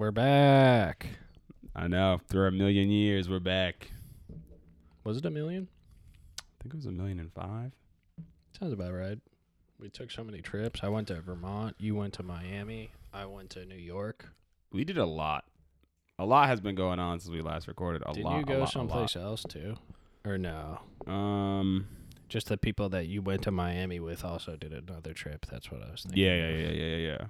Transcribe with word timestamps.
We're 0.00 0.12
back. 0.12 1.08
I 1.76 1.86
know. 1.86 2.22
Through 2.26 2.46
a 2.46 2.50
million 2.50 2.88
years, 2.88 3.28
we're 3.28 3.38
back. 3.38 3.90
Was 5.04 5.18
it 5.18 5.26
a 5.26 5.30
million? 5.30 5.68
I 6.38 6.42
think 6.62 6.72
it 6.72 6.78
was 6.78 6.86
a 6.86 6.90
million 6.90 7.20
and 7.20 7.30
five. 7.30 7.72
Sounds 8.58 8.72
about 8.72 8.94
right. 8.94 9.18
We 9.78 9.90
took 9.90 10.10
so 10.10 10.24
many 10.24 10.40
trips. 10.40 10.80
I 10.82 10.88
went 10.88 11.08
to 11.08 11.20
Vermont. 11.20 11.76
You 11.78 11.96
went 11.96 12.14
to 12.14 12.22
Miami. 12.22 12.92
I 13.12 13.26
went 13.26 13.50
to 13.50 13.66
New 13.66 13.76
York. 13.76 14.30
We 14.72 14.84
did 14.84 14.96
a 14.96 15.04
lot. 15.04 15.44
A 16.18 16.24
lot 16.24 16.48
has 16.48 16.62
been 16.62 16.76
going 16.76 16.98
on 16.98 17.20
since 17.20 17.30
we 17.30 17.42
last 17.42 17.68
recorded. 17.68 18.02
A 18.06 18.14
Did 18.14 18.24
lot. 18.24 18.36
you 18.36 18.40
a 18.40 18.44
go 18.44 18.52
lot, 18.52 18.56
a 18.56 18.60
lot. 18.60 18.72
someplace 18.72 19.16
else 19.16 19.44
too, 19.46 19.76
or 20.24 20.38
no? 20.38 20.80
Um. 21.06 21.88
Just 22.30 22.46
the 22.46 22.56
people 22.56 22.88
that 22.88 23.06
you 23.08 23.20
went 23.20 23.42
to 23.42 23.50
Miami 23.50 24.00
with 24.00 24.24
also 24.24 24.56
did 24.56 24.72
another 24.72 25.12
trip. 25.12 25.44
That's 25.50 25.70
what 25.70 25.82
I 25.82 25.90
was 25.90 26.04
thinking. 26.04 26.22
Yeah, 26.24 26.36
yeah, 26.36 26.48
yeah, 26.48 26.70
yeah, 26.70 26.96
yeah, 26.96 27.26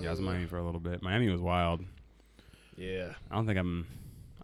yeah. 0.00 0.08
I 0.08 0.10
was 0.10 0.18
in 0.18 0.24
Miami 0.24 0.46
for 0.46 0.58
a 0.58 0.64
little 0.64 0.80
bit. 0.80 1.02
Miami 1.02 1.28
was 1.28 1.40
wild. 1.40 1.84
Yeah. 2.76 3.12
I 3.30 3.34
don't 3.34 3.46
think 3.46 3.58
I'm. 3.58 3.86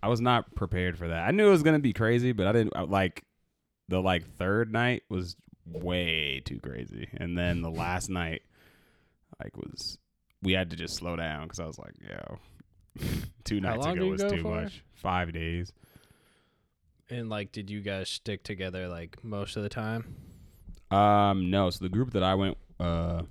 I 0.03 0.09
was 0.09 0.21
not 0.21 0.55
prepared 0.55 0.99
for 0.99 1.09
that. 1.09 1.27
I 1.27 1.31
knew 1.31 1.49
it 1.49 1.51
was 1.51 1.63
gonna 1.63 1.79
be 1.79 1.93
crazy, 1.93 2.33
but 2.33 2.47
I 2.47 2.53
didn't 2.53 2.77
I, 2.77 2.83
like. 2.83 3.25
The 3.89 4.01
like 4.01 4.25
third 4.39 4.73
night 4.73 5.03
was 5.11 5.37
way 5.67 6.41
too 6.45 6.59
crazy, 6.59 7.09
and 7.19 7.37
then 7.37 7.61
the 7.61 7.71
last 7.71 8.09
night, 8.09 8.43
like 9.43 9.57
was 9.57 9.99
we 10.43 10.53
had 10.53 10.71
to 10.71 10.77
just 10.77 10.95
slow 10.95 11.17
down 11.17 11.45
because 11.45 11.61
I 11.61 11.67
was 11.67 11.79
like, 11.79 11.95
yo, 12.01 12.39
two 13.45 13.61
nights 13.61 13.87
ago 13.87 14.07
was 14.07 14.23
too 14.23 14.43
for? 14.43 14.63
much. 14.63 14.85
Five 14.95 15.33
days. 15.33 15.73
And 17.11 17.29
like, 17.29 17.53
did 17.53 17.71
you 17.71 17.81
guys 17.81 18.09
stick 18.09 18.43
together 18.45 18.89
like 18.89 19.23
most 19.25 19.57
of 19.57 19.63
the 19.63 19.69
time? 19.69 20.17
Um, 20.91 21.51
no. 21.51 21.71
So 21.71 21.85
the 21.85 21.89
group 21.89 22.13
that 22.13 22.23
I 22.23 22.35
went, 22.35 22.57
uh, 22.79 23.23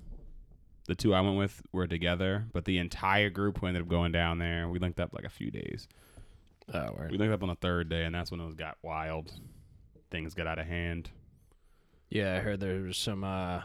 the 0.86 0.94
two 0.94 1.14
I 1.14 1.20
went 1.20 1.36
with 1.36 1.62
were 1.72 1.86
together, 1.86 2.44
but 2.52 2.64
the 2.64 2.78
entire 2.78 3.30
group 3.30 3.58
who 3.58 3.66
ended 3.66 3.82
up 3.82 3.88
going 3.88 4.12
down 4.12 4.38
there, 4.38 4.68
we 4.68 4.78
linked 4.78 5.00
up 5.00 5.12
like 5.14 5.24
a 5.24 5.30
few 5.30 5.50
days. 5.50 5.88
Oh, 6.72 6.96
We 7.10 7.18
linked 7.18 7.34
up 7.34 7.42
on 7.42 7.48
the 7.48 7.54
third 7.56 7.88
day, 7.88 8.04
and 8.04 8.14
that's 8.14 8.30
when 8.30 8.40
it 8.40 8.46
was 8.46 8.54
got 8.54 8.78
wild. 8.82 9.32
Things 10.10 10.34
got 10.34 10.46
out 10.46 10.58
of 10.58 10.66
hand. 10.66 11.10
Yeah, 12.08 12.36
I 12.36 12.40
heard 12.40 12.60
there 12.60 12.80
was 12.82 12.96
some 12.96 13.24
uh 13.24 13.62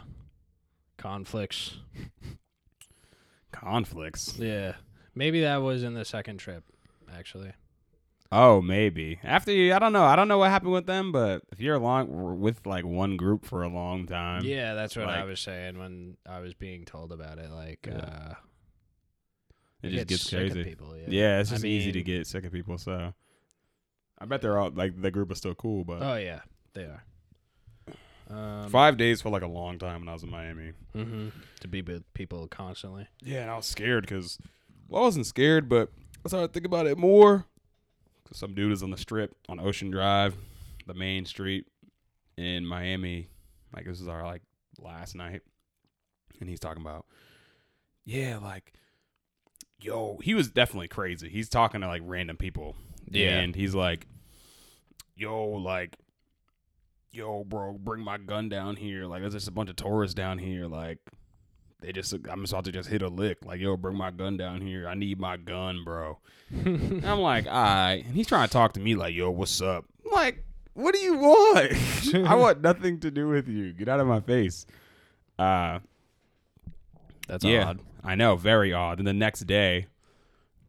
conflicts. 0.98 1.76
Conflicts. 3.52 4.36
Yeah. 4.38 4.74
Maybe 5.14 5.40
that 5.42 5.56
was 5.58 5.82
in 5.82 5.94
the 5.94 6.04
second 6.04 6.38
trip, 6.38 6.64
actually. 7.12 7.52
Oh, 8.32 8.62
maybe 8.62 9.18
after 9.24 9.50
you. 9.52 9.74
I 9.74 9.78
don't 9.80 9.92
know. 9.92 10.04
I 10.04 10.14
don't 10.14 10.28
know 10.28 10.38
what 10.38 10.50
happened 10.50 10.72
with 10.72 10.86
them, 10.86 11.10
but 11.10 11.42
if 11.50 11.58
you're 11.60 11.74
along 11.74 12.40
with 12.40 12.64
like 12.64 12.84
one 12.84 13.16
group 13.16 13.44
for 13.44 13.62
a 13.64 13.68
long 13.68 14.06
time, 14.06 14.44
yeah, 14.44 14.74
that's 14.74 14.94
what 14.96 15.08
I 15.08 15.24
was 15.24 15.40
saying 15.40 15.78
when 15.78 16.16
I 16.28 16.38
was 16.40 16.54
being 16.54 16.84
told 16.84 17.10
about 17.12 17.38
it. 17.38 17.50
Like, 17.50 17.86
Yeah. 17.90 17.96
uh, 17.98 18.34
it 19.82 19.88
just 19.90 19.96
get 19.98 20.08
gets 20.08 20.22
sick 20.30 20.46
of 20.48 20.52
crazy. 20.52 20.70
people, 20.70 20.96
yeah. 20.96 21.04
Yeah, 21.08 21.40
it's 21.40 21.50
I 21.50 21.54
just 21.54 21.64
easy 21.64 21.90
to 21.92 22.02
get 22.02 22.26
sick 22.26 22.44
of 22.44 22.52
people. 22.52 22.78
So 22.78 23.12
I 24.18 24.24
bet 24.26 24.42
they're 24.42 24.58
all 24.58 24.70
like 24.70 25.00
the 25.00 25.10
group 25.10 25.32
is 25.32 25.38
still 25.38 25.54
cool, 25.56 25.84
but 25.84 26.00
Oh 26.02 26.16
yeah, 26.16 26.40
they 26.74 26.82
are. 26.82 27.02
Um, 28.28 28.68
five 28.70 28.96
days 28.96 29.20
felt 29.22 29.32
like 29.32 29.42
a 29.42 29.48
long 29.48 29.78
time 29.80 30.02
when 30.02 30.08
I 30.08 30.12
was 30.12 30.22
in 30.22 30.30
Miami. 30.30 30.72
hmm 30.92 31.30
To 31.62 31.66
be 31.66 31.82
with 31.82 32.04
people 32.14 32.46
constantly. 32.46 33.08
Yeah, 33.24 33.40
and 33.42 33.50
I 33.50 33.56
was 33.56 33.66
scared 33.66 34.02
because 34.04 34.38
well, 34.88 35.02
I 35.02 35.04
wasn't 35.06 35.26
scared, 35.26 35.68
but 35.68 35.90
I 36.24 36.28
started 36.28 36.46
to 36.48 36.52
think 36.52 36.66
about 36.66 36.86
it 36.86 36.96
more. 36.96 37.46
'Cause 38.24 38.38
some 38.38 38.54
dude 38.54 38.72
is 38.72 38.82
on 38.82 38.90
the 38.90 38.96
strip 38.96 39.34
on 39.48 39.58
Ocean 39.60 39.90
Drive, 39.90 40.36
the 40.86 40.94
main 40.94 41.24
street 41.26 41.66
in 42.36 42.64
Miami. 42.66 43.28
Like 43.74 43.84
this 43.86 44.00
is 44.00 44.08
our 44.08 44.22
like 44.24 44.42
last 44.78 45.14
night, 45.14 45.42
and 46.40 46.48
he's 46.48 46.60
talking 46.60 46.82
about, 46.82 47.06
yeah, 48.04 48.38
like, 48.38 48.72
yo, 49.80 50.18
he 50.22 50.34
was 50.34 50.50
definitely 50.50 50.88
crazy. 50.88 51.28
He's 51.28 51.48
talking 51.48 51.80
to 51.82 51.86
like 51.86 52.02
random 52.04 52.36
people, 52.36 52.76
Yeah. 53.08 53.38
and 53.40 53.54
he's 53.54 53.74
like, 53.74 54.06
yo, 55.16 55.44
like. 55.46 55.96
Yo, 57.12 57.42
bro, 57.42 57.72
bring 57.72 58.04
my 58.04 58.18
gun 58.18 58.48
down 58.48 58.76
here. 58.76 59.04
Like, 59.04 59.20
there's 59.20 59.32
just 59.32 59.48
a 59.48 59.50
bunch 59.50 59.68
of 59.68 59.74
tourists 59.74 60.14
down 60.14 60.38
here. 60.38 60.68
Like, 60.68 60.98
they 61.80 61.92
just 61.92 62.12
I'm 62.30 62.44
about 62.44 62.64
to 62.64 62.72
just 62.72 62.88
hit 62.88 63.02
a 63.02 63.08
lick. 63.08 63.44
Like, 63.44 63.60
yo, 63.60 63.76
bring 63.76 63.96
my 63.96 64.10
gun 64.10 64.36
down 64.36 64.60
here. 64.60 64.88
I 64.88 64.94
need 64.94 65.18
my 65.18 65.36
gun, 65.36 65.82
bro. 65.84 66.18
I'm 66.64 67.20
like, 67.20 67.46
all 67.46 67.52
right. 67.52 68.02
And 68.04 68.14
he's 68.14 68.26
trying 68.26 68.46
to 68.48 68.52
talk 68.52 68.72
to 68.74 68.80
me 68.80 68.94
like, 68.96 69.14
yo, 69.14 69.30
what's 69.30 69.60
up? 69.62 69.84
I'm 70.04 70.12
like, 70.12 70.44
what 70.74 70.94
do 70.94 71.00
you 71.00 71.14
want? 71.16 71.72
I 72.28 72.34
want 72.34 72.60
nothing 72.60 73.00
to 73.00 73.10
do 73.10 73.28
with 73.28 73.48
you. 73.48 73.72
Get 73.72 73.88
out 73.88 74.00
of 74.00 74.06
my 74.06 74.20
face. 74.20 74.66
Uh 75.38 75.78
That's 77.28 77.44
yeah, 77.44 77.66
odd. 77.68 77.80
I 78.02 78.14
know, 78.14 78.36
very 78.36 78.72
odd. 78.72 78.98
And 78.98 79.06
the 79.06 79.12
next 79.12 79.40
day, 79.40 79.86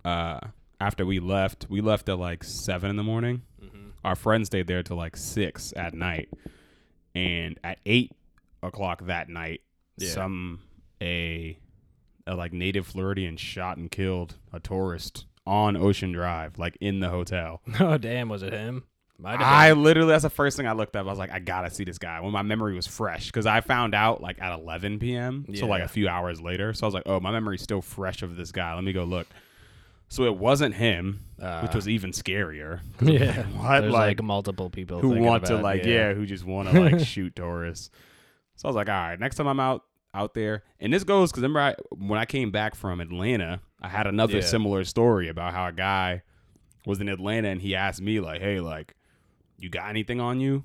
uh, 0.05 0.39
after 0.79 1.05
we 1.05 1.19
left, 1.19 1.67
we 1.69 1.81
left 1.81 2.09
at 2.09 2.17
like 2.19 2.44
seven 2.44 2.89
in 2.89 2.95
the 2.95 3.03
morning. 3.03 3.41
Mm-hmm. 3.63 3.89
Our 4.03 4.16
friend 4.16 4.45
stayed 4.45 4.67
there 4.67 4.83
till 4.83 4.97
like 4.97 5.16
six 5.16 5.73
at 5.75 5.94
night, 5.94 6.29
and 7.16 7.59
at 7.63 7.79
eight 7.85 8.11
o'clock 8.63 9.05
that 9.05 9.29
night, 9.29 9.61
Yeah. 9.97 10.09
some 10.09 10.59
a, 11.01 11.57
a 12.28 12.35
like 12.35 12.53
native 12.53 12.88
Floridian 12.88 13.35
shot 13.38 13.78
and 13.78 13.91
killed 13.91 14.35
a 14.53 14.59
tourist 14.59 15.25
on 15.45 15.75
Ocean 15.75 16.12
Drive, 16.12 16.57
like 16.59 16.78
in 16.79 17.00
the 17.00 17.09
hotel. 17.09 17.62
Oh 17.79 17.97
damn, 17.97 18.29
was 18.29 18.44
it 18.44 18.53
him? 18.53 18.84
I 19.23 19.73
literally 19.73 20.09
that's 20.09 20.23
the 20.23 20.29
first 20.29 20.57
thing 20.57 20.67
I 20.67 20.72
looked 20.72 20.95
up. 20.95 21.06
I 21.06 21.09
was 21.09 21.19
like, 21.19 21.31
I 21.31 21.39
gotta 21.39 21.69
see 21.69 21.84
this 21.84 21.97
guy. 21.97 22.19
When 22.22 22.31
my 22.31 22.41
memory 22.41 22.73
was 22.73 22.88
fresh, 22.88 23.28
because 23.28 23.45
I 23.45 23.62
found 23.62 23.94
out 23.94 24.22
like 24.22 24.41
at 24.41 24.51
11 24.53 25.00
p.m. 25.00 25.45
So 25.53 25.67
like 25.67 25.84
a 25.84 25.88
few 25.88 26.07
hours 26.07 26.41
later. 26.41 26.73
So 26.73 26.85
I 26.85 26.88
was 26.88 26.94
like, 26.94 27.03
oh, 27.06 27.19
my 27.19 27.31
memory's 27.31 27.62
still 27.62 27.81
fresh 27.81 28.23
of 28.23 28.35
this 28.35 28.51
guy. 28.51 28.73
Let 28.73 28.83
me 28.83 28.94
go 28.94 29.03
look. 29.03 29.28
So 30.09 30.25
it 30.25 30.35
wasn't 30.35 30.75
him, 30.75 31.22
Uh, 31.39 31.62
which 31.62 31.73
was 31.73 31.88
even 31.88 32.12
scarier. 32.12 32.81
yeah. 33.01 33.44
What 33.57 33.81
There's 33.81 33.94
like, 33.94 34.18
like, 34.18 34.23
multiple 34.23 34.69
people 34.69 35.00
who 35.00 35.09
want 35.19 35.45
to 35.45 35.57
like 35.57 35.85
yeah. 35.85 36.13
who 36.13 36.25
just 36.25 36.44
want 36.44 36.69
to 36.69 36.79
like 36.79 37.00
shoot 37.06 37.35
tourists. 37.35 37.91
So 38.56 38.68
I 38.68 38.69
was 38.69 38.75
like, 38.75 38.89
all 38.89 38.95
right, 38.95 39.19
next 39.19 39.35
time 39.35 39.47
I'm 39.47 39.59
out 39.59 39.83
out 40.13 40.33
there, 40.33 40.63
and 40.79 40.91
this 40.94 41.03
goes 41.03 41.31
because 41.31 41.41
remember 41.44 41.59
I, 41.61 41.75
when 41.95 42.19
I 42.19 42.25
came 42.25 42.51
back 42.51 42.75
from 42.75 42.99
Atlanta, 43.01 43.61
I 43.81 43.88
had 43.88 44.07
another 44.07 44.35
Yeah. 44.38 44.41
similar 44.41 44.83
story 44.83 45.27
about 45.29 45.53
how 45.53 45.67
a 45.67 45.72
guy 45.72 46.22
was 46.85 46.99
in 46.99 47.07
Atlanta 47.09 47.47
and 47.49 47.61
he 47.61 47.75
asked 47.75 48.01
me 48.01 48.19
like, 48.19 48.41
hey, 48.41 48.59
like, 48.59 48.95
you 49.57 49.69
got 49.69 49.89
anything 49.89 50.19
on 50.19 50.39
you? 50.39 50.63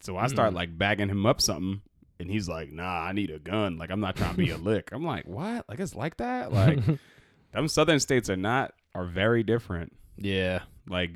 So 0.00 0.16
I 0.16 0.26
start 0.26 0.52
Mhm. 0.52 0.56
like 0.56 0.78
bagging 0.78 1.08
him 1.08 1.24
up 1.26 1.40
something. 1.40 1.82
And 2.20 2.30
he's 2.30 2.48
like, 2.48 2.70
nah, 2.72 3.02
I 3.02 3.12
need 3.12 3.30
a 3.30 3.38
gun. 3.38 3.76
Like, 3.76 3.90
I'm 3.90 4.00
not 4.00 4.16
trying 4.16 4.32
to 4.32 4.36
be 4.38 4.50
a 4.50 4.56
lick. 4.70 4.90
I'm 4.92 5.04
like, 5.04 5.26
what? 5.26 5.68
Like, 5.68 5.80
it's 5.80 5.94
like 5.94 6.16
that? 6.18 6.52
Like, 6.52 6.78
them 7.52 7.68
southern 7.68 8.00
states 8.00 8.30
are 8.30 8.36
not, 8.36 8.72
are 8.94 9.04
very 9.04 9.42
different 9.42 9.92
yeah. 10.16 10.60
like 10.88 11.10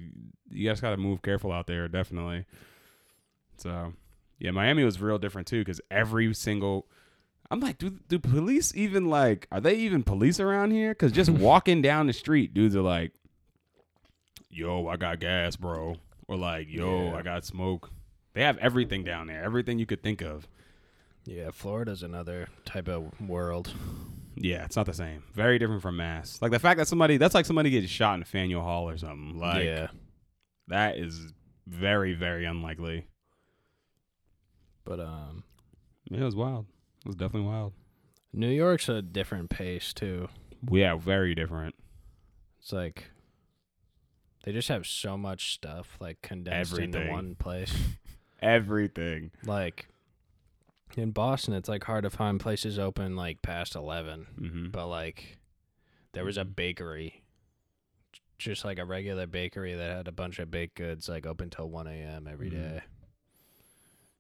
you 0.51 0.69
guys 0.69 0.81
got 0.81 0.91
to 0.91 0.97
move 0.97 1.23
careful 1.23 1.53
out 1.53 1.67
there 1.69 1.87
definitely 1.89 2.45
so 3.57 3.93
yeah 4.39 4.51
miami 4.51 4.85
was 4.85 5.01
real 5.01 5.19
different 5.19 5.47
too 5.47 5.61
because 5.61 5.81
every 5.91 6.33
single 6.35 6.87
i'm 7.51 7.61
like 7.61 7.79
do, 7.79 7.91
do 8.09 8.19
police 8.19 8.75
even 8.77 9.07
like 9.09 9.47
are 9.51 9.61
they 9.61 9.75
even 9.77 10.03
police 10.03 10.39
around 10.41 10.71
here 10.71 10.91
because 10.91 11.13
just 11.13 11.31
walking 11.49 11.81
down 11.83 12.07
the 12.07 12.13
street 12.13 12.53
dudes 12.55 12.77
are 12.77 12.83
like 12.83 13.13
yo 14.51 14.87
i 14.89 14.97
got 14.97 15.21
gas 15.21 15.57
bro 15.57 15.97
or 16.27 16.37
like 16.37 16.67
yo 16.69 17.07
Yeah. 17.11 17.17
i 17.17 17.23
got 17.23 17.45
smoke 17.45 17.91
they 18.35 18.43
have 18.43 18.59
everything 18.59 19.05
down 19.05 19.27
there 19.27 19.43
everything 19.43 19.79
you 19.79 19.87
could 19.87 20.03
think 20.03 20.21
of 20.23 20.47
Yeah, 21.27 21.51
Florida's 21.53 22.03
another 22.03 22.49
type 22.65 22.89
of 22.89 23.19
world. 23.21 23.73
yeah 24.37 24.65
it's 24.65 24.77
not 24.77 24.87
the 24.87 24.95
same 24.95 25.23
very 25.35 25.59
different 25.59 25.83
from 25.83 25.97
mass 25.97 26.41
like 26.43 26.51
the 26.53 26.59
fact 26.59 26.79
that 26.79 26.89
somebody 26.89 27.17
that's 27.17 27.35
like 27.35 27.47
somebody 27.47 27.71
gets 27.71 27.89
shot 27.89 28.19
in 28.19 28.25
faneuil 28.25 28.63
hall 28.63 28.89
or 28.89 28.97
something 28.99 29.39
like 29.39 29.65
yeah. 29.65 29.89
that 30.69 30.97
is 30.99 31.33
very 31.67 32.15
very 32.15 32.45
unlikely 32.47 33.07
But 34.85 35.01
um 35.01 35.45
Yeah, 36.11 36.21
it 36.21 36.25
was 36.25 36.37
wild. 36.37 36.67
Was 37.09 37.17
definitely 37.17 37.49
wild. 37.49 37.73
New 38.35 38.51
York's 38.51 38.89
a 38.91 39.01
different 39.03 39.49
pace 39.51 39.93
too. 39.95 40.29
Yeah, 40.71 40.95
very 40.97 41.35
different. 41.35 41.75
It's 42.61 42.71
like 42.73 43.07
they 44.45 44.53
just 44.53 44.69
have 44.69 44.87
so 44.87 45.17
much 45.17 45.55
stuff 45.55 45.97
like 46.01 46.21
condensed 46.23 46.79
into 46.79 47.09
one 47.09 47.35
place. 47.35 47.75
Everything. 48.43 49.31
like 49.45 49.89
in 50.97 51.11
Boston, 51.13 51.55
it's 51.55 51.69
like 51.69 51.85
hard 51.85 52.03
to 52.05 52.11
find 52.11 52.39
places 52.39 52.79
open 52.79 53.17
like 53.17 53.41
past 53.43 53.75
11, 53.75 54.27
hmm 54.39 54.67
but 54.69 54.87
like 54.89 55.39
there 56.13 56.25
was 56.27 56.37
a 56.37 56.45
bakery 56.45 57.23
just 58.39 58.65
like 58.65 58.79
a 58.79 58.85
regular 58.85 59.27
bakery 59.27 59.75
that 59.75 59.97
had 59.97 60.09
a 60.09 60.13
bunch 60.13 60.39
of 60.39 60.51
baked 60.51 60.77
goods 60.77 61.09
like 61.09 61.27
open 61.27 61.49
till 61.51 61.69
1 61.71 61.87
a.m. 61.89 62.29
every 62.31 62.51
Mhm. 62.51 62.53
day. 62.53 62.81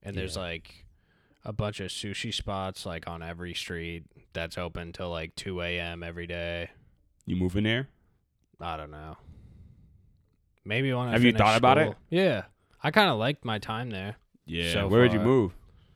And 0.02 0.16
there's 0.16 0.36
like 0.36 0.84
a 1.48 1.52
bunch 1.52 1.80
of 1.80 1.88
sushi 1.88 2.32
spots 2.32 2.84
like 2.84 3.08
on 3.08 3.22
every 3.22 3.54
street 3.54 4.04
that's 4.34 4.58
open 4.58 4.92
till 4.92 5.08
like 5.08 5.34
2 5.34 5.62
a.m. 5.62 6.02
every 6.02 6.26
day. 6.26 6.68
You 7.24 7.36
moving 7.36 7.64
there? 7.64 7.88
I 8.60 8.76
don't 8.76 8.90
know. 8.90 9.16
Maybe 10.62 10.92
when 10.92 11.08
I 11.08 11.12
Have 11.12 11.24
you 11.24 11.32
thought 11.32 11.56
about 11.56 11.78
it? 11.78 11.96
Yeah, 12.10 12.42
I 12.82 12.90
kind 12.90 13.08
of 13.08 13.18
liked 13.18 13.46
my 13.46 13.58
time 13.58 13.88
there. 13.88 14.16
Yeah. 14.44 14.74
So 14.74 14.88
Where 14.88 15.04
did 15.04 15.14
you 15.14 15.20
move? 15.20 15.52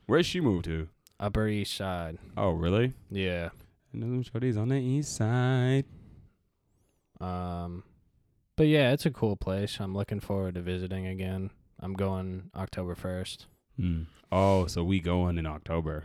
Where'd 0.07 0.25
she 0.25 0.41
move 0.41 0.63
to? 0.63 0.89
Upper 1.19 1.47
East 1.47 1.75
Side. 1.75 2.17
Oh, 2.35 2.49
really? 2.49 2.93
Yeah. 3.11 3.49
And 3.93 4.01
them 4.01 4.23
shorties 4.23 4.57
on 4.57 4.69
the 4.69 4.77
east 4.77 5.15
side. 5.15 5.85
Um, 7.21 7.83
but 8.55 8.65
yeah, 8.65 8.91
it's 8.91 9.05
a 9.05 9.11
cool 9.11 9.35
place. 9.35 9.77
I'm 9.79 9.95
looking 9.95 10.19
forward 10.19 10.55
to 10.55 10.61
visiting 10.61 11.05
again. 11.05 11.51
I'm 11.79 11.93
going 11.93 12.49
October 12.55 12.95
first. 12.95 13.45
Mm. 13.79 14.05
Oh, 14.31 14.65
so 14.67 14.83
we 14.83 14.99
going 14.99 15.37
in 15.37 15.45
October. 15.45 16.03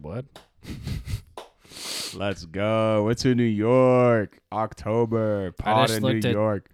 What? 0.00 0.24
Let's 2.14 2.44
go. 2.46 3.04
We're 3.04 3.14
to 3.14 3.34
New 3.34 3.42
York. 3.44 4.38
October. 4.52 5.52
Pod 5.52 5.90
in 5.90 6.02
New 6.02 6.16
at- 6.18 6.24
York. 6.24 6.70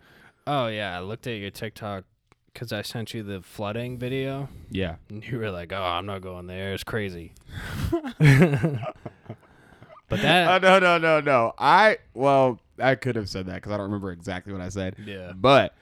Oh 0.46 0.66
yeah, 0.68 0.96
I 0.96 1.00
looked 1.00 1.26
at 1.26 1.38
your 1.38 1.50
TikTok 1.50 2.04
because 2.52 2.72
I 2.72 2.82
sent 2.82 3.14
you 3.14 3.22
the 3.22 3.42
flooding 3.42 3.98
video, 3.98 4.48
Yeah. 4.70 4.96
and 5.08 5.24
you 5.26 5.38
were 5.38 5.50
like, 5.50 5.72
"Oh, 5.72 5.82
I'm 5.82 6.04
not 6.06 6.20
going 6.20 6.46
there. 6.46 6.72
It's 6.74 6.84
crazy." 6.84 7.32
but 8.18 8.18
Oh, 10.10 10.16
that, 10.16 10.62
no, 10.62 10.78
no, 10.78 10.98
no, 10.98 11.20
no. 11.20 11.52
I, 11.58 11.98
well, 12.14 12.60
I 12.78 12.94
could 12.96 13.16
have 13.16 13.28
said 13.28 13.46
that 13.46 13.54
because 13.56 13.72
I 13.72 13.76
don't 13.76 13.84
remember 13.84 14.12
exactly 14.12 14.52
what 14.52 14.60
I 14.62 14.68
said. 14.68 14.96
yeah, 15.04 15.32
But 15.34 15.74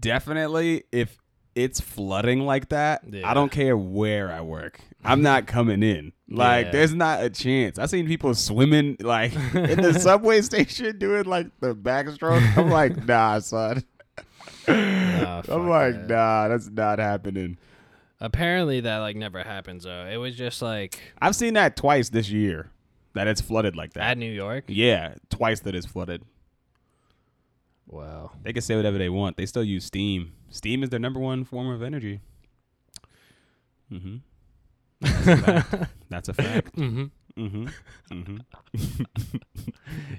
definitely, 0.00 0.84
if 0.92 1.18
it's 1.56 1.80
flooding 1.80 2.40
like 2.46 2.68
that, 2.68 3.02
Yeah. 3.10 3.28
I 3.28 3.34
don't 3.34 3.50
care 3.50 3.76
where 3.76 4.30
I 4.30 4.40
work. 4.42 4.78
I'm 5.04 5.22
not 5.22 5.46
coming 5.48 5.82
in. 5.82 6.12
Like, 6.28 6.66
Yeah. 6.66 6.72
there's 6.72 6.94
not 6.94 7.22
a 7.24 7.30
chance. 7.30 7.78
I 7.78 7.86
seen 7.86 8.06
people 8.06 8.34
swimming 8.34 8.96
like 9.00 9.32
in 9.54 9.80
the 9.80 9.98
subway 9.98 10.42
station 10.42 10.98
doing 10.98 11.24
like 11.24 11.48
the 11.60 11.74
backstroke. 11.74 12.56
I'm 12.56 12.70
like, 12.70 13.04
nah, 13.08 13.38
son. 13.40 13.82
Nah, 14.68 15.42
I'm 15.48 15.68
like, 15.68 15.94
that. 15.94 16.08
nah, 16.08 16.48
that's 16.48 16.68
not 16.68 16.98
happening. 16.98 17.58
apparently 18.20 18.80
that 18.80 18.98
like 18.98 19.16
never 19.16 19.42
happens 19.42 19.84
though. 19.84 20.06
It 20.10 20.16
was 20.16 20.34
just 20.36 20.62
like 20.62 21.00
I've 21.20 21.36
seen 21.36 21.54
that 21.54 21.76
twice 21.76 22.08
this 22.10 22.28
year. 22.30 22.70
That 23.14 23.28
it's 23.28 23.40
flooded 23.40 23.76
like 23.76 23.94
that. 23.94 24.02
at 24.02 24.18
New 24.18 24.30
York. 24.30 24.64
yeah, 24.68 25.14
twice 25.30 25.60
that 25.60 25.74
it's 25.74 25.86
flooded. 25.86 26.22
Wow. 27.86 28.32
They 28.42 28.52
can 28.52 28.62
say 28.62 28.76
whatever 28.76 28.98
they 28.98 29.08
want. 29.08 29.36
They 29.36 29.46
still 29.46 29.64
use 29.64 29.84
steam. 29.84 30.32
Steam 30.50 30.82
is 30.82 30.90
their 30.90 30.98
number 31.00 31.20
one 31.20 31.44
form 31.44 31.68
of 31.70 31.82
energy. 31.82 32.20
Mm-hmm. 33.92 34.16
That's 36.08 36.28
a 36.28 36.34
fact. 36.34 36.74
hmm 36.74 37.04
Mm-hmm. 37.36 37.66
Mm-hmm. 38.10 38.36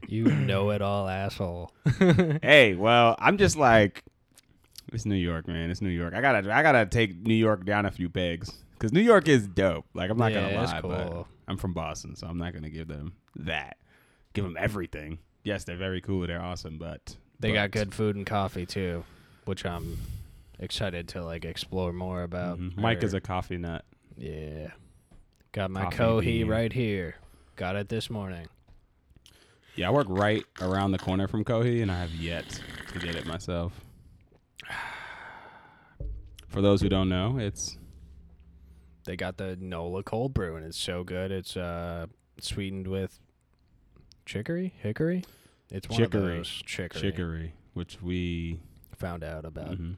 You 0.07 0.25
know 0.25 0.69
it 0.69 0.83
all, 0.83 1.09
asshole. 1.09 1.71
hey, 2.43 2.75
well, 2.75 3.15
I'm 3.17 3.39
just 3.39 3.57
like, 3.57 4.03
it's 4.93 5.05
New 5.05 5.15
York, 5.15 5.47
man. 5.47 5.71
It's 5.71 5.81
New 5.81 5.89
York. 5.89 6.13
I 6.13 6.21
gotta, 6.21 6.53
I 6.53 6.61
gotta 6.61 6.85
take 6.85 7.17
New 7.25 7.33
York 7.33 7.65
down 7.65 7.87
a 7.87 7.91
few 7.91 8.07
pegs 8.07 8.51
because 8.73 8.93
New 8.93 9.01
York 9.01 9.27
is 9.27 9.47
dope. 9.47 9.85
Like, 9.95 10.11
I'm 10.11 10.17
not 10.17 10.31
Yeah, 10.31 10.41
gonna 10.51 10.61
it's 10.63 10.71
lie, 10.73 10.81
but 10.81 11.09
cool. 11.09 11.27
I'm 11.47 11.57
from 11.57 11.73
Boston, 11.73 12.15
so 12.15 12.27
I'm 12.27 12.37
not 12.37 12.53
gonna 12.53 12.69
give 12.69 12.87
them 12.87 13.13
that. 13.37 13.77
Give 14.33 14.43
them 14.43 14.55
everything. 14.59 15.17
Yes, 15.43 15.63
they're 15.63 15.75
very 15.75 16.01
cool. 16.01 16.27
They're 16.27 16.41
awesome, 16.41 16.77
but 16.77 17.17
They 17.39 17.51
got 17.53 17.71
good 17.71 17.93
food 17.93 18.15
and 18.15 18.25
coffee 18.25 18.65
too, 18.65 19.03
which 19.45 19.65
I'm 19.65 19.97
excited 20.59 21.07
to 21.09 21.23
like 21.23 21.45
explore 21.45 21.93
more 21.93 22.23
about. 22.23 22.59
Mhm. 22.59 22.77
Mike 22.77 23.03
is 23.03 23.13
a 23.13 23.21
coffee 23.21 23.57
nut. 23.57 23.85
yeah. 24.17 24.71
Got 25.51 25.71
my 25.71 25.83
coffee 25.91 26.43
Kohi 26.43 26.47
right 26.47 26.71
here. 26.73 27.15
Got 27.55 27.75
it 27.75 27.89
this 27.89 28.09
morning. 28.09 28.47
Yeah, 29.75 29.87
I 29.87 29.91
work 29.91 30.07
right 30.09 30.43
around 30.61 30.91
the 30.91 30.97
corner 30.97 31.27
from 31.27 31.43
Kohi, 31.43 31.81
and 31.81 31.91
I 31.91 31.99
have 31.99 32.11
yet 32.11 32.61
to 32.93 32.99
get 32.99 33.15
it 33.15 33.25
myself. 33.25 33.73
For 36.47 36.61
those 36.61 36.81
who 36.81 36.89
don't 36.89 37.09
know, 37.09 37.37
it's 37.37 37.77
They 39.05 39.15
got 39.15 39.37
the 39.37 39.55
Nola 39.59 40.03
cold 40.03 40.33
brew 40.33 40.55
and 40.57 40.65
it's 40.65 40.77
so 40.77 41.03
good. 41.03 41.31
It's 41.31 41.55
uh 41.55 42.07
sweetened 42.41 42.87
with 42.87 43.19
chicory, 44.25 44.73
hickory. 44.81 45.23
It's 45.69 45.89
one 45.89 45.97
Chicory. 45.99 46.31
of 46.31 46.37
those 46.37 46.47
chicory. 46.65 47.01
chicory, 47.01 47.53
which 47.73 48.01
we. 48.01 48.59
Found 48.97 49.23
out 49.23 49.45
about 49.45 49.71
Mm-hmm, 49.73 49.91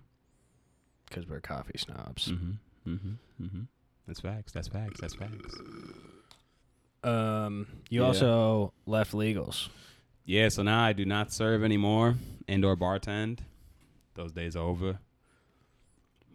because 1.07 1.25
we're 1.27 1.39
coffee 1.39 1.77
snobs. 1.77 2.27
mm-hmm, 2.30 2.51
mm-hmm, 2.89 3.44
mm-hmm. 3.44 3.62
That's 4.07 4.19
facts. 4.19 4.51
That's 4.51 4.68
facts. 4.68 5.00
That's 5.00 5.13
facts. 5.13 5.56
Um, 7.04 7.68
you 7.89 8.01
Yeah. 8.01 8.07
also 8.07 8.74
left 8.86 9.13
legals. 9.13 9.69
Yeah, 10.25 10.50
so 10.50 10.63
now 10.63 10.83
I 10.83 10.92
do 10.94 11.06
not 11.06 11.31
serve 11.31 11.63
anymore. 11.63 12.16
Indoor 12.48 12.75
bartend. 12.75 13.39
Those 14.16 14.33
days 14.33 14.56
are 14.57 14.63
over. 14.66 15.00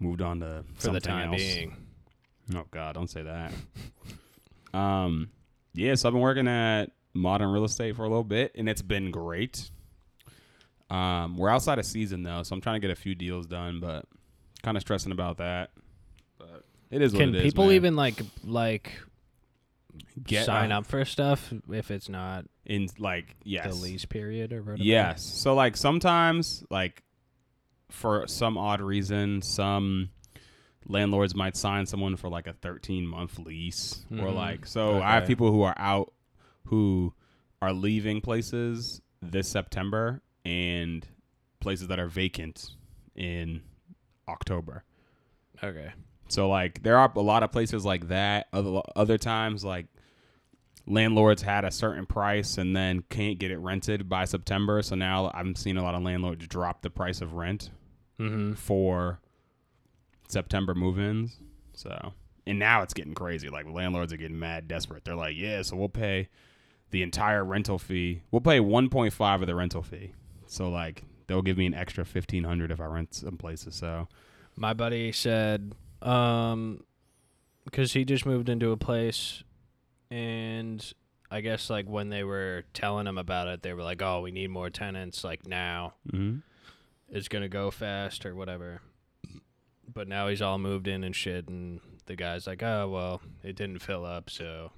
Moved 0.01 0.23
on 0.23 0.41
to 0.41 0.65
for 0.75 0.81
something 0.81 0.95
the 0.95 1.01
time 1.01 1.33
else. 1.35 1.43
being. 1.43 1.77
Oh 2.55 2.65
God, 2.71 2.95
don't 2.95 3.11
say 3.11 3.23
that. 3.25 3.53
um, 4.79 5.29
yeah, 5.75 5.95
so 5.97 6.09
I've 6.09 6.13
been 6.15 6.23
working 6.23 6.49
at 6.49 6.93
Modern 7.15 7.51
Real 7.51 7.65
Estate 7.65 7.97
for 7.97 8.05
a 8.05 8.09
little 8.09 8.25
bit, 8.25 8.53
and 8.57 8.69
it's 8.69 8.83
been 8.83 9.11
great. 9.11 9.71
Um, 10.91 11.37
we're 11.37 11.49
outside 11.49 11.79
of 11.79 11.87
season 11.87 12.23
though, 12.23 12.43
so 12.43 12.55
I'm 12.55 12.61
trying 12.61 12.81
to 12.81 12.87
get 12.87 12.91
a 12.91 13.01
few 13.01 13.15
deals 13.15 13.47
done, 13.47 13.81
but 13.81 14.05
kind 14.63 14.77
of 14.77 14.83
stressing 14.83 15.13
about 15.13 15.39
that. 15.39 15.71
But 16.39 16.65
it 16.91 17.01
is 17.03 17.13
Can 17.13 17.21
what 17.21 17.29
it 17.31 17.35
is. 17.37 17.43
people 17.53 17.67
man. 17.67 17.75
even 17.75 17.97
like 17.97 18.21
like 18.45 18.93
get 20.23 20.45
sign 20.47 20.73
uh, 20.73 20.79
up 20.79 20.87
for 20.87 21.05
stuff 21.05 21.53
if 21.71 21.91
it's 21.91 22.09
not 22.09 22.45
in 22.67 22.89
like 22.99 23.35
yes, 23.45 23.67
the 23.75 23.75
lease 23.83 24.05
period 24.05 24.53
or 24.53 24.63
whatever? 24.63 24.83
Yes. 24.83 25.23
So 25.25 25.55
like 25.55 25.77
sometimes 25.77 26.65
like 26.71 27.03
for 27.91 28.27
some 28.27 28.59
odd 28.59 28.81
reason, 28.81 29.41
some 29.43 30.11
landlords 30.87 31.35
might 31.35 31.57
sign 31.57 31.87
someone 31.87 32.17
for 32.17 32.29
like 32.29 32.47
a 32.47 32.53
13 32.53 33.07
month 33.07 33.39
lease 33.39 34.05
or 34.11 34.17
Mhm. 34.29 34.35
like 34.35 34.67
so 34.67 35.01
I 35.01 35.13
have 35.15 35.27
people 35.27 35.51
who 35.51 35.63
are 35.63 35.75
out 35.79 36.13
who 36.69 37.13
are 37.63 37.73
leaving 37.73 38.21
places 38.21 39.01
this 39.23 39.49
September 39.49 40.21
and 40.45 41.07
places 41.61 41.89
that 41.89 41.99
are 41.99 42.09
vacant 42.09 42.71
in 43.15 43.63
October. 44.29 44.85
Okay. 45.63 45.93
So 46.29 46.49
like 46.49 46.83
there 46.83 46.99
are 46.99 47.11
a 47.15 47.21
lot 47.21 47.43
of 47.43 47.53
places 47.53 47.85
like 47.85 48.09
that. 48.09 48.49
Other 48.53 48.81
other 48.97 49.19
times 49.19 49.65
like 49.65 49.87
landlords 50.87 51.41
had 51.43 51.65
a 51.65 51.71
certain 51.71 52.05
price 52.07 52.59
and 52.59 52.77
then 52.77 53.03
can't 53.09 53.39
get 53.39 53.51
it 53.51 53.59
rented 53.59 54.09
by 54.09 54.25
September. 54.27 54.83
So 54.83 54.95
now 54.97 55.31
I'm 55.33 55.55
seeing 55.55 55.77
a 55.77 55.83
lot 55.83 55.95
of 55.95 56.03
landlords 56.03 56.47
drop 56.47 56.83
the 56.83 56.91
price 56.91 57.21
of 57.21 57.35
rent 57.35 57.71
Mm-hmm. 58.21 58.53
for 58.53 59.19
September 60.29 60.73
move-ins. 60.75 61.37
So 61.73 62.13
and 62.47 62.59
now 62.61 62.83
it's 62.83 62.95
getting 62.95 63.15
crazy. 63.15 63.49
Like 63.49 63.67
landlords 63.69 64.13
are 64.13 64.17
getting 64.17 64.39
mad 64.39 64.69
desperate. 64.69 65.05
They're 65.05 65.17
like, 65.17 65.35
yeah, 65.37 65.63
so 65.63 65.77
we'll 65.77 65.89
pay 65.89 66.29
the 66.95 67.03
entire 67.03 67.45
rental 67.45 67.77
fee. 67.77 68.23
We'll 68.31 68.41
pay 68.41 68.61
1.5 68.61 69.41
of 69.41 69.47
the 69.49 69.55
rental 69.57 69.83
fee. 69.83 70.13
So 70.47 70.71
like 70.71 71.03
they'll 71.27 71.43
give 71.43 71.59
me 71.59 71.67
an 71.67 71.75
extra 71.75 72.05
1500 72.05 72.71
if 72.71 72.81
I 72.81 72.85
rent 72.87 73.15
some 73.15 73.37
places. 73.37 73.75
So 73.75 74.07
My 74.55 74.75
buddy 74.75 75.11
said, 75.11 75.75
um, 76.03 76.85
because 77.65 77.93
he 77.95 78.05
just 78.05 78.25
moved 78.27 78.49
into 78.49 78.71
a 78.71 78.77
place, 78.77 79.43
and 80.09 80.93
I 81.33 81.41
guess 81.41 81.69
like 81.69 81.87
when 81.89 82.11
they 82.11 82.23
were 82.23 82.63
telling 82.75 83.09
him 83.09 83.19
about 83.19 83.49
it, 83.49 83.63
they 83.63 83.73
were 83.73 83.83
like, 83.83 84.01
"Oh, 84.01 84.21
we 84.21 84.31
need 84.31 84.51
more 84.51 84.71
tenants 84.71 85.25
like 85.25 85.47
now. 85.49 85.95
mhm. 86.13 86.43
It's 87.09 87.27
gonna 87.27 87.49
go 87.49 87.73
fast 87.73 88.25
or 88.25 88.37
whatever." 88.37 88.83
But 89.93 90.07
now 90.07 90.29
he's 90.29 90.43
all 90.43 90.59
moved 90.59 90.87
in 90.87 91.03
and 91.03 91.17
shit, 91.17 91.49
and 91.49 91.81
the 92.07 92.15
guy's 92.15 92.47
like, 92.47 92.63
"Oh 92.63 92.89
well, 92.89 93.21
it 93.43 93.57
didn't 93.57 93.81
fill 93.83 94.05
up, 94.05 94.31
so." 94.31 94.71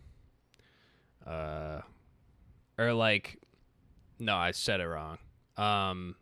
Uh, 1.26 1.80
or 2.78 2.92
like, 2.92 3.38
no, 4.18 4.37
I 4.37 4.50
said 4.52 4.80
it 4.80 4.87
wrong. 4.88 5.18
Um, 5.56 6.16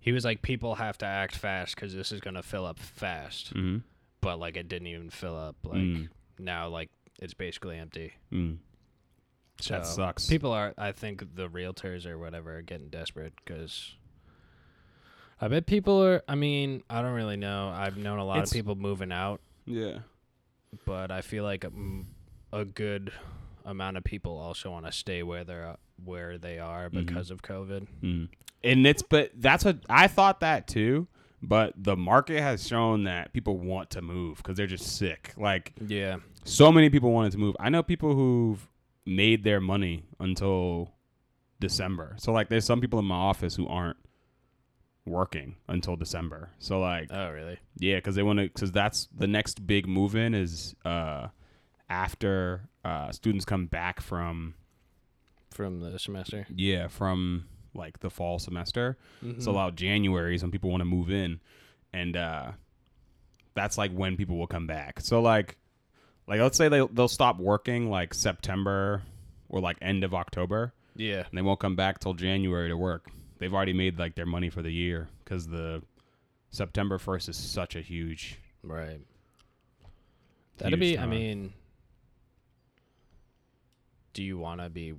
he 0.00 0.12
was 0.12 0.24
like, 0.24 0.42
people 0.42 0.74
have 0.76 0.98
to 0.98 1.06
act 1.06 1.36
fast 1.36 1.74
because 1.74 1.94
this 1.94 2.12
is 2.12 2.20
gonna 2.20 2.42
fill 2.42 2.66
up 2.66 2.78
fast. 2.78 3.54
Mhm. 3.54 3.82
But 4.20 4.38
like, 4.38 4.56
it 4.56 4.68
didn't 4.68 4.88
even 4.88 5.10
fill 5.10 5.36
up. 5.36 5.56
Like 5.64 5.76
Mm. 5.78 6.08
now, 6.38 6.68
like 6.68 6.90
it's 7.20 7.34
basically 7.34 7.78
empty. 7.78 8.12
Mm. 8.32 8.58
So 9.60 9.74
That 9.74 9.86
sucks. 9.86 10.26
People 10.28 10.50
are, 10.52 10.74
I 10.76 10.92
think, 10.92 11.36
the 11.36 11.48
realtors 11.48 12.06
or 12.06 12.18
whatever 12.18 12.56
are 12.56 12.62
getting 12.62 12.88
desperate 12.88 13.34
because. 13.44 13.94
I 15.40 15.48
bet 15.48 15.66
people 15.66 16.02
are. 16.02 16.22
I 16.28 16.34
mean, 16.36 16.82
I 16.88 17.02
don't 17.02 17.12
really 17.12 17.36
know. 17.36 17.68
I've 17.68 17.96
known 17.96 18.18
a 18.18 18.24
lot 18.24 18.38
It's- 18.38 18.50
of 18.50 18.54
people 18.56 18.74
moving 18.76 19.12
out, 19.12 19.40
Yeah. 19.66 20.00
but 20.84 21.10
I 21.10 21.20
feel 21.22 21.44
like 21.44 21.64
a, 21.64 21.70
mm, 21.70 22.04
a 22.52 22.64
good 22.64 23.12
amount 23.64 23.96
of 23.96 24.04
people 24.04 24.36
also 24.38 24.70
want 24.70 24.86
to 24.86 24.92
stay 24.92 25.22
where 25.22 25.44
they're 25.44 25.76
where 26.04 26.36
they 26.38 26.58
are 26.58 26.90
Mhm. 26.90 27.06
because 27.06 27.30
of 27.30 27.42
COVID. 27.42 27.86
Mm. 28.02 28.28
And 28.62 28.86
it's 28.86 29.02
but 29.02 29.30
that's 29.36 29.64
what 29.64 29.78
I 29.88 30.06
thought 30.08 30.40
that 30.40 30.66
too. 30.66 31.06
But 31.42 31.74
the 31.76 31.96
market 31.96 32.40
has 32.40 32.66
shown 32.66 33.04
that 33.04 33.32
people 33.32 33.58
want 33.58 33.90
to 33.90 34.02
move 34.02 34.38
because 34.38 34.56
they're 34.56 34.66
just 34.66 34.96
sick. 34.96 35.32
Like 35.36 35.72
Yeah, 35.86 36.16
so 36.44 36.72
many 36.72 36.88
people 36.90 37.12
wanted 37.12 37.32
to 37.32 37.38
move. 37.38 37.54
I 37.60 37.68
know 37.70 37.82
people 37.82 38.14
who've 38.14 38.66
made 39.06 39.44
their 39.44 39.60
money 39.60 40.04
until 40.18 40.90
December. 41.60 42.14
So 42.18 42.32
like 42.32 42.48
there's 42.48 42.64
some 42.64 42.80
people 42.80 42.98
in 42.98 43.04
my 43.04 43.14
office 43.16 43.54
who 43.54 43.66
aren't 43.68 43.98
working 45.06 45.56
until 45.68 45.96
December. 45.96 46.50
So 46.58 46.80
like 46.80 47.08
Oh, 47.12 47.30
really? 47.30 47.58
yeah, 47.78 47.96
because 47.96 48.14
they 48.14 48.22
want 48.22 48.38
to 48.38 48.44
because 48.46 48.72
that's 48.72 49.06
the 49.14 49.26
next 49.26 49.66
big 49.66 49.86
move 49.86 50.16
in 50.16 50.34
is 50.34 50.74
uh 50.84 51.28
after 51.94 52.68
uh 52.84 53.12
students 53.12 53.44
come 53.44 53.66
back 53.66 54.00
from 54.00 54.54
from 55.54 55.80
the 55.80 55.98
semester. 55.98 56.46
Yeah, 56.54 56.88
from 56.88 57.44
like 57.74 58.00
the 58.00 58.10
fall 58.10 58.38
semester. 58.38 58.98
Mm-hmm. 59.24 59.40
So 59.40 59.52
about 59.52 59.76
January 59.76 60.34
is 60.34 60.42
when 60.42 60.50
people 60.50 60.70
want 60.70 60.80
to 60.80 60.86
move 60.86 61.10
in, 61.10 61.40
and 61.92 62.16
uh, 62.16 62.52
that's 63.54 63.78
like 63.78 63.92
when 63.92 64.16
people 64.16 64.36
will 64.36 64.46
come 64.46 64.66
back. 64.66 65.00
So 65.00 65.22
like, 65.22 65.56
like 66.26 66.40
let's 66.40 66.58
say 66.58 66.68
they 66.68 66.86
they'll 66.92 67.08
stop 67.08 67.38
working 67.38 67.90
like 67.90 68.12
September 68.12 69.02
or 69.48 69.60
like 69.60 69.76
end 69.80 70.04
of 70.04 70.14
October, 70.14 70.72
yeah, 70.96 71.24
and 71.28 71.38
they 71.38 71.42
won't 71.42 71.60
come 71.60 71.76
back 71.76 72.00
till 72.00 72.14
January 72.14 72.68
to 72.68 72.76
work. 72.76 73.06
They've 73.38 73.54
already 73.54 73.72
made 73.72 73.98
like 73.98 74.14
their 74.14 74.26
money 74.26 74.50
for 74.50 74.62
the 74.62 74.72
year 74.72 75.08
because 75.24 75.46
the 75.46 75.82
September 76.50 76.98
first 76.98 77.28
is 77.28 77.36
such 77.36 77.76
a 77.76 77.80
huge. 77.80 78.38
right. 78.62 79.00
That'd 80.56 80.78
be. 80.78 80.96
I 80.96 81.06
mean, 81.06 81.52
do 84.14 84.22
you 84.22 84.38
want 84.38 84.60
to 84.62 84.70
be? 84.70 84.94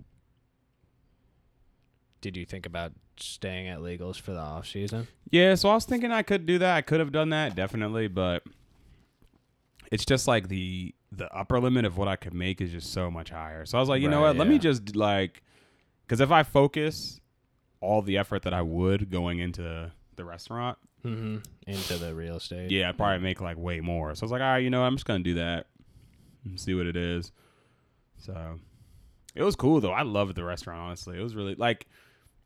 Did 2.21 2.37
you 2.37 2.45
think 2.45 2.65
about 2.65 2.91
staying 3.17 3.67
at 3.67 3.79
Legals 3.79 4.19
for 4.19 4.31
the 4.31 4.39
off 4.39 4.67
season? 4.67 5.07
Yeah, 5.29 5.55
so 5.55 5.69
I 5.69 5.75
was 5.75 5.85
thinking 5.85 6.11
I 6.11 6.21
could 6.23 6.45
do 6.45 6.57
that. 6.59 6.75
I 6.75 6.81
could 6.81 6.99
have 6.99 7.11
done 7.11 7.29
that 7.29 7.55
definitely, 7.55 8.07
but 8.07 8.43
it's 9.91 10.05
just 10.05 10.27
like 10.27 10.47
the 10.47 10.93
the 11.11 11.33
upper 11.33 11.59
limit 11.59 11.85
of 11.85 11.97
what 11.97 12.07
I 12.07 12.15
could 12.17 12.33
make 12.33 12.59
is 12.61 12.71
just 12.71 12.91
so 12.91 13.09
much 13.09 13.29
higher. 13.29 13.65
So 13.65 13.77
I 13.77 13.81
was 13.81 13.87
like, 13.89 14.01
you 14.01 14.09
know 14.09 14.17
Right, 14.21 14.29
what? 14.29 14.37
Let 14.37 14.47
me 14.49 14.59
just 14.59 14.95
like, 14.97 15.43
because 16.05 16.19
if 16.19 16.29
I 16.31 16.43
focus 16.43 17.21
all 17.79 18.01
the 18.01 18.17
effort 18.17 18.41
that 18.41 18.53
I 18.53 18.61
would 18.61 19.09
going 19.09 19.39
into 19.39 19.91
the 20.15 20.25
restaurant, 20.25 20.77
Mm-hmm. 21.05 21.37
Into 21.67 21.97
the 21.97 22.15
real 22.15 22.37
estate. 22.37 22.71
yeah, 22.71 22.89
I'd 22.89 22.97
probably 22.97 23.19
make 23.19 23.39
like 23.39 23.57
way 23.59 23.79
more. 23.79 24.15
So 24.15 24.23
I 24.23 24.25
was 24.25 24.31
like, 24.31 24.41
all 24.41 24.47
right, 24.53 24.57
you 24.63 24.71
know, 24.71 24.79
what? 24.81 24.87
I'm 24.87 24.95
just 24.95 25.05
gonna 25.05 25.19
do 25.23 25.35
that 25.35 25.67
and 26.43 26.59
see 26.59 26.73
what 26.73 26.87
it 26.87 26.95
is. 26.97 27.31
So 28.17 28.59
it 29.35 29.43
was 29.43 29.55
cool 29.55 29.79
though. 29.81 29.91
I 29.91 30.01
loved 30.03 30.35
the 30.35 30.43
restaurant. 30.43 30.79
Honestly, 30.79 31.17
it 31.19 31.21
was 31.21 31.35
really 31.35 31.55
like, 31.55 31.85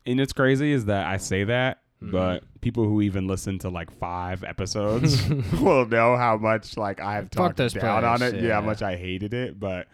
and 0.05 0.19
it's 0.19 0.33
crazy 0.33 0.71
is 0.71 0.85
that 0.85 1.07
I 1.07 1.17
say 1.17 1.43
that, 1.45 1.79
Mhm. 2.03 2.11
but 2.11 2.43
people 2.61 2.85
who 2.85 3.01
even 3.01 3.27
listen 3.27 3.59
to 3.59 3.69
like 3.69 3.91
five 3.91 4.43
episodes 4.43 5.27
will 5.61 5.85
know 5.85 6.15
how 6.17 6.37
much 6.37 6.75
like 6.77 6.99
I've 7.01 7.25
Fuck 7.25 7.31
talked 7.31 7.57
this 7.57 7.73
down 7.73 8.03
on 8.03 8.21
it. 8.21 8.41
Yeah. 8.41 8.55
how 8.55 8.61
much 8.61 8.81
I 8.81 8.95
hated 8.97 9.33
it, 9.33 9.59
but. 9.59 9.87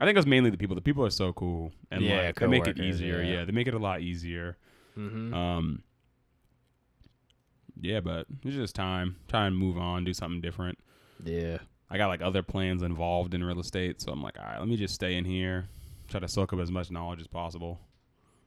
I 0.00 0.06
think 0.06 0.16
it 0.16 0.18
was 0.18 0.26
mainly 0.26 0.50
the 0.50 0.58
people. 0.58 0.74
The 0.74 0.82
people 0.82 1.04
are 1.06 1.10
so 1.10 1.32
cool, 1.32 1.70
and 1.92 2.02
Yeah, 2.02 2.22
like 2.26 2.40
they 2.40 2.48
make 2.48 2.66
it 2.66 2.80
easier. 2.80 3.22
yeah. 3.22 3.32
Yeah. 3.32 3.44
they 3.44 3.52
make 3.52 3.68
it 3.68 3.74
a 3.74 3.78
lot 3.78 4.00
easier. 4.00 4.56
Mm-hmm. 4.98 5.32
Um, 5.32 5.82
yeah, 7.80 8.00
but 8.00 8.26
it's 8.44 8.56
just 8.56 8.74
time, 8.74 9.16
time 9.28 9.52
and 9.52 9.56
move 9.56 9.76
on, 9.78 10.04
do 10.04 10.12
something 10.12 10.40
different. 10.40 10.78
yeah. 11.24 11.58
I 11.90 11.96
got 11.96 12.08
like 12.08 12.22
other 12.22 12.42
plans 12.42 12.82
involved 12.82 13.34
in 13.34 13.44
real 13.44 13.60
estate, 13.60 14.00
so 14.00 14.10
I'm 14.10 14.20
like, 14.22 14.36
all 14.36 14.44
right, 14.44 14.58
let 14.58 14.66
me 14.66 14.76
just 14.76 14.94
stay 14.94 15.14
in 15.14 15.24
here, 15.24 15.68
try 16.14 16.20
to 16.20 16.28
soak 16.28 16.52
up 16.52 16.60
as 16.60 16.70
much 16.70 16.90
knowledge 16.90 17.20
as 17.20 17.26
possible. 17.26 17.80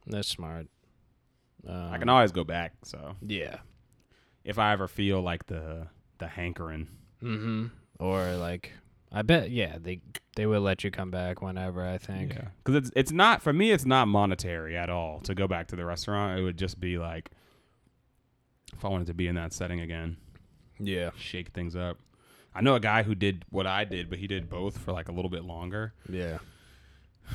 That's 0.05 0.27
smart. 0.27 0.67
Um, 1.67 1.91
I 1.91 1.97
can 1.97 2.07
always 2.07 2.31
go 2.31 2.43
back, 2.45 2.74
so 2.83 3.15
Yeah. 3.21 3.57
if 4.45 4.57
I 4.57 4.71
ever 4.71 4.88
feel 4.88 5.21
like 5.21 5.47
the 5.47 5.88
the 6.19 6.27
hankering, 6.27 6.88
Mm-hmm. 7.21 7.65
Or 8.00 8.36
like, 8.36 8.71
I 9.12 9.24
bet. 9.24 9.50
Yeah, 9.50 9.77
they 9.81 10.01
they 10.36 10.45
will 10.45 10.62
let 10.62 10.83
you 10.83 10.91
come 10.91 11.09
back 11.12 11.41
whenever. 11.41 11.83
I 11.83 11.97
think. 11.97 12.33
yeah, 12.36 12.50
because 12.63 12.75
it's 12.75 12.91
it's 12.95 13.12
not 13.12 13.41
for 13.41 13.51
me, 13.51 13.71
it's 13.71 13.86
not 13.86 14.07
monetary 14.07 14.77
at 14.77 14.89
all 14.89 15.19
to 15.21 15.33
go 15.36 15.47
back 15.47 15.67
to 15.69 15.75
the 15.75 15.83
restaurant. 15.83 16.39
It 16.39 16.43
would 16.43 16.57
just 16.57 16.79
be 16.79 16.97
like 17.00 17.31
if 18.74 18.86
I 18.86 18.89
wanted 18.89 19.07
to 19.07 19.13
be 19.15 19.27
in 19.27 19.36
that 19.36 19.51
setting 19.51 19.79
again, 19.81 20.17
Yeah. 20.79 21.09
shake 21.17 21.50
things 21.50 21.75
up. 21.75 21.97
I 22.53 22.62
know 22.62 22.75
a 22.75 22.79
guy 22.79 23.01
who 23.03 23.15
did 23.15 23.45
what 23.50 23.65
I 23.67 23.83
did, 23.83 24.09
but 24.09 24.19
he 24.19 24.27
did 24.27 24.47
both 24.50 24.77
for 24.77 24.91
like 24.91 25.09
a 25.09 25.12
little 25.12 25.29
bit 25.31 25.43
longer. 25.43 25.93
Yeah. 26.09 26.38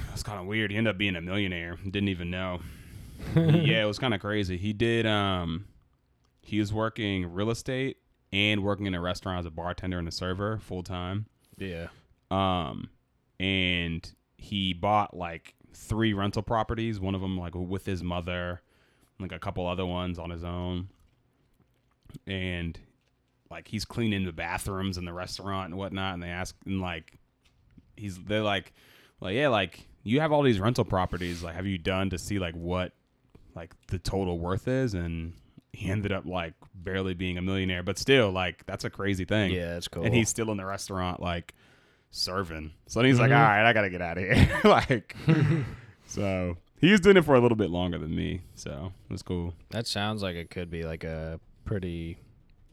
That's 0.08 0.22
kind 0.22 0.40
of 0.40 0.46
weird. 0.46 0.70
He 0.70 0.76
ended 0.76 0.92
up 0.92 0.99
being 0.99 1.16
a 1.16 1.20
millionaire. 1.20 1.76
Didn't 1.84 2.08
even 2.08 2.30
know. 2.30 2.61
yeah, 3.37 3.82
it 3.82 3.87
was 3.87 3.99
kind 3.99 4.14
of 4.14 4.20
crazy. 4.20 4.56
He 4.56 4.72
did. 4.72 5.06
Um, 5.06 5.66
he 6.40 6.58
was 6.58 6.72
working 6.72 7.32
real 7.32 7.50
estate 7.50 7.99
and 8.32 8.62
working 8.62 8.87
in 8.87 8.94
a 8.94 9.00
restaurant 9.00 9.40
as 9.40 9.46
a 9.46 9.50
bartender 9.50 9.99
and 9.99 10.08
a 10.08 10.12
server 10.12 10.58
full 10.58 10.82
time. 10.82 11.26
Yeah. 11.56 11.88
Um, 12.30 12.90
and 13.38 14.11
he 14.37 14.72
bought 14.72 15.16
like 15.16 15.54
three 15.75 16.12
rental 16.12 16.42
properties. 16.42 16.99
One 16.99 17.14
of 17.14 17.20
them 17.20 17.38
like 17.38 17.54
with 17.54 17.84
his 17.84 18.02
mother, 18.02 18.62
like 19.20 19.32
a 19.32 19.38
couple 19.38 19.66
other 19.66 19.87
ones 19.87 20.18
on 20.18 20.30
his 20.30 20.44
own. 20.44 20.88
And 22.26 22.78
like 23.50 23.68
he's 23.68 23.84
cleaning 23.84 24.25
the 24.25 24.32
bathrooms 24.32 24.99
in 24.99 25.04
the 25.04 25.12
restaurant 25.12 25.70
and 25.70 25.78
whatnot. 25.78 26.14
And 26.14 26.22
they 26.22 26.28
ask 26.28 26.56
and 26.66 26.80
like 26.80 27.18
he's 27.96 28.18
they're 28.18 28.42
like 28.42 28.72
like 29.22 29.34
yeah 29.34 29.48
like 29.48 29.86
you 30.02 30.20
have 30.20 30.32
all 30.32 30.42
these 30.42 30.60
rental 30.60 30.84
properties 30.84 31.42
like 31.42 31.54
have 31.54 31.66
you 31.66 31.78
done 31.78 32.10
to 32.10 32.18
see 32.18 32.38
like 32.38 32.54
what 32.54 32.92
like 33.54 33.72
the 33.88 33.98
total 33.98 34.38
worth 34.38 34.68
is 34.68 34.94
and 34.94 35.32
he 35.72 35.88
ended 35.90 36.12
up 36.12 36.26
like 36.26 36.52
barely 36.74 37.14
being 37.14 37.38
a 37.38 37.42
millionaire 37.42 37.82
but 37.82 37.98
still 37.98 38.30
like 38.30 38.64
that's 38.66 38.84
a 38.84 38.90
crazy 38.90 39.24
thing 39.24 39.52
Yeah, 39.52 39.74
that's 39.74 39.88
cool. 39.88 40.04
and 40.04 40.14
he's 40.14 40.28
still 40.28 40.50
in 40.50 40.56
the 40.58 40.64
restaurant 40.66 41.20
like 41.20 41.54
serving. 42.10 42.72
So 42.88 43.00
then 43.00 43.06
he's 43.08 43.18
like, 43.18 43.30
Mhm. 43.30 43.36
all 43.36 43.42
right, 43.42 43.64
I 43.66 43.72
gotta 43.72 43.88
get 43.88 44.02
out 44.02 44.18
of 44.18 44.24
here. 44.24 44.60
like, 44.64 45.16
so 46.06 46.58
he 46.78 46.90
was 46.90 47.00
doing 47.00 47.16
it 47.16 47.24
for 47.24 47.34
a 47.34 47.40
little 47.40 47.56
bit 47.56 47.70
longer 47.70 47.96
than 47.98 48.14
me. 48.14 48.42
So 48.54 48.92
it 49.08 49.12
was 49.12 49.22
cool. 49.22 49.54
that 49.70 49.86
sounds 49.86 50.22
like 50.22 50.36
it 50.36 50.50
could 50.50 50.70
be 50.70 50.82
like 50.82 51.04
a 51.04 51.40
pretty 51.64 52.18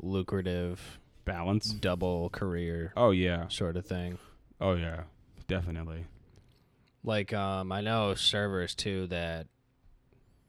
lucrative 0.01 0.99
Balance. 1.25 1.69
double 1.71 2.29
career 2.31 2.91
Oh 2.97 3.11
yeah. 3.11 3.47
sort 3.49 3.77
of 3.77 3.85
thing. 3.85 4.17
Oh 4.59 4.73
yeah. 4.73 5.03
Definitely. 5.47 6.05
Like, 7.03 7.33
um, 7.33 7.71
I 7.71 7.81
know 7.81 8.13
servers 8.15 8.75
too 8.75 9.07
that 9.07 9.47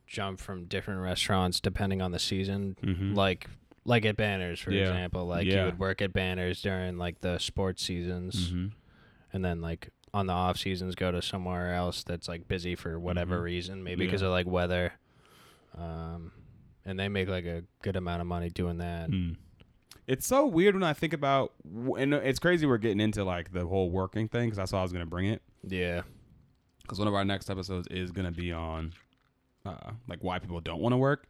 jump 0.07 0.41
from 0.41 0.65
different 0.65 1.01
restaurants 1.01 1.61
depending 1.61 2.03
on 2.03 2.11
the 2.11 2.19
season. 2.19 2.77
Mm-hmm. 2.83 3.15
Like, 3.15 3.47
like 3.85 4.05
at 4.05 4.17
Banners, 4.17 4.59
for 4.61 4.73
Yeah. 4.73 4.83
example. 4.89 5.27
Like 5.27 5.47
Yeah. 5.47 5.61
you 5.61 5.65
would 5.67 5.79
work 5.79 6.03
at 6.03 6.13
Banners 6.13 6.61
during 6.63 6.99
like 6.99 7.21
the 7.21 7.39
sports 7.39 7.83
seasons, 7.85 8.51
mm-hmm. 8.51 8.69
and 9.33 9.45
then 9.45 9.61
like 9.61 9.91
on 10.13 10.27
the 10.27 10.33
off 10.33 10.57
seasons 10.59 10.97
go 10.97 11.13
to 11.13 11.23
somewhere 11.23 11.73
else 11.75 12.03
that's 12.03 12.27
like 12.29 12.49
busy 12.49 12.75
for 12.75 12.99
whatever 12.99 13.39
Mhm. 13.39 13.43
reason, 13.45 13.85
maybe 13.85 14.05
Yeah. 14.05 14.09
because 14.09 14.23
of 14.23 14.31
like 14.31 14.47
weather. 14.47 14.95
Um, 15.79 16.33
and 16.85 16.99
they 16.99 17.09
make 17.09 17.29
like 17.29 17.45
a 17.45 17.63
good 17.83 17.95
amount 17.95 18.21
of 18.21 18.27
money 18.27 18.49
doing 18.51 18.79
that. 18.79 19.09
Mm. 19.11 19.37
It's 20.09 20.27
so 20.27 20.45
weird 20.47 20.75
when 20.75 20.83
I 20.83 20.93
think 20.95 21.13
about, 21.13 21.53
and 21.97 22.13
it's 22.15 22.41
crazy 22.41 22.67
we're 22.67 22.79
getting 22.79 22.99
into 23.01 23.23
like 23.23 23.53
the 23.53 23.65
whole 23.67 23.91
working 23.91 24.27
thing 24.27 24.47
because 24.49 24.57
that's 24.57 24.73
how 24.73 24.79
I 24.79 24.83
was 24.83 24.93
gonna 24.93 25.07
bring 25.07 25.27
it. 25.27 25.43
Yeah. 25.63 26.03
Because 26.91 26.99
one 26.99 27.07
of 27.07 27.15
our 27.15 27.25
next 27.25 27.49
episodes 27.49 27.87
is 27.89 28.11
gonna 28.11 28.33
be 28.33 28.53
on 28.53 28.93
uh, 29.65 29.93
like 30.09 30.19
why 30.25 30.41
people 30.41 30.61
don't 30.61 30.81
want 30.81 30.93
to 30.93 30.97
work. 30.97 31.29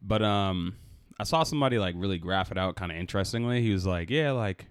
But 0.00 0.22
um, 0.22 0.76
I 1.20 1.24
saw 1.24 1.42
somebody 1.42 1.78
like 1.78 1.94
really 1.98 2.16
graph 2.16 2.50
it 2.50 2.56
out 2.56 2.74
kind 2.76 2.90
of 2.90 2.96
interestingly. 2.96 3.60
He 3.60 3.70
was 3.70 3.84
like, 3.84 4.08
"Yeah, 4.08 4.30
like 4.32 4.64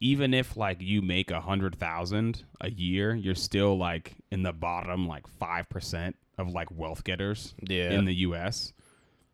even 0.00 0.34
if 0.34 0.56
like 0.56 0.80
you 0.80 1.02
make 1.02 1.30
a 1.30 1.40
hundred 1.40 1.76
thousand 1.76 2.42
a 2.60 2.70
year, 2.70 3.14
you're 3.14 3.36
still 3.36 3.78
like 3.78 4.14
in 4.32 4.42
the 4.42 4.52
bottom 4.52 5.06
like 5.06 5.28
five 5.38 5.68
percent 5.68 6.16
of 6.36 6.48
like 6.50 6.68
wealth 6.72 7.04
getters 7.04 7.54
Yeah. 7.62 7.90
in 7.92 8.04
the 8.06 8.14
U.S. 8.16 8.72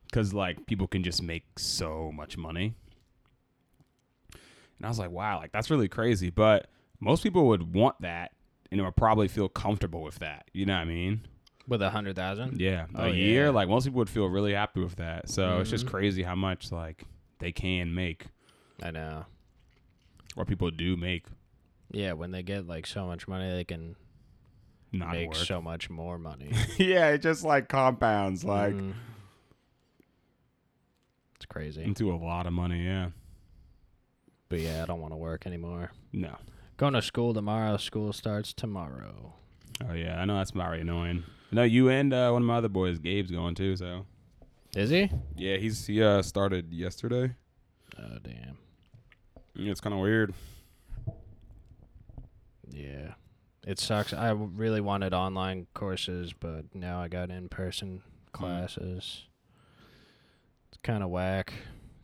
Because 0.05 0.35
like 0.35 0.67
people 0.67 0.87
can 0.87 1.03
just 1.03 1.23
make 1.23 1.59
so 1.59 2.13
much 2.13 2.37
money." 2.37 2.75
And 4.33 4.85
I 4.85 4.89
was 4.89 4.99
like, 4.99 5.11
"Wow, 5.11 5.39
like 5.39 5.53
that's 5.53 5.71
really 5.71 5.89
crazy." 5.89 6.29
But 6.29 6.69
most 7.01 7.23
people 7.23 7.47
would 7.49 7.75
want 7.75 8.01
that 8.03 8.33
and 8.75 8.81
it 8.81 8.85
would 8.85 8.97
probably 8.97 9.29
feel 9.29 9.49
comfortable 9.49 10.03
with 10.03 10.19
that. 10.19 10.49
You 10.53 10.67
know 10.67 10.75
what 10.75 10.81
I 10.81 10.85
mean? 10.87 11.21
With 11.69 11.81
a 11.81 11.91
hundred 11.91 12.17
thousand. 12.17 12.61
Yeah, 12.61 12.87
Oh, 12.93 13.05
a 13.05 13.11
year. 13.11 13.45
yeah. 13.45 13.51
Like 13.51 13.69
most 13.69 13.85
people 13.85 13.99
would 13.99 14.11
feel 14.11 14.27
really 14.27 14.53
happy 14.53 14.81
with 14.83 14.97
that. 14.97 15.31
So 15.31 15.61
it's 15.61 15.71
just 15.71 15.87
Mhm. 15.87 15.91
crazy 15.91 16.23
how 16.25 16.35
much 16.35 16.73
like 16.73 17.05
they 17.39 17.53
can 17.53 17.95
make 17.95 18.27
I 18.83 18.91
know. 18.91 19.27
or 20.37 20.45
people 20.45 20.73
do 20.73 20.97
make 20.97 21.27
Yeah, 21.93 22.15
when 22.15 22.33
they 22.33 22.43
get 22.43 22.67
like 22.67 22.85
so 22.89 23.07
much 23.07 23.29
money, 23.29 23.49
they 23.53 23.63
can 23.65 23.95
not 24.91 25.13
make 25.13 25.29
work. 25.29 25.37
so 25.37 25.63
much 25.63 25.89
more 25.89 26.19
money. 26.19 26.51
yeah, 26.77 27.11
it 27.11 27.19
just 27.23 27.45
like 27.45 27.69
compounds 27.69 28.45
like 28.45 28.75
Mhm. 28.75 28.95
it's 31.37 31.47
crazy. 31.47 31.85
into 31.85 32.13
a 32.13 32.17
lot 32.17 32.47
of 32.49 32.53
money. 32.53 32.85
Yeah. 32.85 33.11
But 34.49 34.59
yeah, 34.61 34.83
I 34.83 34.87
don't 34.87 35.01
want 35.01 35.13
to 35.13 35.17
work 35.17 35.47
anymore. 35.47 35.93
No. 36.13 36.37
Going 36.77 36.95
to 36.95 37.03
school 37.03 37.33
tomorrow. 37.35 37.77
School 37.77 38.13
starts 38.13 38.53
tomorrow. 38.53 39.35
Oh 39.89 39.93
yeah, 39.95 40.21
I 40.21 40.25
know 40.25 40.37
that's 40.37 40.51
very 40.51 40.81
annoying. 40.81 41.25
No, 41.53 41.63
you 41.63 41.89
and 41.89 42.13
uh, 42.13 42.31
one 42.31 42.43
of 42.43 42.47
my 42.47 42.57
other 42.57 42.69
boys, 42.69 42.99
Gabe's 42.99 43.31
going 43.31 43.55
too. 43.55 43.77
So 43.77 44.07
Is 44.75 44.91
he? 44.91 45.09
yeah, 45.37 45.57
he's 45.57 45.87
he 45.87 46.03
uh, 46.03 46.23
started 46.23 46.73
yesterday. 46.73 47.35
Oh 47.99 48.19
damn. 48.23 48.59
Yeah, 49.55 49.71
It's 49.71 49.81
kind 49.81 49.95
of 49.95 50.01
weird. 50.01 50.35
Yeah. 52.69 53.15
It 53.67 53.79
sucks. 53.79 54.13
I 54.13 54.31
really 54.31 54.81
wanted 54.81 55.15
online 55.15 55.69
courses, 55.75 56.33
but 56.39 56.75
now 56.75 57.01
I 57.01 57.09
got 57.09 57.31
in-person 57.31 58.03
classes. 58.33 59.23
It's 60.69 60.79
kind 60.83 61.03
of 61.03 61.09
whack 61.11 61.53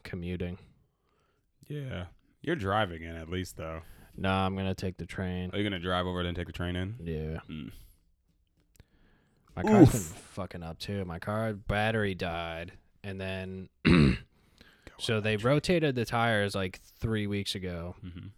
commuting. 0.04 0.58
Yeah, 1.68 2.04
you're 2.40 2.56
driving 2.56 3.02
in 3.02 3.14
at 3.16 3.28
least 3.28 3.56
though. 3.56 3.82
No, 4.16 4.30
I'm 4.30 4.54
going 4.54 4.66
to 4.66 4.74
take 4.74 4.96
the 4.98 5.06
train. 5.06 5.50
Are 5.52 5.58
you 5.58 5.64
gonna 5.64 5.78
drive 5.78 6.06
over 6.06 6.20
and 6.20 6.36
take 6.36 6.46
the 6.46 6.52
train 6.52 6.76
in? 6.76 6.96
Yeah. 7.02 7.40
Mm. 7.48 7.70
My 9.56 9.62
car's 9.62 9.90
been 9.90 10.00
fucking 10.00 10.62
up 10.62 10.78
too. 10.78 11.04
My 11.04 11.18
car 11.18 11.52
battery 11.54 12.14
died, 12.14 12.72
and 13.02 13.20
then 13.20 13.68
so 14.98 15.20
they 15.20 15.36
rotated 15.36 15.94
the 15.94 16.04
tires 16.04 16.54
like 16.54 16.80
three 17.00 17.26
weeks 17.26 17.54
ago, 17.54 17.96
Mm-hmm. 18.04 18.28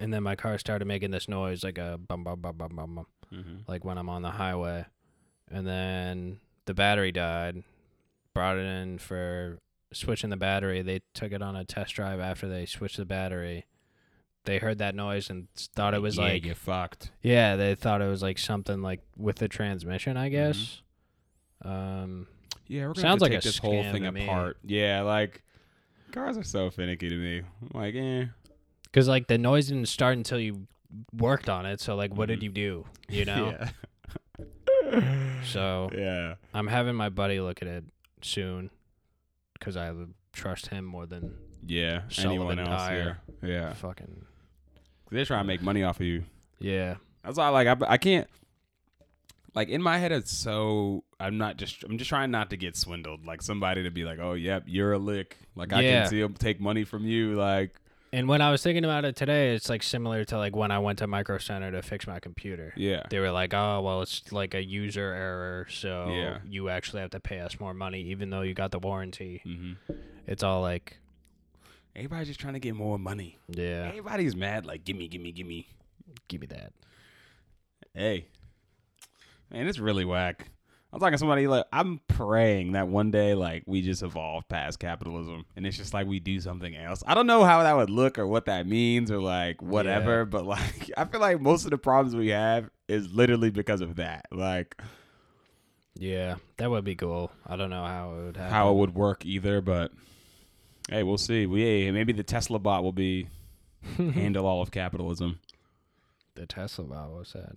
and 0.00 0.12
then 0.14 0.22
my 0.22 0.34
car 0.34 0.58
started 0.58 0.86
making 0.86 1.10
this 1.10 1.28
noise 1.28 1.62
like 1.62 1.78
a 1.78 1.98
bum 1.98 2.24
bum 2.24 2.40
bum 2.40 2.56
bum 2.56 2.70
bum 2.74 2.94
bum, 2.94 3.06
Mm-hmm. 3.32 3.56
like 3.68 3.84
when 3.84 3.98
I'm 3.98 4.08
on 4.08 4.22
the 4.22 4.30
highway, 4.30 4.86
and 5.50 5.66
then 5.66 6.38
the 6.66 6.74
battery 6.74 7.12
died. 7.12 7.62
Brought 8.32 8.56
it 8.58 8.64
in 8.66 8.98
for 8.98 9.58
switching 9.92 10.30
the 10.30 10.36
battery. 10.36 10.82
They 10.82 11.02
took 11.14 11.30
it 11.30 11.40
on 11.42 11.54
a 11.54 11.64
test 11.64 11.94
drive 11.94 12.18
after 12.18 12.48
they 12.48 12.66
switched 12.66 12.96
the 12.96 13.04
battery. 13.04 13.64
They 14.44 14.58
heard 14.58 14.78
that 14.78 14.94
noise 14.94 15.30
and 15.30 15.48
thought 15.74 15.94
it 15.94 16.02
was 16.02 16.16
yeah, 16.18 16.24
like 16.24 16.44
you 16.44 16.54
fucked. 16.54 17.10
yeah, 17.22 17.56
they 17.56 17.74
thought 17.74 18.02
it 18.02 18.08
was 18.08 18.22
like 18.22 18.38
something 18.38 18.82
like 18.82 19.00
with 19.16 19.36
the 19.36 19.48
transmission, 19.48 20.16
I 20.16 20.28
Mm-hmm. 20.28 20.32
guess. 20.36 20.82
Um, 21.64 22.26
Yeah, 22.66 22.82
we're 22.88 22.92
gonna 22.94 23.00
Sounds 23.00 23.22
like 23.22 23.32
take 23.32 23.42
this 23.42 23.58
whole 23.58 23.82
thing 23.84 24.02
to 24.02 24.12
me. 24.12 24.24
apart. 24.24 24.58
Yeah, 24.64 25.00
like 25.02 25.42
cars 26.12 26.36
are 26.36 26.42
so 26.42 26.70
finicky 26.70 27.08
to 27.08 27.16
me. 27.16 27.38
I'm 27.38 27.80
like, 27.80 27.94
eh. 27.94 28.26
cause 28.92 29.08
like 29.08 29.26
the 29.28 29.38
noise 29.38 29.68
didn't 29.68 29.88
start 29.88 30.16
until 30.18 30.38
you 30.38 30.66
worked 31.16 31.48
on 31.48 31.64
it. 31.66 31.80
So 31.80 31.96
like, 31.96 32.14
what 32.14 32.28
did 32.28 32.40
Mhm. 32.40 32.42
you 32.44 32.50
do? 32.50 32.84
You 33.08 33.24
know. 33.24 33.56
So 35.44 35.90
yeah. 35.96 36.34
I'm 36.52 36.66
having 36.66 36.94
my 36.94 37.08
buddy 37.08 37.40
look 37.40 37.62
at 37.62 37.68
it 37.68 37.84
soon, 38.22 38.70
cause 39.60 39.76
I 39.76 39.92
trust 40.32 40.68
him 40.68 40.84
more 40.84 41.06
than 41.06 41.34
Yeah. 41.66 42.02
Sullivan 42.08 42.58
Anyone 42.58 42.58
else 42.60 42.82
Tire. 42.82 43.18
here? 43.40 43.50
Yeah. 43.50 43.72
fucking 43.74 44.24
They're 45.14 45.24
trying 45.24 45.44
to 45.44 45.46
make 45.46 45.62
money 45.62 45.82
off 45.82 46.00
of 46.00 46.06
you. 46.06 46.24
yeah. 46.58 46.96
That's 47.24 47.38
why, 47.38 47.48
like, 47.48 47.66
I, 47.68 47.76
I 47.88 47.96
can't. 47.96 48.28
Like 49.54 49.68
in 49.68 49.80
my 49.82 49.98
head, 49.98 50.10
it's 50.12 50.36
so 50.36 51.04
I'm 51.20 51.38
not 51.38 51.56
just 51.58 51.84
I'm 51.84 51.96
just 51.96 52.08
trying 52.08 52.30
not 52.32 52.50
to 52.50 52.56
get 52.56 52.76
swindled. 52.76 53.24
Like 53.24 53.40
somebody 53.40 53.84
to 53.84 53.90
be 53.90 54.04
like, 54.04 54.18
oh, 54.18 54.32
yep, 54.34 54.64
you're 54.66 54.92
a 54.92 54.98
lick. 54.98 55.38
Like 55.54 55.72
I 55.72 55.80
Yeah. 55.82 56.02
can 56.02 56.10
see 56.10 56.20
them 56.20 56.34
take 56.34 56.60
money 56.60 56.82
from 56.82 57.04
you. 57.06 57.36
Like 57.36 57.80
And 58.12 58.28
when 58.28 58.40
I 58.40 58.50
was 58.50 58.64
thinking 58.64 58.84
about 58.84 59.04
it 59.04 59.14
today, 59.14 59.54
it's 59.54 59.68
like 59.68 59.84
similar 59.84 60.24
to 60.24 60.38
like 60.38 60.56
when 60.56 60.72
I 60.72 60.80
went 60.80 60.98
to 60.98 61.06
Micro 61.06 61.38
Center 61.38 61.70
to 61.70 61.82
fix 61.82 62.06
my 62.08 62.18
computer. 62.18 62.72
yeah, 62.76 63.04
They 63.10 63.20
were 63.20 63.30
like, 63.30 63.54
"Oh, 63.54 63.80
well, 63.80 64.02
it's 64.02 64.32
like 64.32 64.54
a 64.54 64.62
user 64.62 65.12
error, 65.14 65.68
so 65.70 66.08
Yeah. 66.10 66.38
you 66.44 66.68
actually 66.68 67.02
have 67.02 67.10
to 67.10 67.20
pay 67.20 67.38
us 67.38 67.60
more 67.60 67.74
money, 67.74 68.02
even 68.02 68.30
though 68.30 68.42
you 68.42 68.54
got 68.54 68.72
the 68.72 68.80
warranty." 68.80 69.40
hmm 69.44 69.74
It's 70.26 70.42
all 70.42 70.62
like, 70.62 70.98
everybody's 71.96 72.28
just 72.28 72.40
trying 72.40 72.54
to 72.54 72.60
get 72.60 72.74
more 72.74 72.98
money. 72.98 73.38
yeah, 73.48 73.86
Everybody's 73.88 74.34
mad. 74.36 74.66
Like 74.66 74.84
gimme, 74.84 75.08
gimme, 75.08 75.32
gimme. 75.32 75.66
give 76.28 76.40
me 76.40 76.46
that. 76.48 76.72
Hey, 77.94 78.26
man, 79.50 79.66
it's 79.66 79.78
really 79.78 80.04
whack. 80.04 80.50
I'm 80.92 81.00
talking 81.00 81.12
to 81.14 81.18
somebody 81.18 81.48
like 81.48 81.64
I'm 81.72 82.00
praying 82.06 82.72
that 82.72 82.86
one 82.86 83.10
day 83.10 83.34
like 83.34 83.64
we 83.66 83.82
just 83.82 84.04
evolve 84.04 84.46
past 84.48 84.78
capitalism 84.78 85.44
and 85.56 85.66
it's 85.66 85.76
just 85.76 85.92
like 85.92 86.06
we 86.06 86.20
do 86.20 86.40
something 86.40 86.76
else. 86.76 87.02
I 87.04 87.14
don't 87.14 87.26
know 87.26 87.42
how 87.42 87.64
that 87.64 87.76
would 87.76 87.90
look 87.90 88.16
or 88.16 88.28
what 88.28 88.46
that 88.46 88.68
means 88.68 89.10
or 89.10 89.20
like 89.20 89.60
whatever, 89.60 90.24
but 90.24 90.46
like 90.46 90.92
I 90.96 91.04
feel 91.04 91.20
like 91.20 91.40
most 91.40 91.64
of 91.64 91.72
the 91.72 91.78
problems 91.78 92.14
we 92.14 92.28
have 92.28 92.70
is 92.86 93.12
literally 93.12 93.50
because 93.50 93.80
of 93.80 93.96
that. 93.96 94.26
Like 94.30 94.80
Yeah, 95.98 96.36
that 96.58 96.70
would 96.70 96.84
be 96.84 96.94
cool. 96.94 97.32
I 97.44 97.56
don't 97.56 97.70
know 97.70 97.84
how 97.84 98.12
it 98.16 98.24
would 98.26 98.36
happen. 98.36 98.52
how 98.52 98.70
it 98.70 98.76
would 98.76 98.94
work 98.94 99.26
either, 99.26 99.60
but 99.60 99.90
hey, 100.90 101.02
we'll 101.02 101.18
see. 101.18 101.46
We 101.46 101.62
hey, 101.62 101.90
maybe 101.90 102.12
the 102.12 102.22
Tesla 102.22 102.58
bot 102.58 102.82
will 102.82 102.92
be 102.92 103.28
handle 103.96 104.46
all 104.46 104.62
of 104.62 104.70
capitalism. 104.70 105.40
the 106.34 106.46
Tesla 106.46 106.84
bot 106.84 107.10
was 107.10 107.32
that? 107.32 107.52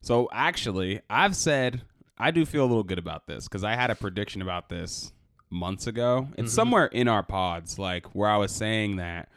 So 0.00 0.28
actually, 0.32 1.00
I've 1.10 1.36
said 1.36 1.82
I 2.18 2.30
do 2.30 2.44
feel 2.44 2.62
a 2.64 2.66
little 2.66 2.82
good 2.84 2.98
about 2.98 3.26
this 3.26 3.44
because 3.46 3.62
I 3.64 3.74
had 3.74 3.90
a 3.90 3.94
prediction 3.94 4.42
about 4.42 4.68
this 4.68 5.12
months 5.50 5.86
ago. 5.86 6.28
It's 6.36 6.52
Mhm. 6.52 6.54
somewhere 6.54 6.86
in 6.86 7.08
our 7.08 7.22
pods, 7.22 7.78
like 7.78 8.14
where 8.14 8.28
I 8.28 8.36
was 8.36 8.52
saying 8.52 8.96
that 8.96 9.28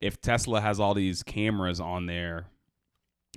if 0.00 0.20
Tesla 0.20 0.60
has 0.60 0.80
all 0.80 0.94
these 0.94 1.22
cameras 1.22 1.80
on 1.80 2.06
their 2.06 2.46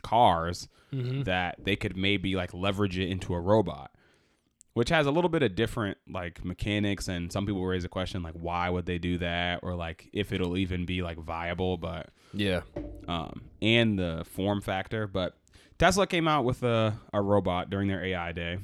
cars, 0.04 0.68
Mm-hmm. 0.94 1.24
that 1.24 1.58
they 1.66 1.76
could 1.76 1.98
maybe 1.98 2.36
like 2.38 2.54
leverage 2.54 2.98
it 2.98 3.10
into 3.10 3.34
a 3.34 3.40
robot, 3.42 3.92
which 4.78 4.90
has 4.90 5.08
a 5.08 5.12
little 5.12 5.30
bit 5.30 5.42
of 5.42 5.56
different 5.56 5.98
like 6.08 6.46
mechanics. 6.46 7.08
And 7.08 7.32
some 7.32 7.46
people 7.48 7.66
raise 7.66 7.84
a 7.84 7.90
question 7.90 8.22
like, 8.22 8.36
why 8.36 8.70
would 8.70 8.86
they 8.86 9.00
do 9.00 9.18
that, 9.18 9.62
or 9.64 9.74
like 9.76 10.08
if 10.14 10.32
it'll 10.32 10.56
even 10.58 10.86
be 10.86 11.02
like 11.02 11.18
viable, 11.18 11.78
but 11.78 12.10
Yeah. 12.34 12.62
um, 13.08 13.42
and 13.62 13.98
the 13.98 14.24
form 14.30 14.62
factor. 14.62 15.08
But 15.08 15.36
Tesla 15.80 16.06
came 16.08 16.28
out 16.28 16.46
with 16.46 16.62
a, 16.64 17.00
a 17.12 17.22
robot 17.22 17.70
during 17.70 17.88
their 17.88 18.04
AI 18.04 18.32
day. 18.32 18.60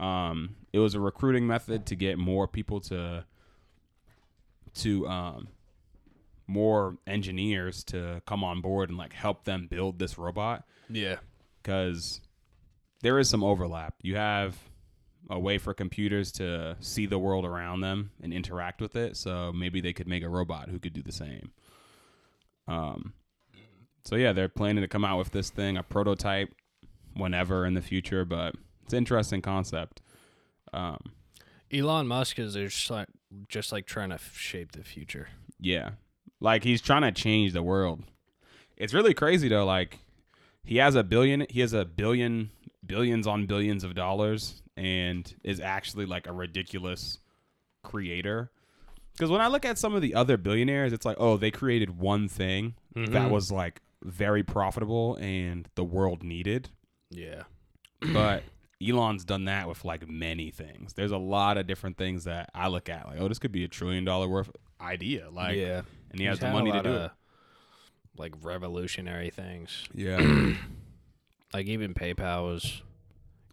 Um, 0.00 0.56
it 0.72 0.78
was 0.78 0.94
a 0.94 1.00
recruiting 1.00 1.46
method 1.46 1.84
to 1.86 1.96
get 1.96 2.18
more 2.18 2.48
people 2.48 2.80
to 2.82 3.24
to 4.74 5.06
um, 5.08 5.48
more 6.46 6.96
engineers 7.06 7.84
to 7.84 8.22
come 8.26 8.44
on 8.44 8.60
board 8.60 8.88
and 8.88 8.98
like 8.98 9.12
help 9.12 9.44
them 9.44 9.66
build 9.66 9.98
this 9.98 10.16
robot 10.18 10.64
Yeah. 10.88 11.16
because 11.62 12.20
there 13.02 13.18
is 13.18 13.28
some 13.28 13.42
overlap. 13.44 13.94
You 14.02 14.16
have 14.16 14.56
a 15.30 15.38
way 15.38 15.58
for 15.58 15.74
computers 15.74 16.32
to 16.32 16.76
see 16.80 17.06
the 17.06 17.18
world 17.18 17.44
around 17.44 17.80
them 17.80 18.10
and 18.22 18.32
interact 18.32 18.80
with 18.80 18.96
it. 18.96 19.16
So 19.16 19.52
maybe 19.52 19.80
they 19.80 19.92
could 19.92 20.08
make 20.08 20.22
a 20.22 20.28
robot 20.28 20.68
who 20.68 20.78
could 20.78 20.94
do 20.94 21.02
the 21.02 21.12
same. 21.12 21.50
Um, 22.66 23.12
so 24.04 24.16
yeah, 24.16 24.32
they're 24.32 24.48
planning 24.48 24.82
to 24.82 24.88
come 24.88 25.04
out 25.04 25.18
with 25.18 25.32
this 25.32 25.50
thing, 25.50 25.76
a 25.76 25.82
prototype, 25.82 26.50
whenever 27.14 27.66
in 27.66 27.74
the 27.74 27.82
future. 27.82 28.24
But 28.24 28.54
it's 28.84 28.94
an 28.94 28.98
interesting 28.98 29.42
concept. 29.42 30.00
Um, 30.72 31.12
Elon 31.72 32.06
Musk 32.06 32.38
is 32.38 32.54
just 32.54 32.90
like 32.90 33.08
just 33.48 33.72
like 33.72 33.86
trying 33.86 34.10
to 34.10 34.18
shape 34.34 34.72
the 34.72 34.82
future. 34.82 35.28
Yeah. 35.60 35.90
Like 36.40 36.64
he's 36.64 36.80
trying 36.80 37.02
to 37.02 37.12
change 37.12 37.52
the 37.52 37.62
world. 37.62 38.04
It's 38.76 38.94
really 38.94 39.12
crazy 39.12 39.48
though, 39.48 39.66
like 39.66 39.98
he 40.64 40.76
has 40.76 40.94
a 40.94 41.02
billion 41.02 41.46
he 41.50 41.60
has 41.60 41.72
a 41.72 41.84
billion 41.84 42.50
billions 42.88 43.26
on 43.26 43.46
billions 43.46 43.84
of 43.84 43.94
dollars 43.94 44.62
and 44.76 45.32
is 45.44 45.60
actually 45.60 46.06
like 46.06 46.26
a 46.26 46.32
ridiculous 46.32 47.18
creator. 47.84 48.50
Cuz 49.18 49.30
when 49.30 49.40
I 49.40 49.48
look 49.48 49.64
at 49.64 49.78
some 49.78 49.94
of 49.94 50.02
the 50.02 50.14
other 50.14 50.36
billionaires, 50.36 50.92
it's 50.92 51.04
like, 51.06 51.16
oh, 51.20 51.36
they 51.36 51.50
created 51.50 51.98
one 51.98 52.28
thing 52.28 52.74
that 52.94 53.10
Mhm. 53.10 53.30
was 53.30 53.52
like 53.52 53.80
very 54.02 54.42
profitable 54.42 55.16
and 55.16 55.68
the 55.74 55.84
world 55.84 56.22
needed. 56.22 56.70
Yeah. 57.10 57.44
But 58.12 58.44
Elon's 58.80 59.24
done 59.24 59.46
that 59.46 59.68
with 59.68 59.84
like 59.84 60.08
many 60.08 60.50
things. 60.52 60.92
There's 60.94 61.10
a 61.10 61.18
lot 61.18 61.58
of 61.58 61.66
different 61.66 61.96
things 61.96 62.24
that 62.24 62.50
I 62.54 62.68
look 62.68 62.88
at 62.88 63.06
like, 63.08 63.20
oh, 63.20 63.26
this 63.28 63.38
could 63.40 63.50
be 63.52 63.64
a 63.64 63.68
trillion 63.68 64.04
dollar 64.04 64.28
worth 64.28 64.50
idea. 64.80 65.28
Like 65.30 65.56
yeah. 65.56 65.82
and 66.12 66.20
he 66.20 66.26
has 66.26 66.38
the 66.38 66.50
money 66.50 66.70
to 66.70 66.82
do 66.82 66.88
of, 66.90 67.02
it. 67.06 67.10
Like 68.16 68.34
revolutionary 68.42 69.30
things. 69.30 69.84
Yeah. 69.94 70.54
Like 71.54 71.66
even 71.66 71.94
PayPal 71.94 72.44
was 72.52 72.82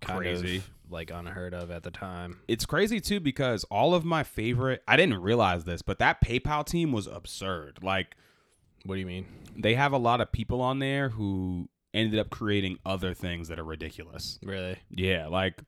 kind 0.01 0.19
Crazy. 0.19 0.57
of 0.57 0.69
like 0.89 1.09
unheard 1.11 1.53
of 1.53 1.71
at 1.71 1.81
the 1.83 1.89
time. 1.91 2.39
it's 2.47 2.65
crazy 2.65 2.99
too 2.99 3.19
because 3.19 3.63
all 3.65 3.95
of 3.95 4.05
my 4.05 4.23
favorite 4.23 4.83
I 4.87 4.95
didn't 4.97 5.21
realize 5.21 5.63
this, 5.63 5.81
but 5.81 5.97
that 5.99 6.21
PayPal 6.21 6.65
team 6.65 6.91
was 6.91 7.07
absurd. 7.07 7.79
Like 7.81 8.15
What 8.85 8.95
do 8.95 8.99
you 8.99 9.05
mean? 9.07 9.25
they 9.57 9.73
have 9.75 9.93
a 9.93 9.97
lot 9.97 10.21
of 10.21 10.31
people 10.31 10.61
on 10.61 10.79
there 10.79 11.09
who 11.09 11.69
ended 11.93 12.19
up 12.19 12.29
creating 12.29 12.77
other 12.85 13.13
things 13.13 13.47
that 13.47 13.57
are 13.57 13.63
ridiculous. 13.63 14.37
Really? 14.43 14.77
Yeah, 14.91 15.27
like 15.27 15.59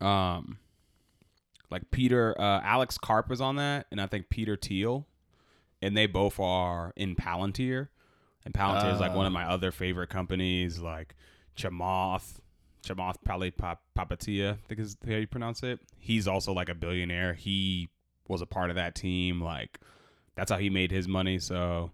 um 0.00 0.58
like 1.70 1.90
Peter 1.90 2.40
uh 2.40 2.60
Alex 2.62 2.96
Karp 2.96 3.28
was 3.28 3.40
on 3.40 3.56
that 3.56 3.86
and 3.90 4.00
I 4.00 4.06
think 4.06 4.30
Peter 4.30 4.56
Thiel 4.56 5.06
and 5.82 5.96
they 5.96 6.06
both 6.06 6.40
are 6.40 6.92
in 6.96 7.14
Palantir. 7.14 7.88
And 8.44 8.54
Palantir 8.54 8.94
is 8.94 9.00
like 9.00 9.14
one 9.14 9.26
of 9.26 9.30
um, 9.30 9.34
my 9.34 9.44
other 9.44 9.70
favorite 9.70 10.08
companies 10.08 10.78
like 10.78 11.14
Chamath 11.56 12.38
Chamath 12.86 13.16
Pali 13.24 13.50
Papatia, 13.50 14.52
I 14.52 14.56
think 14.68 14.80
is 14.80 14.96
how 15.06 15.14
you 15.16 15.26
pronounce 15.26 15.62
it. 15.62 15.80
He's 15.98 16.26
also 16.28 16.52
like 16.52 16.68
a 16.68 16.74
billionaire. 16.74 17.34
He 17.34 17.88
was 18.28 18.40
a 18.40 18.46
part 18.46 18.70
of 18.70 18.76
that 18.76 18.94
team. 18.94 19.40
Like 19.42 19.78
that's 20.36 20.50
how 20.50 20.56
he 20.58 20.70
made 20.70 20.90
his 20.90 21.06
money. 21.08 21.38
So 21.38 21.90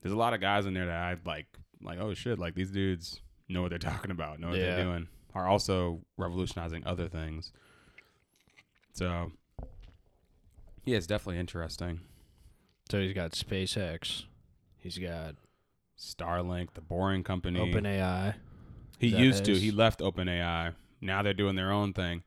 there's 0.00 0.12
a 0.12 0.16
lot 0.16 0.32
of 0.32 0.40
guys 0.40 0.64
in 0.66 0.74
there 0.74 0.86
that 0.86 0.96
I 0.96 1.16
like 1.26 1.46
like, 1.82 1.98
oh 2.00 2.14
shit, 2.14 2.38
like 2.38 2.54
these 2.54 2.70
dudes 2.70 3.20
know 3.48 3.62
what 3.62 3.70
they're 3.70 3.78
talking 3.78 4.10
about, 4.10 4.40
know 4.40 4.48
what 4.48 4.58
Yeah. 4.58 4.76
they're 4.76 4.84
doing. 4.84 5.08
Are 5.34 5.46
also 5.46 6.00
revolutionizing 6.16 6.84
other 6.86 7.08
things. 7.08 7.52
So 8.94 9.32
yeah, 10.84 10.96
it's 10.96 11.06
definitely 11.06 11.38
interesting. 11.40 12.00
So 12.90 12.98
he's 13.00 13.12
got 13.12 13.32
SpaceX. 13.32 14.24
He's 14.78 14.96
got 14.98 15.34
Starlink, 15.98 16.74
the 16.74 16.80
boring 16.80 17.24
company. 17.24 17.58
OpenAI. 17.60 18.34
He 18.98 19.10
that 19.10 19.20
used 19.20 19.44
to. 19.46 19.54
He 19.54 19.70
left 19.70 20.00
OpenAI. 20.00 20.74
Now 21.00 21.22
they're 21.22 21.34
doing 21.34 21.56
their 21.56 21.70
own 21.72 21.92
thing. 21.92 22.22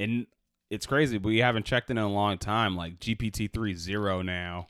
And 0.00 0.26
it's 0.70 0.86
crazy. 0.86 1.18
We 1.18 1.38
haven't 1.38 1.66
checked 1.66 1.90
in 1.90 1.98
in 1.98 2.04
a 2.04 2.08
long 2.08 2.38
time. 2.38 2.76
Like 2.76 2.98
GPT 2.98 3.50
3.0 3.50 4.24
now 4.24 4.68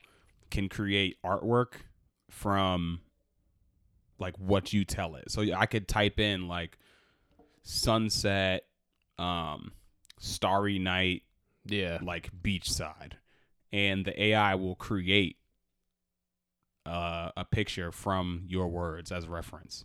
can 0.51 0.69
create 0.69 1.17
artwork 1.25 1.75
from 2.31 3.01
like 4.19 4.37
what 4.39 4.73
you 4.73 4.85
tell 4.85 5.15
it. 5.17 5.31
So 5.31 5.43
I 5.55 5.67
could 5.67 5.89
type 5.89 6.19
in 6.21 6.49
like 6.49 6.79
sunset, 7.63 8.65
um, 9.19 9.73
starry 10.19 10.79
night, 10.79 11.23
Yeah. 11.65 11.99
like 12.03 12.31
beachside, 12.43 13.13
and 13.73 14.05
the 14.05 14.21
AI 14.23 14.55
will 14.55 14.75
create 14.77 15.37
uh, 16.87 17.31
a 17.37 17.45
picture 17.45 17.93
from 17.93 18.45
your 18.47 18.69
words 18.69 19.13
as 19.13 19.29
reference. 19.29 19.85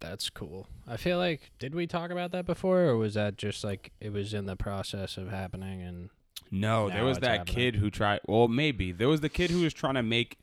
That's 0.00 0.28
cool. 0.28 0.66
I 0.86 0.96
feel 0.98 1.18
like 1.18 1.52
did 1.58 1.74
we 1.74 1.86
talk 1.86 2.10
about 2.10 2.30
that 2.32 2.44
before 2.44 2.82
or 2.82 2.96
was 2.96 3.14
that 3.14 3.36
just 3.36 3.64
like 3.64 3.92
it 4.00 4.12
was 4.12 4.34
in 4.34 4.44
the 4.46 4.56
process 4.56 5.16
of 5.16 5.30
happening 5.30 5.80
and 5.80 6.10
No, 6.50 6.90
there 6.90 7.04
was 7.04 7.20
that 7.20 7.38
happening. 7.38 7.54
kid 7.54 7.76
who 7.76 7.90
tried. 7.90 8.20
Well, 8.26 8.48
maybe 8.48 8.92
there 8.92 9.08
was 9.08 9.20
the 9.22 9.28
kid 9.30 9.50
who 9.50 9.62
was 9.62 9.72
trying 9.72 9.94
to 9.94 10.02
make 10.02 10.38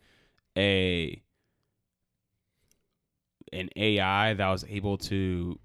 a 0.58 1.22
an 3.54 3.70
AI 3.76 4.34
that 4.34 4.48
was 4.50 4.66
able 4.70 4.98
to 4.98 5.60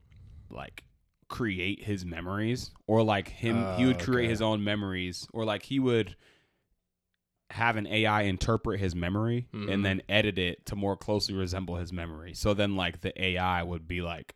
like 0.50 0.84
create 1.28 1.84
his 1.84 2.04
memories, 2.04 2.70
or 2.86 3.02
like 3.02 3.28
him, 3.28 3.66
he 3.76 3.84
Oh, 3.84 3.88
would 3.88 3.98
create 4.00 4.24
okay. 4.26 4.30
his 4.30 4.42
own 4.42 4.62
memories, 4.62 5.26
or 5.32 5.44
like 5.44 5.62
he 5.64 5.78
would 5.78 6.16
have 7.50 7.76
an 7.76 7.86
AI 7.86 8.22
interpret 8.22 8.80
his 8.80 8.94
memory 8.94 9.46
Mhm. 9.52 9.72
and 9.72 9.84
then 9.84 10.02
edit 10.08 10.36
it 10.38 10.66
to 10.66 10.76
more 10.76 10.96
closely 10.96 11.34
resemble 11.34 11.76
his 11.76 11.92
memory. 11.92 12.34
So 12.34 12.54
then, 12.54 12.74
like 12.76 13.00
the 13.02 13.12
AI 13.22 13.62
would 13.62 13.86
be 13.86 14.02
like 14.02 14.34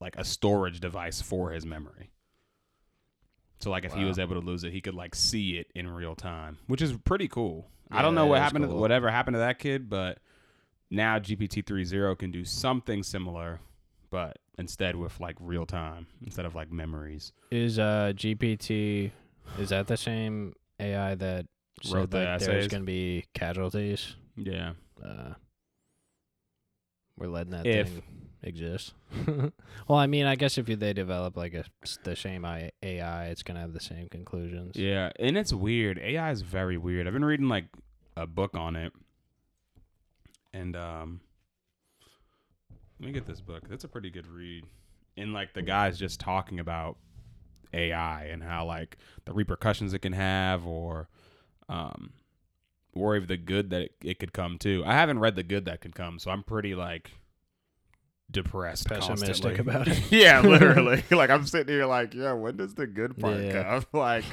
like 0.00 0.16
a 0.16 0.24
storage 0.24 0.80
device 0.80 1.22
for 1.22 1.52
his 1.52 1.64
memory. 1.64 2.10
So 3.60 3.70
like 3.70 3.84
if 3.84 3.94
he 3.94 4.04
was 4.04 4.18
able 4.18 4.34
to 4.34 4.44
lose 4.44 4.64
it, 4.64 4.72
he 4.72 4.80
could 4.80 4.94
like 4.94 5.14
see 5.14 5.56
it 5.56 5.68
in 5.74 5.88
real 5.88 6.16
time, 6.16 6.58
which 6.66 6.82
is 6.82 6.92
pretty 7.04 7.28
cool. 7.28 7.70
I 7.90 8.02
don't 8.02 8.14
know 8.14 8.26
what 8.26 8.36
that 8.38 8.46
is 8.46 8.52
happened 8.52 8.68
to 8.70 8.74
whatever 8.76 9.10
happened 9.10 9.34
to 9.36 9.38
that 9.38 9.58
kid, 9.60 9.88
but 9.88 10.18
now 10.90 11.18
GPT 11.20 11.62
3.0 11.62 12.18
can 12.18 12.30
do 12.32 12.44
something 12.44 13.02
similar, 13.04 13.60
but 14.10 14.38
instead 14.58 14.96
with 14.96 15.20
like 15.20 15.36
real 15.38 15.64
time 15.64 16.06
instead 16.24 16.44
of 16.44 16.54
like 16.54 16.72
memories. 16.72 17.32
is 17.52 17.78
uh 17.78 18.12
GPT 18.16 19.12
is 19.58 19.68
that 19.68 19.86
the 19.86 19.96
same 19.96 20.54
AI 20.80 21.14
that 21.14 21.46
said 21.82 21.94
Wrote 21.94 22.10
the 22.10 22.24
like 22.24 22.40
there's 22.40 22.68
going 22.68 22.82
to 22.82 22.86
be 22.86 23.24
casualties? 23.34 24.16
Yeah. 24.36 24.72
Uh 25.02 25.34
we're 27.16 27.28
letting 27.28 27.52
that 27.52 27.66
If- 27.66 27.88
thing 27.88 28.02
exist. 28.42 28.94
well, 29.86 29.98
I 29.98 30.06
mean, 30.08 30.26
I 30.26 30.34
guess 30.34 30.58
if 30.58 30.66
they 30.66 30.92
develop 30.92 31.36
like 31.36 31.54
a 31.54 31.64
the 32.02 32.16
same 32.16 32.44
AI, 32.44 33.26
it's 33.26 33.42
going 33.44 33.54
to 33.54 33.60
have 33.60 33.72
the 33.72 33.80
same 33.80 34.08
conclusions. 34.08 34.76
Yeah, 34.76 35.10
and 35.20 35.36
it's 35.38 35.52
weird. 35.52 35.98
AI 36.00 36.30
is 36.32 36.42
very 36.42 36.76
weird. 36.76 37.06
I've 37.06 37.12
been 37.12 37.24
reading 37.24 37.48
like 37.48 37.66
a 38.16 38.26
book 38.26 38.56
on 38.56 38.74
it, 38.74 38.92
and 40.52 40.74
um, 40.74 41.20
let 42.98 43.06
me 43.06 43.12
get 43.12 43.26
this 43.26 43.40
book. 43.40 43.68
That's 43.68 43.84
a 43.84 43.88
pretty 43.88 44.10
good 44.10 44.26
read. 44.26 44.64
And 45.16 45.32
like 45.32 45.52
the 45.54 45.62
guy's 45.62 45.98
just 45.98 46.18
talking 46.18 46.58
about 46.58 46.96
AI 47.72 48.24
and 48.24 48.42
how 48.42 48.64
like 48.64 48.96
the 49.24 49.32
repercussions 49.32 49.94
it 49.94 50.00
can 50.00 50.14
have, 50.14 50.66
or 50.66 51.08
um, 51.72 52.12
worry 52.94 53.18
of 53.18 53.26
the 53.28 53.36
good 53.36 53.70
that 53.70 53.82
it, 53.82 53.94
it 54.04 54.18
could 54.18 54.32
come 54.32 54.58
to. 54.58 54.84
I 54.84 54.92
haven't 54.94 55.18
read 55.20 55.36
the 55.36 55.42
good 55.42 55.64
that 55.64 55.80
could 55.80 55.94
come, 55.94 56.18
so 56.18 56.30
I'm 56.30 56.42
pretty 56.42 56.74
like 56.74 57.10
depressed, 58.30 58.86
Pessimistic 58.88 59.56
constantly. 59.56 59.60
about 59.60 59.88
it. 59.88 60.02
yeah, 60.12 60.40
literally. 60.40 61.02
like 61.10 61.30
I'm 61.30 61.46
sitting 61.46 61.74
here, 61.74 61.86
like, 61.86 62.14
yeah, 62.14 62.32
when 62.32 62.56
does 62.56 62.74
the 62.74 62.86
good 62.86 63.18
part 63.18 63.40
Yeah. 63.42 63.62
come? 63.62 63.84
Like, 63.92 64.24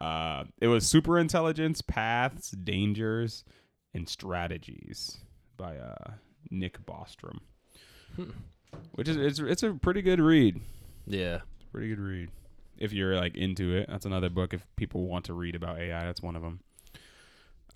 uh, 0.00 0.44
it 0.60 0.66
was 0.68 0.86
super 0.86 1.18
intelligence, 1.18 1.80
paths, 1.82 2.50
dangers, 2.50 3.44
and 3.94 4.08
strategies 4.08 5.18
by 5.56 5.76
uh 5.78 6.12
Nick 6.50 6.84
Bostrom, 6.84 7.38
Hmm. 8.16 8.30
which 8.92 9.08
is 9.08 9.16
it's 9.16 9.38
it's 9.38 9.62
a 9.62 9.72
pretty 9.74 10.02
good 10.02 10.20
read. 10.20 10.60
yeah. 11.06 11.40
Pretty 11.72 11.88
good 11.88 11.98
read. 12.00 12.30
If 12.78 12.92
you're 12.92 13.16
like 13.16 13.36
into 13.36 13.74
it, 13.76 13.86
that's 13.88 14.06
another 14.06 14.28
book. 14.30 14.52
If 14.54 14.66
people 14.76 15.06
want 15.06 15.24
to 15.26 15.32
read 15.34 15.54
about 15.54 15.78
AI, 15.78 16.04
that's 16.04 16.22
one 16.22 16.36
of 16.36 16.42
them. 16.42 16.60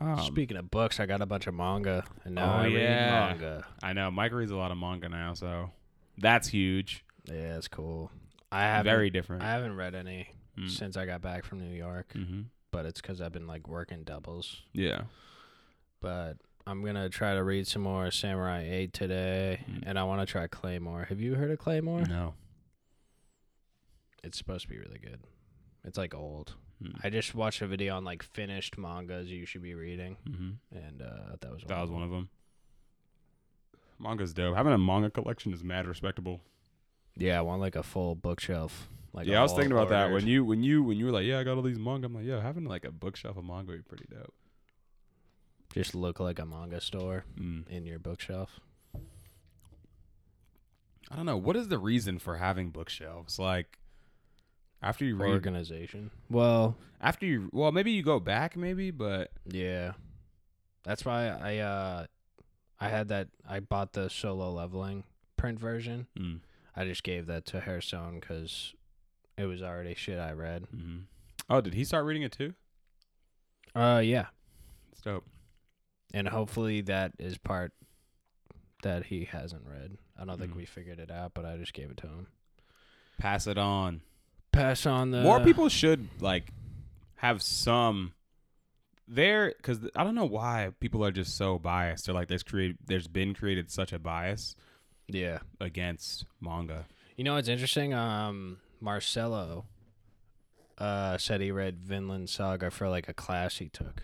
Um, 0.01 0.21
Speaking 0.21 0.57
of 0.57 0.71
books, 0.71 1.01
I 1.01 1.07
got 1.07 1.21
a 1.23 1.27
bunch 1.27 1.47
of 1.49 1.55
manga, 1.55 2.05
and 2.25 2.37
now 2.37 2.55
Oh, 2.55 2.59
I 2.59 2.67
yeah. 2.69 2.77
read 2.77 3.39
manga. 3.41 3.67
I 3.83 3.93
know 3.93 4.11
Mike 4.11 4.33
reads 4.33 4.53
a 4.53 4.57
lot 4.57 4.71
of 4.71 4.79
manga 4.79 5.09
now, 5.09 5.35
so 5.35 5.71
that's 6.17 6.49
huge. 6.49 7.05
Yeah, 7.25 7.57
it's 7.57 7.67
cool. 7.69 8.11
I 8.53 8.63
haven't 8.63 8.91
Very 8.93 9.11
different. 9.11 9.43
I 9.43 9.51
haven't 9.51 9.77
read 9.77 9.95
any 9.95 10.29
Mm. 10.57 10.71
since 10.71 10.97
I 10.97 11.05
got 11.07 11.21
back 11.21 11.45
from 11.45 11.61
New 11.61 11.75
York, 11.77 12.13
hmm 12.13 12.43
but 12.71 12.85
it's 12.87 13.01
because 13.01 13.21
I've 13.21 13.33
been 13.33 13.47
like 13.47 13.67
working 13.69 14.03
doubles. 14.05 14.63
Yeah. 14.73 15.03
But 16.01 16.35
I'm 16.67 16.85
gonna 16.85 17.09
try 17.09 17.35
to 17.35 17.43
read 17.43 17.67
some 17.67 17.83
more 17.83 18.11
Samurai 18.11 18.63
8 18.69 18.93
today, 18.93 19.61
Mm. 19.71 19.83
and 19.87 19.99
I 19.99 20.05
want 20.05 20.21
to 20.21 20.27
try 20.27 20.47
Claymore. 20.47 21.05
Have 21.09 21.21
you 21.21 21.35
heard 21.35 21.51
of 21.51 21.59
Claymore? 21.59 22.03
No. 22.07 22.35
It's 24.23 24.37
supposed 24.39 24.63
to 24.63 24.69
be 24.69 24.79
really 24.79 24.99
good. 24.99 25.21
It's 25.85 25.97
like 25.99 26.15
old. 26.15 26.55
Mm. 26.83 26.95
I 27.03 27.11
just 27.11 27.35
watched 27.35 27.61
a 27.63 27.67
video 27.67 27.97
on 27.97 28.05
like 28.05 28.23
finished 28.23 28.77
mangas 28.79 29.29
you 29.31 29.47
should 29.47 29.63
be 29.63 29.75
reading, 29.75 30.17
hmm 30.27 30.51
and 30.73 31.03
uh, 31.03 31.37
that 31.41 31.51
was 31.53 31.63
one 31.65 31.69
That 31.69 31.75
of 31.75 31.81
was 31.83 31.89
them. 31.91 31.95
one 31.95 32.03
of 32.05 32.11
them. 32.11 32.29
Manga's 34.01 34.33
dope. 34.33 34.57
Having 34.57 34.73
a 34.75 34.79
manga 34.79 35.11
collection 35.11 35.53
is 35.53 35.65
mad 35.65 35.87
respectable. 35.87 36.41
Yeah, 37.17 37.39
I 37.39 37.41
want 37.43 37.61
like 37.61 37.75
a 37.77 37.83
full 37.83 38.15
bookshelf. 38.15 38.89
Like 39.13 39.27
yeah, 39.27 39.41
I 39.41 39.43
was 39.43 39.53
thinking 39.53 39.73
about 39.73 39.89
that 39.89 40.13
when 40.13 40.27
you 40.27 40.45
when 40.45 40.63
you 40.63 40.83
when 40.85 40.99
you 40.99 41.07
were 41.07 41.13
like, 41.13 41.25
yeah, 41.27 41.39
I 41.41 41.45
got 41.45 41.57
all 41.57 41.63
these 41.63 41.79
manga. 41.79 42.07
I'm 42.07 42.15
like, 42.15 42.25
yeah, 42.25 42.41
having 42.41 42.65
like 42.65 42.85
a 42.85 42.93
bookshelf 42.93 43.37
of 43.37 43.45
manga 43.45 43.73
would 43.73 43.85
be 43.85 43.89
pretty 43.89 44.07
dope. 44.11 44.35
just 45.75 45.95
look 45.97 46.21
like 46.21 46.39
a 46.39 46.47
manga 46.47 46.81
store 46.81 47.25
Mm. 47.41 47.67
in 47.69 47.87
your 47.87 47.99
bookshelf. 47.99 48.61
I 51.11 51.17
don't 51.17 51.27
know. 51.27 51.37
What 51.37 51.57
is 51.57 51.69
the 51.69 51.79
reason 51.79 52.19
for 52.19 52.37
having 52.37 52.71
bookshelves? 52.71 53.39
Like 53.39 53.78
after 54.83 55.05
you 55.05 55.17
read, 55.17 55.31
Organization. 55.31 56.11
Well, 56.31 56.77
after 57.01 57.27
you, 57.27 57.51
well, 57.53 57.73
maybe 57.73 57.91
you 57.93 58.03
go 58.03 58.21
back, 58.21 58.57
maybe, 58.57 58.91
but 58.91 59.31
yeah, 59.47 59.93
that's 60.85 61.05
why 61.05 61.29
I 61.29 61.59
uh 61.59 62.07
I 62.81 62.89
had 62.89 63.09
that. 63.09 63.29
I 63.49 63.61
bought 63.61 63.93
the 63.93 64.09
solo 64.09 64.53
leveling 64.53 65.05
print 65.37 65.59
version. 65.59 66.07
mm, 66.19 66.41
I 66.77 66.85
just 66.85 67.03
gave 67.03 67.27
that 67.27 67.45
to 67.47 67.61
Hearthstone 67.61 68.21
because 68.21 68.75
it 69.37 69.47
was 69.47 69.63
already 69.63 69.95
shit 69.95 70.19
I 70.19 70.33
read. 70.33 70.67
hmm 70.71 70.99
oh, 71.51 71.61
did 71.61 71.75
he 71.75 71.85
start 71.85 72.05
reading 72.05 72.23
it 72.23 72.33
too? 72.33 72.55
Uh, 73.75 74.01
yeah, 74.05 74.27
It's 74.93 75.01
dope. 75.03 75.25
and 76.13 76.29
hopefully 76.29 76.81
that 76.83 77.13
is 77.19 77.39
part 77.39 77.73
that 78.83 79.07
he 79.07 79.25
hasn't 79.25 79.63
read. 79.67 79.99
I 80.19 80.25
don't 80.25 80.39
think 80.39 80.53
Mhm. 80.53 80.57
we 80.57 80.65
figured 80.67 80.99
it 81.01 81.11
out, 81.11 81.33
but 81.35 81.45
I 81.45 81.57
just 81.57 81.73
gave 81.75 81.91
it 81.91 81.97
to 81.99 82.07
him. 82.07 82.27
Pass 83.19 83.47
it 83.47 83.59
on. 83.59 84.03
Pass 84.59 84.87
on 84.87 85.11
the 85.11 85.23
More 85.23 85.41
people 85.41 85.69
should 85.69 86.09
like 86.21 86.45
have 87.17 87.43
some 87.43 88.13
there 89.07 89.55
because 89.57 89.79
I 89.97 90.05
don't 90.05 90.15
know 90.15 90.25
why 90.27 90.71
people 90.81 91.05
are 91.05 91.11
just 91.11 91.37
so 91.37 91.59
biased. 91.59 92.07
They're 92.07 92.15
like, 92.15 92.29
there's 92.29 92.43
create, 92.43 92.77
there's 92.87 93.09
been 93.09 93.35
created 93.35 93.71
such 93.71 93.93
a 93.93 93.99
bias 93.99 94.55
Yeah, 95.09 95.39
against 95.61 96.27
manga. 96.41 96.87
you 97.17 97.25
know 97.25 97.35
what's 97.35 97.49
interesting? 97.49 97.95
Um, 97.95 98.59
Marcelo 98.81 99.65
uh 100.79 101.19
said 101.19 101.41
he 101.41 101.51
read 101.51 101.81
Vinland 101.81 102.29
Saga 102.31 102.71
for 102.71 102.89
like 102.89 103.09
a 103.09 103.15
class 103.15 103.57
he 103.59 103.69
took. 103.69 104.03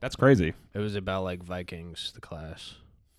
That's 0.00 0.16
crazy. 0.16 0.52
It 0.74 0.78
was 0.78 0.94
about 0.96 1.24
like 1.24 1.42
Vikings, 1.42 2.12
the 2.14 2.20
class. 2.20 2.74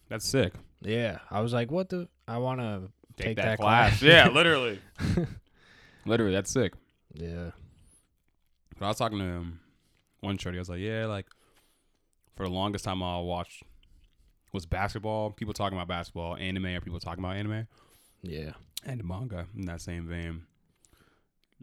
That's 0.10 0.26
sick. 0.28 0.54
Yeah, 0.82 1.20
I 1.32 1.42
was 1.42 1.52
like, 1.54 1.72
what 1.72 1.90
the? 1.90 2.08
I 2.28 2.38
want 2.38 2.60
to 2.60 2.90
take, 3.18 3.38
that, 3.38 3.58
class. 3.60 4.02
yeah, 4.02 4.30
literally. 4.34 4.80
literally, 6.06 6.34
that's 6.34 6.52
sick. 6.52 6.74
yeah. 7.14 7.52
But 8.78 8.86
I 8.86 8.88
was 8.90 8.98
talking 8.98 9.20
to 9.20 9.24
him 9.24 9.60
one 10.20 10.38
shorty. 10.38 10.58
I 10.58 10.62
was 10.62 10.70
like, 10.70 10.80
yeah, 10.82 11.06
like 11.06 11.28
for 12.36 12.44
the 12.46 12.52
longest 12.52 12.84
time, 12.86 13.02
I 13.02 13.20
watched 13.20 13.64
was 14.52 14.66
basketball. 14.66 15.32
People 15.32 15.54
talking 15.54 15.78
about 15.78 15.88
basketball, 15.88 16.36
anime, 16.36 16.66
or 16.68 16.82
people 16.82 17.00
talking 17.00 17.24
about 17.24 17.36
anime 17.38 17.68
Yeah. 18.22 18.52
and 18.86 19.04
manga 19.06 19.48
in 19.56 19.66
that 19.66 19.82
same 19.82 20.08
vein. 20.08 20.44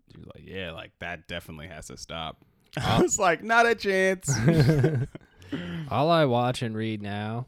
He 0.06 0.18
was 0.18 0.26
like, 0.34 0.44
yeah, 0.46 0.72
like 0.72 0.92
that 1.00 1.26
definitely 1.28 1.68
has 1.68 1.86
to 1.88 1.96
stop. 1.98 2.44
I 2.76 3.00
was 3.02 3.18
like, 3.18 3.42
not 3.42 3.66
a 3.66 3.74
chance. 3.74 4.30
All 5.90 6.10
I 6.10 6.24
watch 6.24 6.62
and 6.62 6.74
read 6.74 7.02
now 7.02 7.46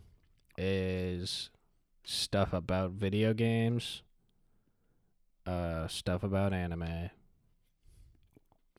is 0.58 1.48
stuff 2.04 2.52
about 2.52 2.92
video 2.92 3.32
games, 3.32 4.02
uh, 5.46 5.86
stuff 5.88 6.22
about 6.22 6.52
anime, 6.52 7.10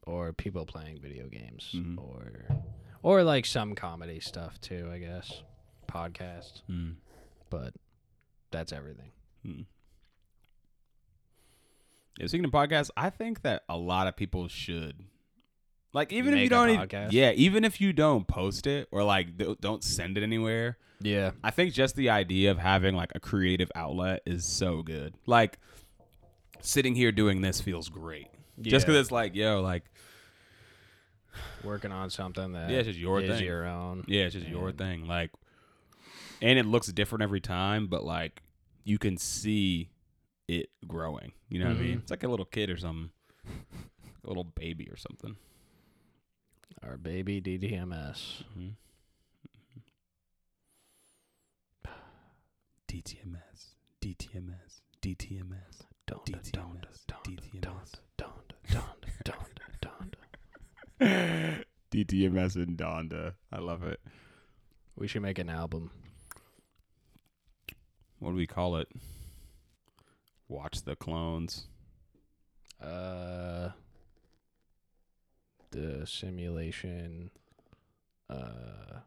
or 0.04 0.34
people 0.34 0.66
playing 0.66 1.00
video 1.00 1.28
games, 1.28 1.72
Mhm. 1.74 1.98
or 1.98 2.48
or 3.04 3.24
like 3.24 3.46
some 3.46 3.76
comedy 3.76 4.20
stuff 4.20 4.60
too. 4.62 4.90
I 4.92 4.98
guess 5.00 5.44
podcasts, 5.88 6.62
Mm, 6.70 6.96
but 7.50 7.74
that's 8.52 8.72
everything. 8.74 9.12
mm. 9.46 9.66
Yeah, 12.20 12.28
speaking 12.28 12.46
of 12.46 12.52
podcasts, 12.52 12.90
I 12.96 13.10
think 13.10 13.42
that 13.42 13.64
a 13.68 13.78
lot 13.78 14.08
of 14.08 14.16
people 14.16 14.48
should 14.48 15.04
Like 15.94 16.12
even 16.12 16.34
if 16.34 16.42
you 16.44 16.50
don't 16.50 16.70
even, 16.70 17.10
yeah, 17.12 17.32
even 17.32 17.64
if 17.64 17.80
you 17.80 17.94
don't 17.94 18.28
post 18.28 18.68
it 18.68 18.88
or 18.92 19.04
like 19.04 19.38
don't 19.62 19.84
send 19.84 20.18
it 20.18 20.24
anywhere, 20.24 20.78
Yeah. 21.02 21.32
I 21.44 21.52
think 21.52 21.74
just 21.74 21.96
the 21.96 22.10
idea 22.10 22.52
of 22.52 22.58
having 22.58 22.96
like 22.96 23.12
a 23.16 23.20
creative 23.20 23.72
outlet 23.76 24.22
is 24.26 24.46
so 24.46 24.82
good. 24.82 25.14
Like 25.26 25.58
sitting 26.62 26.96
here 26.96 27.12
doing 27.12 27.42
this 27.42 27.62
feels 27.62 27.90
great. 27.90 28.28
Just 28.62 28.86
because 28.86 29.00
it's 29.02 29.12
like, 29.12 29.36
yo, 29.36 29.62
like 29.62 29.84
working 31.64 31.92
on 31.92 32.10
something 32.10 32.54
that 32.54 32.70
Yeah, 32.70 32.78
it's 32.78 32.88
just 32.88 33.00
your 33.00 33.20
is 33.22 33.30
thing. 33.38 33.44
your 33.46 33.66
own. 33.66 34.06
Yeah, 34.08 34.24
it's 34.24 34.34
just 34.36 34.48
your 34.48 34.72
thing. 34.72 35.08
Like, 35.08 35.32
and 36.42 36.58
it 36.58 36.66
looks 36.66 36.88
different 36.88 37.24
every 37.24 37.42
time, 37.42 37.88
but 37.88 38.04
like 38.06 38.42
you 38.84 38.98
can 38.98 39.18
see 39.18 39.90
it 40.48 40.70
growing. 40.88 41.32
You 41.50 41.60
know 41.60 41.68
what 41.68 41.78
I 41.78 41.80
mean? 41.82 41.98
Mhm. 41.98 42.02
It's 42.02 42.12
like 42.12 42.24
a 42.24 42.28
little 42.28 42.46
kid 42.46 42.70
or 42.70 42.78
something, 42.78 43.10
a 44.24 44.28
little 44.28 44.44
baby 44.44 44.88
or 44.90 44.96
something. 44.98 45.36
Our 46.84 46.98
baby 46.98 47.42
DDMS. 47.42 48.44
Mm-hmm. 48.58 48.70
DTMS, 52.88 53.76
DTMS, 54.02 54.82
DTMS, 55.02 55.82
DTMS, 56.26 57.06
DTMS. 57.08 57.96
DTMS 61.92 62.56
and 62.56 62.78
Donda. 62.78 63.34
I 63.52 63.60
love 63.60 63.84
it. 63.84 64.00
We 64.96 65.08
should 65.08 65.22
make 65.22 65.40
an 65.40 65.50
album. 65.50 65.92
What 68.20 68.32
do 68.32 68.36
we 68.36 68.48
call 68.48 68.78
it? 68.78 68.90
Watch 70.48 70.82
the 70.84 70.96
clones. 70.96 71.68
Uh, 72.82 73.70
the 75.72 76.06
simulation. 76.06 77.32
Uh, 78.30 79.00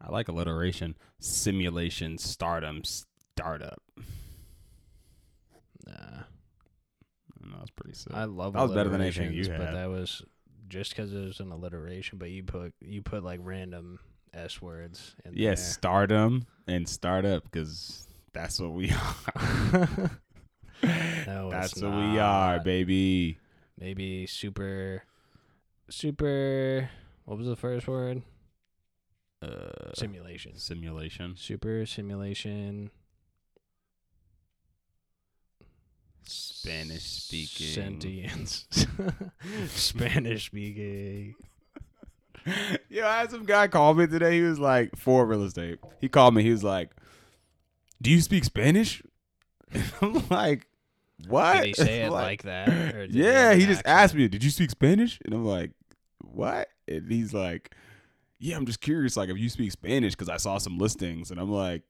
I 0.00 0.10
like 0.10 0.28
alliteration. 0.28 0.96
Simulation 1.20 2.18
stardom 2.18 2.82
startup. 2.84 3.82
Nah. 5.88 6.22
No, 7.40 7.56
that's 7.58 7.70
pretty 7.70 7.96
sick. 7.96 8.12
I 8.14 8.24
love 8.24 8.52
That 8.52 8.58
That 8.60 8.62
was 8.68 8.74
better 8.74 8.88
than 8.90 9.00
anything 9.00 9.32
you 9.32 9.44
had. 9.48 9.58
But 9.58 9.72
that 9.72 9.88
was 9.88 10.22
just 10.68 10.90
because 10.94 11.12
it 11.12 11.20
was 11.24 11.40
an 11.40 11.50
alliteration. 11.52 12.18
But 12.18 12.30
you 12.30 12.42
put 12.42 12.74
you 12.80 13.02
put 13.02 13.22
like 13.24 13.40
random 13.42 13.98
s 14.34 14.60
words. 14.60 15.14
In 15.24 15.32
yes, 15.34 15.72
stardom 15.72 16.46
and 16.66 16.88
startup 16.88 17.44
because 17.44 18.06
that's 18.32 18.60
what 18.60 18.72
we 18.72 18.90
are. 19.36 20.10
no, 20.82 21.50
that's 21.50 21.72
it's 21.72 21.82
what 21.82 21.92
we 21.92 22.18
are, 22.18 22.56
not. 22.56 22.64
baby. 22.64 23.38
Maybe 23.78 24.26
super, 24.26 25.04
super. 25.88 26.90
What 27.24 27.38
was 27.38 27.46
the 27.46 27.56
first 27.56 27.86
word? 27.86 28.22
Uh, 29.40 29.92
Simulation. 29.94 30.56
simulation. 30.56 31.34
Super 31.36 31.86
simulation. 31.86 32.90
Spanish 36.30 37.02
speaking. 37.04 37.66
Sentience. 37.68 38.66
Spanish 39.68 40.46
speaking. 40.46 41.34
Yo, 42.88 43.06
I 43.06 43.20
had 43.20 43.30
some 43.30 43.44
guy 43.44 43.68
call 43.68 43.94
me 43.94 44.06
today. 44.06 44.36
He 44.36 44.42
was 44.42 44.58
like, 44.58 44.96
for 44.96 45.26
real 45.26 45.44
estate. 45.44 45.78
He 46.00 46.08
called 46.08 46.34
me. 46.34 46.42
He 46.42 46.50
was 46.50 46.64
like, 46.64 46.90
"Do 48.00 48.10
you 48.10 48.20
speak 48.20 48.44
Spanish?" 48.44 49.02
And 49.70 49.84
I'm 50.00 50.28
like, 50.28 50.66
"What?" 51.28 51.56
Did 51.56 51.66
he 51.66 51.74
say 51.74 52.00
it 52.04 52.10
Like, 52.10 52.22
like 52.22 52.42
that? 52.44 53.10
Yeah, 53.10 53.50
have 53.50 53.58
he 53.58 53.66
just 53.66 53.82
asked 53.84 54.14
me, 54.14 54.28
"Did 54.28 54.42
you 54.44 54.50
speak 54.50 54.70
Spanish?" 54.70 55.18
And 55.24 55.34
I'm 55.34 55.44
like, 55.44 55.72
"What?" 56.20 56.68
And 56.86 57.10
he's 57.10 57.34
like, 57.34 57.74
"Yeah, 58.38 58.56
I'm 58.56 58.64
just 58.66 58.80
curious, 58.80 59.16
like 59.16 59.28
if 59.28 59.36
you 59.38 59.48
speak 59.50 59.72
Spanish 59.72 60.14
because 60.14 60.28
I 60.30 60.36
saw 60.38 60.56
some 60.58 60.78
listings." 60.78 61.30
And 61.30 61.38
I'm 61.38 61.50
like, 61.52 61.82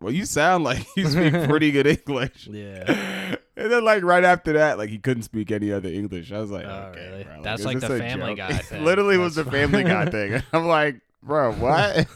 "Well, 0.00 0.12
you 0.12 0.26
sound 0.26 0.64
like 0.64 0.84
you 0.96 1.08
speak 1.08 1.32
pretty 1.48 1.70
good 1.70 1.86
English." 1.86 2.46
Yeah. 2.46 3.36
And 3.58 3.72
then 3.72 3.84
like 3.84 4.04
right 4.04 4.22
after 4.22 4.52
that, 4.52 4.78
like 4.78 4.88
he 4.88 4.98
couldn't 4.98 5.24
speak 5.24 5.50
any 5.50 5.72
other 5.72 5.88
English. 5.88 6.30
I 6.30 6.38
was 6.38 6.50
like, 6.50 6.64
Oh, 6.64 6.90
okay, 6.92 7.10
really? 7.10 7.24
bro, 7.24 7.42
That's 7.42 7.60
is 7.60 7.66
like 7.66 7.80
the 7.80 7.88
Family 7.98 8.36
joke? 8.36 8.48
Guy 8.48 8.52
thing. 8.58 8.84
Literally 8.84 9.18
was 9.18 9.34
the 9.34 9.44
Family 9.44 9.82
Guy 9.82 10.06
thing. 10.10 10.40
I'm 10.52 10.66
like, 10.66 11.00
bro, 11.22 11.52
what? 11.54 12.06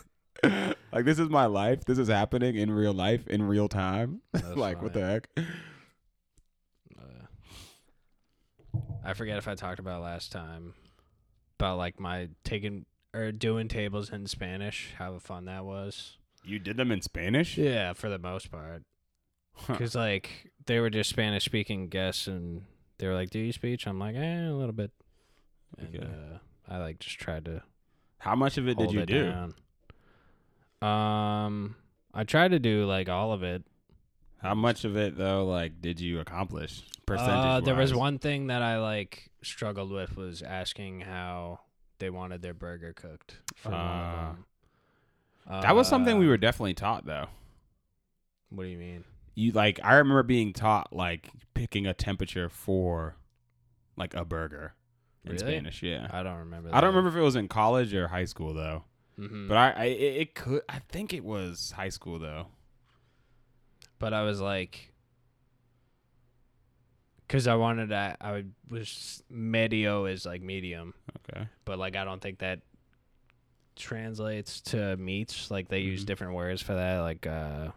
like 0.92 1.04
this 1.04 1.18
is 1.18 1.28
my 1.28 1.46
life. 1.46 1.84
This 1.84 1.98
is 1.98 2.06
happening 2.06 2.54
in 2.54 2.70
real 2.70 2.92
life 2.94 3.26
in 3.26 3.42
real 3.42 3.68
time. 3.68 4.20
That's 4.32 4.56
like 4.56 4.80
what 4.80 4.92
the 4.92 5.00
heck? 5.04 5.28
Uh, 6.96 7.02
I 9.04 9.14
forget 9.14 9.36
if 9.36 9.48
I 9.48 9.54
talked 9.56 9.80
about 9.80 10.02
last 10.02 10.30
time 10.32 10.74
about 11.58 11.76
like 11.76 11.98
my 11.98 12.28
taking 12.44 12.86
or 13.14 13.32
doing 13.32 13.66
tables 13.68 14.10
in 14.10 14.26
Spanish, 14.26 14.94
how 14.96 15.18
fun 15.18 15.46
that 15.46 15.64
was. 15.64 16.18
You 16.44 16.58
did 16.58 16.76
them 16.76 16.90
in 16.92 17.02
Spanish? 17.02 17.58
Yeah, 17.58 17.92
for 17.94 18.08
the 18.08 18.18
most 18.18 18.50
part. 18.50 18.82
Huh. 19.54 19.74
Because 19.74 19.94
like 19.94 20.50
they 20.66 20.80
were 20.80 20.90
just 20.90 21.10
Spanish 21.10 21.44
speaking 21.44 21.88
guests, 21.88 22.26
and 22.26 22.64
they 22.98 23.06
were 23.06 23.14
like, 23.14 23.30
"Do 23.30 23.38
you 23.38 23.52
speak?" 23.52 23.86
I'm 23.86 23.98
like, 23.98 24.14
"Eh, 24.16 24.48
a 24.48 24.52
little 24.52 24.72
bit." 24.72 24.90
And 25.78 25.96
Okay. 25.96 26.06
uh, 26.06 26.38
I 26.68 26.78
like 26.78 26.98
just 26.98 27.18
tried 27.18 27.44
to 27.46 27.62
How 28.18 28.34
much 28.34 28.58
of 28.58 28.68
it 28.68 28.76
did 28.78 28.92
you 28.92 29.00
it 29.00 29.06
do? 29.06 29.30
down. 29.30 29.54
Um, 30.80 31.76
I 32.12 32.24
tried 32.24 32.50
to 32.52 32.58
do 32.58 32.84
like 32.86 33.08
all 33.08 33.32
of 33.32 33.42
it. 33.42 33.64
How 34.40 34.54
much 34.54 34.84
of 34.84 34.96
it 34.96 35.16
though, 35.16 35.46
like, 35.46 35.80
did 35.80 36.00
you 36.00 36.18
accomplish? 36.20 36.82
Percentage. 37.06 37.44
Uh, 37.44 37.60
there 37.60 37.74
was 37.74 37.94
one 37.94 38.18
thing 38.18 38.48
that 38.48 38.62
I 38.62 38.78
like 38.78 39.30
struggled 39.42 39.90
with 39.90 40.16
was 40.16 40.42
asking 40.42 41.00
how 41.02 41.60
they 41.98 42.10
wanted 42.10 42.42
their 42.42 42.54
burger 42.54 42.92
cooked. 42.92 43.38
For 43.56 43.70
one 43.70 43.78
of 43.78 44.36
Ah. 45.48 45.60
That 45.62 45.74
was 45.74 45.88
something 45.88 46.18
we 46.18 46.26
Uh, 46.26 46.30
were 46.30 46.36
definitely 46.36 46.74
taught 46.74 47.04
though. 47.06 47.26
What 48.50 48.64
do 48.64 48.68
you 48.68 48.78
mean? 48.78 49.04
You 49.34 49.52
like 49.52 49.80
I 49.82 49.94
remember 49.94 50.22
being 50.22 50.52
taught 50.52 50.92
like 50.92 51.28
picking 51.54 51.86
a 51.86 51.94
temperature 51.94 52.48
for 52.48 53.16
like 53.96 54.14
a 54.14 54.24
burger 54.24 54.74
in 55.24 55.32
Really? 55.32 55.38
Spanish. 55.44 55.82
Yeah. 55.82 56.08
I 56.10 56.22
don't 56.22 56.36
remember. 56.38 56.70
I 56.72 56.80
don't 56.80 56.90
remember 56.94 57.10
if 57.10 57.16
it 57.16 57.24
was 57.24 57.36
in 57.36 57.48
college 57.48 57.94
or 57.94 58.08
high 58.08 58.24
school 58.26 58.52
though. 58.54 58.84
hmm 59.16 59.48
But 59.48 59.56
I, 59.56 59.70
I 59.70 59.84
it, 59.84 60.16
it 60.22 60.34
could 60.34 60.62
I 60.68 60.80
think 60.88 61.12
it 61.14 61.24
was 61.24 61.72
high 61.76 61.88
school 61.90 62.18
though. 62.18 62.46
but 63.98 64.12
I 64.12 64.22
was 64.22 64.40
like, 64.40 64.92
because 67.26 67.46
I 67.46 67.54
wanted 67.54 67.88
to. 67.88 68.16
I 68.20 68.44
was 68.70 69.22
medio 69.30 70.04
is 70.06 70.26
like 70.26 70.42
medium, 70.42 70.92
Okay. 71.30 71.46
but 71.64 71.78
like 71.78 71.96
I 71.96 72.04
don't 72.04 72.20
think 72.20 72.40
that 72.40 72.60
translates 73.76 74.60
to 74.60 74.96
meats. 74.96 75.50
Like 75.50 75.68
they 75.68 75.80
use 75.80 76.02
Mhm. 76.02 76.06
different 76.06 76.34
words 76.34 76.60
for 76.62 76.74
that. 76.74 76.98
Like 76.98 77.26
uh, 77.26 77.70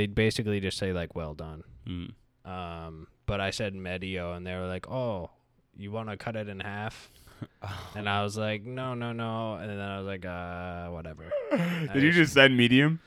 they 0.00 0.06
basically 0.06 0.60
just 0.60 0.78
say 0.78 0.94
like 0.94 1.14
well 1.14 1.34
done. 1.34 1.62
Mm. 1.86 2.12
Um, 2.46 3.06
but 3.26 3.38
I 3.38 3.50
said 3.50 3.74
medio, 3.74 4.32
and 4.32 4.46
they 4.46 4.54
were 4.54 4.66
like, 4.66 4.88
"Oh, 4.88 5.28
you 5.76 5.92
want 5.92 6.08
to 6.08 6.16
cut 6.16 6.36
it 6.36 6.48
in 6.48 6.60
half?" 6.60 7.10
And 7.94 8.08
I 8.08 8.22
was 8.22 8.36
like, 8.36 8.64
"No, 8.64 8.94
no, 8.94 9.12
no." 9.12 9.54
And 9.54 9.68
then 9.70 9.78
I 9.80 9.98
was 9.98 10.06
like, 10.06 10.24
"Uh, 10.24 10.88
whatever." 10.88 11.30
Did 11.92 12.02
you 12.02 12.12
just 12.12 12.32
send 12.32 12.56
medium? 12.56 13.00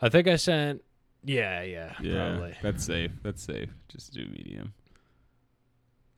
I 0.00 0.08
think 0.08 0.26
I 0.26 0.36
sent. 0.36 0.82
Yeah, 1.24 1.62
yeah, 1.62 1.92
probably. 1.94 2.54
That's 2.62 2.84
safe. 2.84 3.12
That's 3.22 3.42
safe. 3.42 3.68
Just 3.88 4.12
do 4.14 4.26
medium. 4.26 4.72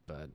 But 0.07 0.31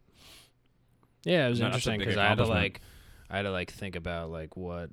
yeah, 1.23 1.47
it 1.47 1.49
was 1.51 1.59
No, 1.59 1.67
interesting 1.67 1.99
because 1.99 2.17
I 2.17 2.27
had 2.27 2.37
to 2.37 2.45
like, 2.45 2.81
I 3.29 3.37
had 3.37 3.43
to 3.43 3.51
like 3.51 3.71
think 3.71 3.95
about 3.95 4.29
like 4.29 4.55
what 4.57 4.91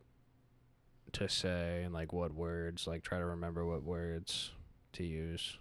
to 1.13 1.29
say 1.29 1.83
and 1.85 1.93
like 1.93 2.13
what 2.13 2.33
words, 2.33 2.87
like 2.87 3.03
try 3.03 3.19
to 3.19 3.27
remember 3.27 3.67
what 3.67 3.83
words 3.83 4.53
to 4.97 5.05
use. 5.05 5.59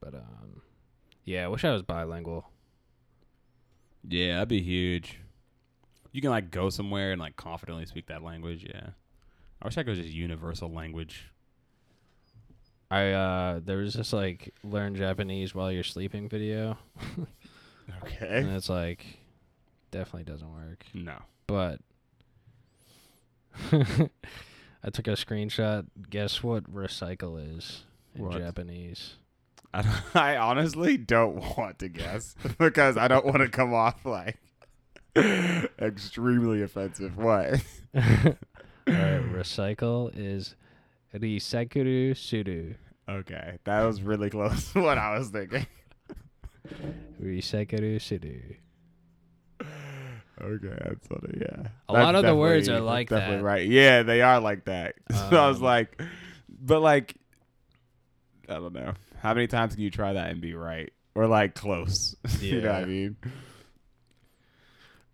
But 0.00 0.14
um, 0.14 0.62
yeah, 1.24 1.44
I 1.44 1.48
wish 1.48 1.64
I 1.64 1.72
was 1.72 1.82
bilingual. 1.82 2.46
Yeah, 4.06 4.34
that'd 4.34 4.48
be 4.48 4.62
huge. 4.62 5.18
You 6.12 6.20
can 6.20 6.30
like 6.30 6.50
go 6.50 6.70
somewhere 6.70 7.12
and 7.12 7.20
like 7.20 7.36
confidently 7.36 7.86
speak 7.86 8.06
that 8.06 8.22
language. 8.22 8.64
Yeah. 8.68 8.90
I 9.62 9.66
wish 9.66 9.78
I 9.78 9.82
could 9.82 9.96
just 9.96 10.08
universal 10.10 10.70
language. 10.70 11.30
I 12.90 13.10
uh, 13.12 13.60
there 13.64 13.78
was 13.78 13.94
this 13.94 14.12
like 14.12 14.54
learn 14.62 14.94
Japanese 14.94 15.54
while 15.54 15.72
you're 15.72 15.82
sleeping 15.82 16.28
video, 16.28 16.76
Okay. 18.02 18.28
and 18.40 18.50
it's 18.54 18.68
like 18.68 19.04
definitely 19.90 20.24
doesn't 20.24 20.52
work. 20.52 20.84
No. 20.92 21.16
But 21.46 21.80
I 24.84 24.90
took 24.90 25.06
a 25.08 25.12
screenshot. 25.12 25.86
Guess 26.10 26.42
what 26.42 26.70
recycle 26.72 27.56
is 27.56 27.84
in 28.14 28.26
What? 28.26 28.38
Japanese? 28.38 29.14
I, 29.72 29.82
don't- 29.82 30.02
I 30.16 30.36
honestly 30.36 30.96
don't 30.98 31.36
want 31.56 31.78
to 31.80 31.88
guess 31.88 32.34
because 32.58 32.96
I 32.98 33.08
don't 33.08 33.24
want 33.24 33.38
to 33.38 33.48
come 33.48 33.72
off 33.72 34.04
like 34.04 34.36
extremely 35.80 36.62
offensive. 36.62 37.16
What? 37.16 37.60
All 37.94 38.02
right, 38.86 39.22
recycle 39.32 40.10
is 40.14 40.54
recycuru 41.16 42.16
suru. 42.16 42.74
Okay, 43.08 43.58
that 43.64 43.82
was 43.84 44.02
really 44.02 44.28
close 44.30 44.72
to 44.72 44.80
what 44.82 44.98
I 44.98 45.18
was 45.18 45.28
thinking. 45.30 45.66
Recycuru 47.22 48.00
suru. 48.00 48.40
Okay, 50.40 50.76
that's 50.84 51.06
funny. 51.06 51.38
Yeah, 51.40 51.68
A 51.88 51.92
That's 51.92 52.04
lot 52.04 52.14
of 52.16 52.24
the 52.24 52.34
words 52.34 52.68
are 52.68 52.80
like 52.80 53.08
definitely 53.08 53.36
that. 53.36 53.42
Right? 53.44 53.68
Yeah, 53.68 54.02
they 54.02 54.20
are 54.20 54.40
like 54.40 54.64
that. 54.64 54.96
so 55.10 55.36
I 55.36 55.48
was 55.48 55.58
Um, 55.58 55.62
like, 55.62 56.02
but 56.48 56.80
like, 56.80 57.14
I 58.48 58.54
don't 58.54 58.72
know. 58.72 58.94
How 59.20 59.32
many 59.32 59.46
times 59.46 59.74
can 59.74 59.82
you 59.82 59.90
try 59.90 60.12
that 60.12 60.30
and 60.30 60.40
be 60.40 60.54
right 60.54 60.92
or 61.14 61.26
like 61.28 61.54
close? 61.54 62.16
you 62.40 62.60
know 62.60 62.72
what 62.72 62.82
I 62.82 62.84
mean? 62.84 63.16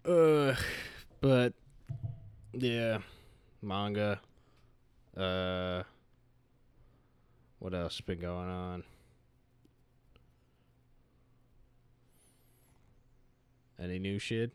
Uh, 0.04 0.54
but 1.20 1.52
yeah, 2.54 2.98
manga. 3.62 4.20
Uh, 5.16 5.83
what 7.59 7.74
else 7.74 7.98
has 7.98 8.00
been 8.00 8.20
going 8.20 8.48
on? 8.48 8.85
Any 13.78 13.98
new 13.98 14.18
shit? 14.18 14.52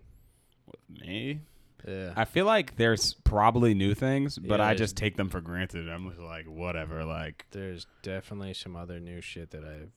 Me? 0.89 1.41
Yeah. 1.87 2.13
I 2.15 2.25
feel 2.25 2.45
like 2.45 2.77
there's 2.77 3.13
probably 3.13 3.73
new 3.73 3.93
things, 3.93 4.37
but 4.39 4.59
Yeah, 4.59 4.65
I 4.67 4.73
just 4.73 4.95
take 4.97 5.17
them 5.17 5.29
for 5.29 5.39
granted. 5.41 5.87
I'm 5.89 6.07
just 6.09 6.19
like, 6.21 6.45
whatever. 6.47 7.03
Like, 7.03 7.45
There's 7.51 7.85
definitely 8.01 8.53
some 8.55 8.75
other 8.75 8.99
new 8.99 9.21
shit 9.21 9.51
that 9.51 9.63
I'm 9.63 9.91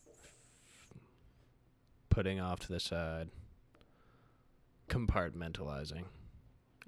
putting 2.11 2.41
off 2.41 2.61
to 2.61 2.69
the 2.69 2.81
side. 2.81 3.29
Compartmentalizing. 4.89 6.05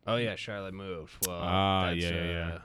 Oh 0.07 0.17
yeah, 0.17 0.35
Charlotte 0.37 0.75
moved. 0.75 1.15
Well, 1.27 1.39
Ah, 1.41 1.91
that's, 1.91 2.03
yeah, 2.03 2.11
yeah, 2.11 2.25
yeah. 2.49 2.55
uh, 2.55 2.59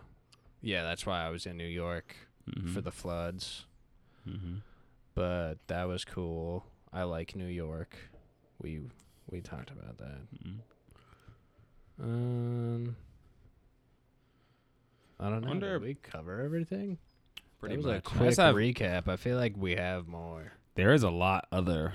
yeah. 0.62 0.84
That's 0.84 1.06
why 1.06 1.26
I 1.26 1.30
was 1.30 1.46
in 1.46 1.58
New 1.58 1.68
York 1.68 2.16
Mm-hmm. 2.50 2.74
for 2.76 2.82
the 2.82 2.92
floods. 2.92 3.66
hmm 4.24 4.58
But 5.16 5.56
that 5.68 5.88
was 5.88 6.06
cool. 6.06 6.64
I 6.94 7.02
like 7.04 7.36
New 7.36 7.48
York. 7.48 7.96
We 8.62 8.82
we 9.32 9.42
talked 9.42 9.72
about 9.72 9.98
that. 9.98 10.20
hmm 10.44 10.58
Um, 12.02 12.96
I 15.20 15.30
don't 15.30 15.42
know. 15.42 15.48
Wonder- 15.48 15.80
Did 15.80 15.82
we 15.88 15.94
cover 15.96 16.42
everything? 16.42 16.98
pretty 17.60 17.76
that 17.76 17.78
was 17.78 17.86
much. 17.86 17.98
a 17.98 18.02
quick 18.02 18.38
have- 18.38 18.56
recap. 18.56 19.08
I 19.08 19.16
feel 19.16 19.38
like 19.38 19.54
we 19.58 19.76
have 19.76 20.08
more. 20.08 20.52
there 20.76 20.94
is 20.94 21.04
a 21.04 21.10
lot 21.10 21.48
other 21.52 21.94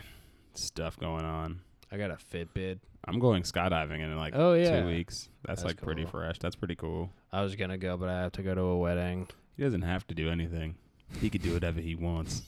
stuff 0.54 0.98
going 0.98 1.24
on. 1.24 1.60
I 1.92 1.96
got 1.98 2.10
a 2.10 2.16
Fitbit. 2.16 2.78
I'm 3.04 3.18
going 3.18 3.42
skydiving 3.42 4.00
in 4.00 4.16
like 4.16 4.34
Oh 4.34 4.54
yeah. 4.54 4.80
two 4.80 4.86
weeks. 4.86 5.28
That's, 5.44 5.62
That's 5.62 5.74
like 5.76 5.82
pretty 5.82 6.02
cool. 6.02 6.10
fresh. 6.12 6.38
That's 6.38 6.56
pretty 6.56 6.76
cool. 6.76 7.10
I 7.32 7.42
was 7.42 7.56
gonna 7.56 7.78
go, 7.78 7.96
but 7.96 8.08
I 8.08 8.20
have 8.22 8.32
to 8.32 8.42
go 8.42 8.54
to 8.54 8.60
a 8.60 8.78
wedding. 8.78 9.28
He 9.56 9.62
doesn't 9.62 9.82
have 9.82 10.06
to 10.08 10.14
do 10.14 10.30
anything. 10.30 10.76
He 11.20 11.28
could 11.30 11.42
do 11.42 11.52
whatever 11.52 11.80
he 11.80 11.94
wants. 11.94 12.42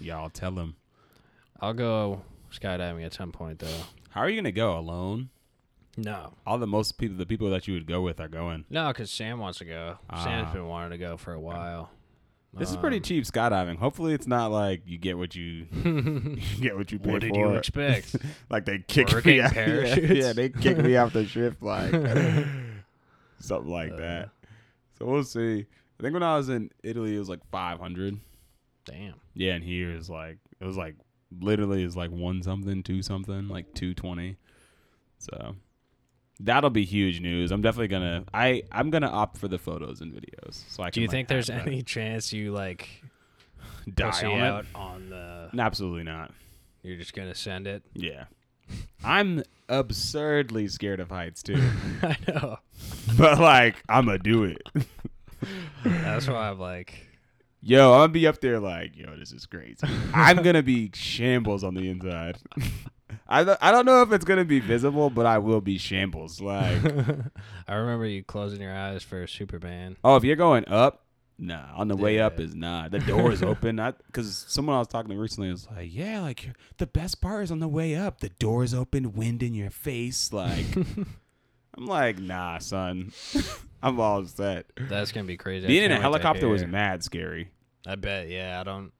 Y'all 0.00 0.28
tell 0.30 0.52
him. 0.52 0.76
I'll 1.60 1.74
go 1.74 2.22
skydiving 2.52 3.04
at 3.04 3.12
some 3.14 3.32
point 3.32 3.58
though. 3.58 3.80
How 4.10 4.20
are 4.22 4.30
you 4.30 4.36
gonna 4.40 4.52
go 4.52 4.78
alone? 4.78 5.30
No, 5.96 6.32
All 6.46 6.56
the 6.58 6.66
most 6.66 6.98
people, 6.98 7.16
the 7.16 7.26
people 7.26 7.50
that 7.50 7.66
you 7.68 7.74
would 7.74 7.86
go 7.86 8.00
with, 8.00 8.20
are 8.20 8.28
going. 8.28 8.64
no, 8.70 8.88
because 8.88 9.10
Sam 9.10 9.38
wants 9.38 9.58
to 9.58 9.64
go. 9.64 9.98
Ah. 10.08 10.22
Sam's 10.24 10.52
been 10.52 10.66
wanting 10.66 10.90
to 10.90 10.98
go 10.98 11.16
for 11.16 11.32
a 11.32 11.40
while. 11.40 11.90
This 12.54 12.70
is 12.70 12.76
pretty 12.76 12.96
Um, 12.96 13.02
cheap 13.02 13.24
skydiving. 13.24 13.76
Hopefully, 13.76 14.12
it's 14.14 14.26
not 14.26 14.50
like 14.50 14.82
you 14.86 14.98
get 14.98 15.16
what 15.18 15.34
you 15.36 15.66
you 15.84 16.38
get 16.60 16.76
what 16.76 16.90
you 16.90 16.98
pay 16.98 17.10
what 17.12 17.20
did 17.20 17.30
for. 17.34 17.38
you 17.38 17.54
expect? 17.56 18.16
like 18.50 18.64
they 18.64 18.78
kick 18.78 19.24
me 19.24 19.40
out. 19.40 19.52
parachutes? 19.52 20.10
Yeah, 20.12 20.26
yeah, 20.26 20.32
they 20.32 20.48
kick 20.48 20.78
me 20.78 20.96
off 20.96 21.12
the 21.12 21.26
ship 21.26 21.56
like 21.60 21.90
something 23.40 23.70
like 23.70 23.92
Uh, 23.92 23.96
that. 23.96 24.28
So 24.98 25.06
we'll 25.06 25.22
see. 25.24 25.66
I 25.98 26.02
think 26.02 26.14
when 26.14 26.22
I 26.22 26.36
was 26.36 26.48
in 26.48 26.70
Italy, 26.82 27.14
it 27.14 27.18
was 27.18 27.28
like 27.28 27.44
500. 27.50 28.18
Damn. 28.84 29.14
Yeah, 29.34 29.54
and 29.54 29.64
here 29.64 29.90
is 29.92 30.08
like 30.10 30.38
it 30.60 30.64
was 30.64 30.76
like 30.76 30.96
literally 31.40 31.82
is 31.84 31.96
like 31.96 32.10
one 32.10 32.42
something, 32.42 32.82
two 32.82 33.02
something, 33.02 33.48
like 33.48 33.74
220. 33.74 34.36
So 35.18 35.54
that'll 36.40 36.70
be 36.70 36.84
huge 36.84 37.20
news. 37.20 37.50
I'm 37.52 37.62
definitely 37.62 37.88
gonna 37.88 38.24
I 38.34 38.62
I'm 38.72 38.90
gonna 38.90 39.08
opt 39.08 39.38
for 39.38 39.48
the 39.48 39.58
photos 39.58 40.00
and 40.00 40.12
videos. 40.12 40.62
So 40.68 40.82
I 40.82 40.90
Do 40.90 41.00
you 41.00 41.06
like, 41.06 41.12
think 41.12 41.28
there's 41.28 41.46
that. 41.48 41.66
any 41.66 41.82
chance 41.82 42.32
you 42.32 42.52
like 42.52 42.88
die 43.94 44.10
on 44.24 44.32
it? 44.32 44.40
out 44.40 44.66
on 44.74 45.10
the? 45.10 45.50
Absolutely 45.58 46.04
not. 46.04 46.32
You're 46.82 46.96
just 46.96 47.14
gonna 47.14 47.34
send 47.34 47.66
it. 47.66 47.82
Yeah. 47.94 48.24
I'm 49.04 49.42
absurdly 49.68 50.68
scared 50.68 51.00
of 51.00 51.10
heights 51.10 51.42
too. 51.42 51.60
I 52.02 52.16
know. 52.28 52.56
but 53.18 53.38
like 53.38 53.82
I'm 53.88 54.06
gonna 54.06 54.18
do 54.18 54.44
it. 54.44 54.62
That's 55.84 56.26
why 56.28 56.50
I'm 56.50 56.58
like, 56.58 57.06
Yo, 57.62 57.92
I'm 57.92 57.98
gonna 58.00 58.08
be 58.12 58.26
up 58.26 58.40
there 58.40 58.58
like, 58.58 58.96
yo, 58.96 59.14
this 59.16 59.32
is 59.32 59.44
crazy. 59.44 59.76
I'm 60.14 60.42
gonna 60.42 60.62
be 60.62 60.90
shambles 60.94 61.62
on 61.62 61.74
the 61.74 61.90
inside. 61.90 62.38
I 63.28 63.44
th- 63.44 63.58
I 63.60 63.70
don't 63.72 63.86
know 63.86 64.02
if 64.02 64.12
it's 64.12 64.24
gonna 64.24 64.44
be 64.44 64.60
visible, 64.60 65.10
but 65.10 65.26
I 65.26 65.38
will 65.38 65.60
be 65.60 65.78
shambles. 65.78 66.40
Like, 66.40 66.78
I 67.68 67.74
remember 67.74 68.06
you 68.06 68.22
closing 68.24 68.60
your 68.60 68.74
eyes 68.74 69.02
for 69.02 69.26
Superman. 69.26 69.96
oh, 70.04 70.16
if 70.16 70.24
you're 70.24 70.36
going 70.36 70.66
up, 70.68 71.04
nah. 71.38 71.74
On 71.76 71.88
the 71.88 71.96
way 71.96 72.20
up 72.20 72.38
is 72.40 72.54
not. 72.54 72.90
The 72.90 72.98
door 73.00 73.32
is 73.32 73.42
open. 73.42 73.76
Not 73.76 73.96
because 74.06 74.44
someone 74.48 74.76
I 74.76 74.78
was 74.78 74.88
talking 74.88 75.10
to 75.10 75.16
recently 75.16 75.50
was 75.50 75.66
like, 75.74 75.92
yeah, 75.92 76.20
like 76.20 76.50
the 76.78 76.86
best 76.86 77.20
part 77.20 77.44
is 77.44 77.50
on 77.50 77.60
the 77.60 77.68
way 77.68 77.94
up. 77.94 78.20
The 78.20 78.30
door 78.30 78.62
is 78.64 78.74
open, 78.74 79.12
wind 79.14 79.42
in 79.42 79.54
your 79.54 79.70
face. 79.70 80.32
Like, 80.32 80.66
I'm 81.76 81.86
like, 81.86 82.18
nah, 82.18 82.58
son. 82.58 83.12
I'm 83.82 83.98
all 83.98 84.20
upset. 84.20 84.66
That's 84.76 85.12
gonna 85.12 85.26
be 85.26 85.36
crazy. 85.38 85.66
Being 85.66 85.84
in 85.84 85.92
a 85.92 85.94
can't 85.94 86.12
wait 86.12 86.18
to 86.18 86.22
helicopter 86.24 86.48
was 86.48 86.64
mad 86.66 87.02
scary. 87.02 87.50
I 87.86 87.94
bet. 87.94 88.28
Yeah, 88.28 88.60
I 88.60 88.64
don't. 88.64 88.92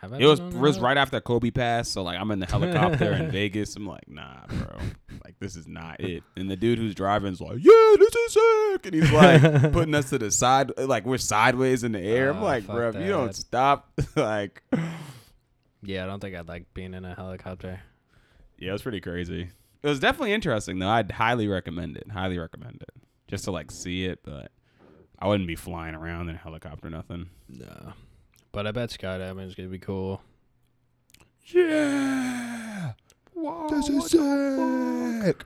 Have 0.00 0.12
I 0.12 0.18
It 0.18 0.26
was 0.26 0.38
it 0.40 0.54
was 0.54 0.78
right 0.78 0.96
after 0.96 1.20
Kobe 1.20 1.50
passed, 1.50 1.92
so 1.92 2.02
like 2.02 2.18
I'm 2.18 2.30
in 2.30 2.38
the 2.38 2.46
helicopter 2.46 3.12
in 3.12 3.30
Vegas. 3.32 3.74
I'm 3.76 3.86
like, 3.86 4.08
nah, 4.08 4.46
bro, 4.46 4.78
like 5.24 5.34
this 5.40 5.56
is 5.56 5.66
not 5.66 6.00
it. 6.00 6.22
And 6.36 6.48
the 6.50 6.56
dude 6.56 6.78
who's 6.78 6.94
driving's 6.94 7.40
like, 7.40 7.56
yeah, 7.60 7.94
this 7.98 8.14
is 8.14 8.32
sick, 8.32 8.86
and 8.86 8.94
he's 8.94 9.10
like 9.12 9.42
putting 9.72 9.94
us 9.94 10.10
to 10.10 10.18
the 10.18 10.30
side, 10.30 10.70
like 10.78 11.04
we're 11.04 11.18
sideways 11.18 11.82
in 11.84 11.92
the 11.92 12.00
air. 12.00 12.30
I'm 12.30 12.38
Oh, 12.38 12.44
like, 12.44 12.66
bro, 12.66 12.90
if 12.90 12.94
you 12.96 13.08
don't 13.08 13.34
stop, 13.34 13.90
like, 14.16 14.62
Yeah, 15.82 16.04
I 16.04 16.06
don't 16.06 16.20
think 16.20 16.36
I'd 16.36 16.48
like 16.48 16.72
being 16.74 16.94
in 16.94 17.04
a 17.04 17.14
helicopter. 17.14 17.80
yeah, 18.58 18.70
it 18.70 18.72
was 18.72 18.82
pretty 18.82 19.00
crazy. 19.00 19.48
It 19.82 19.86
was 19.88 20.00
definitely 20.00 20.32
interesting 20.32 20.78
though. 20.78 20.88
I'd 20.88 21.10
highly 21.10 21.48
recommend 21.48 21.96
it. 21.96 22.10
Highly 22.10 22.38
recommend 22.38 22.82
it, 22.82 23.02
just 23.28 23.44
to 23.44 23.50
like 23.52 23.70
see 23.72 24.04
it, 24.04 24.20
but 24.24 24.50
I 25.18 25.26
wouldn't 25.26 25.48
be 25.48 25.56
flying 25.56 25.94
around 25.96 26.28
in 26.28 26.36
a 26.36 26.38
helicopter, 26.38 26.88
nothing. 26.88 27.30
No, 27.48 27.92
but 28.58 28.66
I 28.66 28.72
bet 28.72 28.90
skydiving 28.90 29.46
is 29.46 29.54
gonna 29.54 29.68
be 29.68 29.78
cool. 29.78 30.20
Yeah. 31.46 32.94
this 33.70 33.88
is 33.88 34.10
sick. 34.10 35.44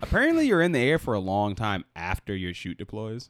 Apparently, 0.00 0.46
you're 0.46 0.62
in 0.62 0.72
the 0.72 0.78
air 0.78 0.98
for 0.98 1.12
a 1.12 1.18
long 1.18 1.54
time 1.54 1.84
after 1.94 2.34
your 2.34 2.54
chute 2.54 2.78
deploys. 2.78 3.28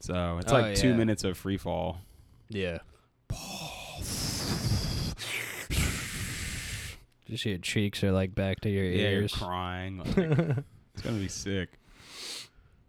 So 0.00 0.38
it's 0.38 0.50
Oh, 0.50 0.54
like 0.58 0.76
two 0.76 0.94
minutes 0.94 1.24
of 1.24 1.36
free 1.36 1.58
fall. 1.58 1.98
Yeah. 2.48 2.78
Just 7.28 7.44
your 7.44 7.58
cheeks 7.58 8.02
are 8.02 8.12
like 8.12 8.34
back 8.34 8.60
to 8.60 8.70
your 8.70 8.84
ears. 8.84 8.98
Yeah, 8.98 9.10
you're 9.10 9.28
crying. 9.28 9.98
Like, 9.98 10.16
it's 10.94 11.02
gonna 11.02 11.18
be 11.18 11.28
sick. 11.28 11.68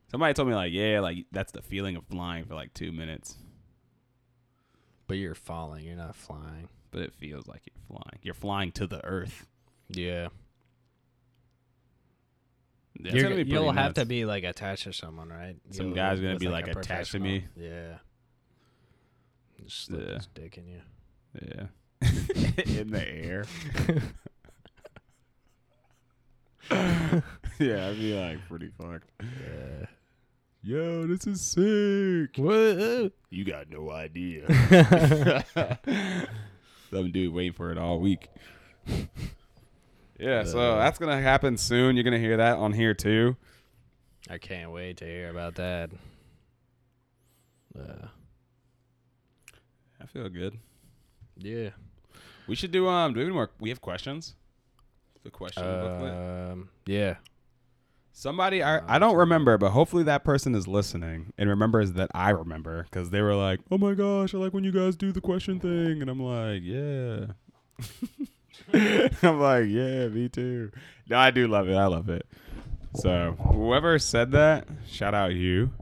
Somebody 0.09 0.33
told 0.33 0.47
me 0.47 0.55
like, 0.55 0.71
yeah, 0.71 1.01
like 1.01 1.25
that's 1.33 1.51
the 1.51 1.61
feeling 1.61 1.97
of 1.97 2.05
flying 2.05 2.45
for 2.45 2.55
like 2.55 2.73
two 2.73 2.93
minutes, 2.93 3.35
but 5.07 5.17
you're 5.17 5.35
falling. 5.35 5.83
You're 5.85 5.95
not 5.95 6.15
flying. 6.15 6.69
but 6.91 7.01
it 7.01 7.13
feels 7.13 7.45
like 7.47 7.61
you're 7.65 7.83
flying. 7.87 8.19
You're 8.21 8.33
flying 8.33 8.71
to 8.73 8.87
the 8.87 9.03
earth. 9.05 9.45
Yeah. 9.89 10.29
It's 12.97 13.13
You're, 13.13 13.23
gonna 13.23 13.43
be 13.43 13.51
you'll 13.51 13.65
pretty 13.65 13.79
have 13.81 13.93
to 13.95 14.05
be 14.05 14.23
like 14.25 14.45
attached 14.45 14.83
to 14.83 14.93
someone, 14.93 15.27
right? 15.29 15.57
Some 15.71 15.87
You'll- 15.87 15.95
guy's 15.95 16.21
gonna 16.21 16.37
be, 16.37 16.45
a 16.45 16.49
like, 16.51 16.67
attached 16.67 17.11
to 17.11 17.19
me. 17.19 17.43
Yeah. 17.57 17.97
Just 19.63 19.85
slip 19.87 20.07
Yeah. 20.07 20.15
his 20.15 20.27
dick 20.27 20.57
in 20.57 20.67
you. 20.67 20.81
Yeah. 21.41 21.67
in 22.81 22.91
the 22.91 23.05
air. 23.07 23.45
yeah, 27.59 27.87
I'd 27.89 27.97
be 27.97 28.13
like 28.13 28.39
pretty 28.47 28.69
fucked. 28.79 29.09
Yeah. 29.21 29.85
Yo, 30.67 31.05
this 31.05 31.27
is 31.27 31.41
sick. 31.41 32.37
What? 32.37 33.11
You 33.29 33.45
got 33.45 33.69
no 33.69 33.91
idea. 33.91 34.47
Some 36.89 37.11
dude 37.11 37.31
waiting 37.33 37.53
for 37.53 37.71
it 37.71 37.77
all 37.77 37.99
week. 37.99 38.29
Yeah, 40.19 40.43
so 40.43 40.59
Uh. 40.59 40.79
that's 40.79 40.97
gonna 40.97 41.21
happen 41.21 41.57
soon. 41.57 41.95
You're 41.95 42.03
gonna 42.03 42.17
hear 42.17 42.37
that 42.37 42.57
on 42.57 42.73
here 42.73 42.95
too. 42.95 43.35
I 44.27 44.39
can't 44.39 44.71
wait 44.71 44.97
to 44.97 45.05
hear 45.05 45.29
about 45.29 45.53
that. 45.55 45.91
Uh, 47.77 48.07
I 50.01 50.05
feel 50.07 50.29
good. 50.29 50.57
yeah. 51.37 51.69
We 52.47 52.55
should 52.55 52.71
do 52.71 52.87
um. 52.87 53.13
Do 53.13 53.19
we 53.19 53.23
have 53.25 53.27
any 53.29 53.35
more? 53.35 53.51
We 53.59 53.69
have 53.69 53.81
questions. 53.81 54.33
The 55.23 55.29
question 55.31 55.63
booklet. 55.63 56.13
Um, 56.13 56.69
yeah. 56.87 57.15
Somebody, 58.17 58.63
I, 58.63 58.95
I 58.95 58.97
don't 58.97 59.17
remember, 59.17 59.57
but 59.57 59.71
hopefully 59.71 60.03
that 60.03 60.23
person 60.23 60.55
is 60.55 60.69
listening 60.69 61.33
and 61.37 61.49
remembers 61.49 61.91
that 61.93 62.09
I 62.15 62.29
remember 62.29 62.83
because 62.83 63.09
they 63.09 63.19
were 63.19 63.35
like, 63.35 63.59
"Oh 63.69 63.77
my 63.77 63.93
gosh, 63.93 64.33
I 64.33 64.37
like 64.37 64.53
when 64.53 64.63
you 64.63 64.71
guys 64.71 64.95
do 64.95 65.11
the 65.11 65.19
question 65.19 65.59
thing," 65.59 66.01
and 66.01 66.09
I'm 66.09 66.21
like, 66.21 66.61
"Yeah." 66.63 67.25
I'm 69.21 69.41
like, 69.41 69.65
"Yeah, 69.67 70.07
me 70.07 70.29
too." 70.29 70.71
No, 71.09 71.17
I 71.17 71.29
do 71.29 71.45
love 71.45 71.67
it. 71.67 71.75
I 71.75 71.87
love 71.87 72.07
it. 72.07 72.25
So 72.93 73.35
whoever 73.51 73.99
said 73.99 74.31
that, 74.31 74.65
shout 74.87 75.13
out 75.13 75.33
you. 75.33 75.73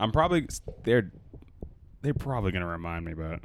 I'm 0.00 0.12
probably 0.12 0.46
they're 0.82 1.12
they're 2.00 2.14
probably 2.14 2.52
gonna 2.52 2.66
remind 2.66 3.04
me 3.04 3.12
about 3.12 3.42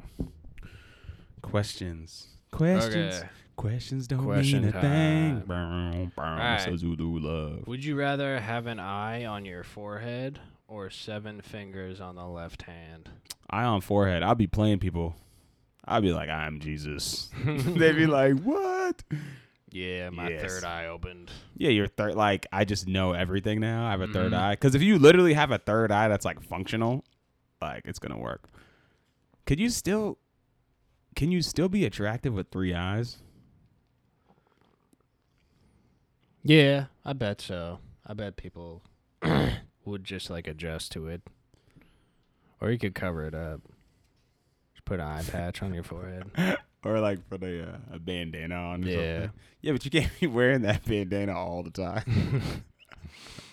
questions. 1.42 2.28
Questions. 2.52 3.16
Okay. 3.16 3.30
Questions 3.60 4.08
don't 4.08 4.24
Question 4.24 4.62
mean 4.62 4.70
a 4.70 4.82
thing. 4.82 4.82
time. 4.82 5.40
Bow, 5.46 6.12
bow, 6.16 6.24
Alright. 6.24 6.62
so 6.62 6.78
Zulu 6.78 7.20
love. 7.20 7.68
Would 7.68 7.84
you 7.84 7.98
rather 7.98 8.40
have 8.40 8.68
an 8.68 8.80
eye 8.80 9.26
on 9.26 9.44
your 9.44 9.66
forehead 9.66 10.40
or 10.70 10.90
seven 10.90 11.42
fingers 11.42 12.00
on 12.00 12.16
the 12.16 12.26
left 12.26 12.62
hand? 12.62 13.10
Eye 13.50 13.66
on 13.66 13.82
forehead. 13.82 14.24
I'll 14.24 14.34
be 14.36 14.48
playing 14.48 14.80
people. 14.80 15.14
I'll 15.86 16.00
be 16.00 16.14
like, 16.14 16.30
I'm 16.30 16.62
Jesus. 16.62 17.30
They'd 17.46 17.98
be 17.98 18.08
like, 18.08 18.40
what? 18.44 19.04
Yeah, 19.72 20.10
my 20.10 20.30
Yes. 20.30 20.42
third 20.54 20.64
eye 20.64 20.86
opened. 20.86 21.30
Yeah, 21.58 21.72
your 21.72 21.88
third. 21.88 22.16
Like, 22.16 22.48
I 22.54 22.64
just 22.64 22.88
know 22.88 23.12
everything 23.12 23.60
now. 23.60 23.86
I 23.88 23.92
have 23.92 24.00
a 24.02 24.08
third 24.08 24.32
Mhm. 24.32 24.38
eye. 24.40 24.52
Because 24.54 24.74
if 24.74 24.82
you 24.82 24.98
literally 24.98 25.34
have 25.34 25.52
a 25.52 25.58
third 25.58 25.92
eye 25.92 26.08
that's 26.08 26.24
like 26.24 26.42
functional, 26.42 27.04
like 27.62 27.82
it's 27.84 28.00
gonna 28.00 28.18
work. 28.20 28.48
Could 29.46 29.60
you 29.60 29.70
still? 29.70 30.18
Can 31.16 31.30
you 31.30 31.42
still 31.42 31.68
be 31.68 31.84
attractive 31.84 32.34
with 32.34 32.52
three 32.52 32.74
eyes? 32.74 33.18
Yeah, 36.50 36.86
I 37.06 37.14
bet 37.14 37.42
so. 37.42 37.78
I 38.04 38.16
bet 38.16 38.36
people 38.36 38.82
would 39.86 40.04
just 40.04 40.32
like 40.32 40.48
adjust 40.48 40.92
to 40.94 41.06
it. 41.06 41.22
Or 42.60 42.72
you 42.72 42.80
could 42.80 42.96
cover 42.96 43.24
it 43.28 43.36
up. 43.36 43.62
Just 44.74 44.84
put 44.84 45.00
an 45.00 45.06
eye 45.06 45.22
patch 45.22 45.62
on 45.62 45.76
your 45.76 45.84
forehead. 45.84 46.24
Or 46.86 47.02
like 47.02 47.30
put 47.30 47.44
a, 47.44 47.64
uh, 47.64 47.78
a 47.92 48.00
bandana 48.00 48.56
on? 48.56 48.86
Or 48.86 48.88
Yeah. 48.88 48.96
Something. 48.96 49.32
Yeah, 49.60 49.72
but 49.74 49.84
you 49.84 49.92
can't 49.92 50.20
be 50.22 50.28
wearing 50.28 50.62
that 50.62 50.86
bandana 50.86 51.38
all 51.38 51.62
the 51.62 51.72
time. 51.72 52.64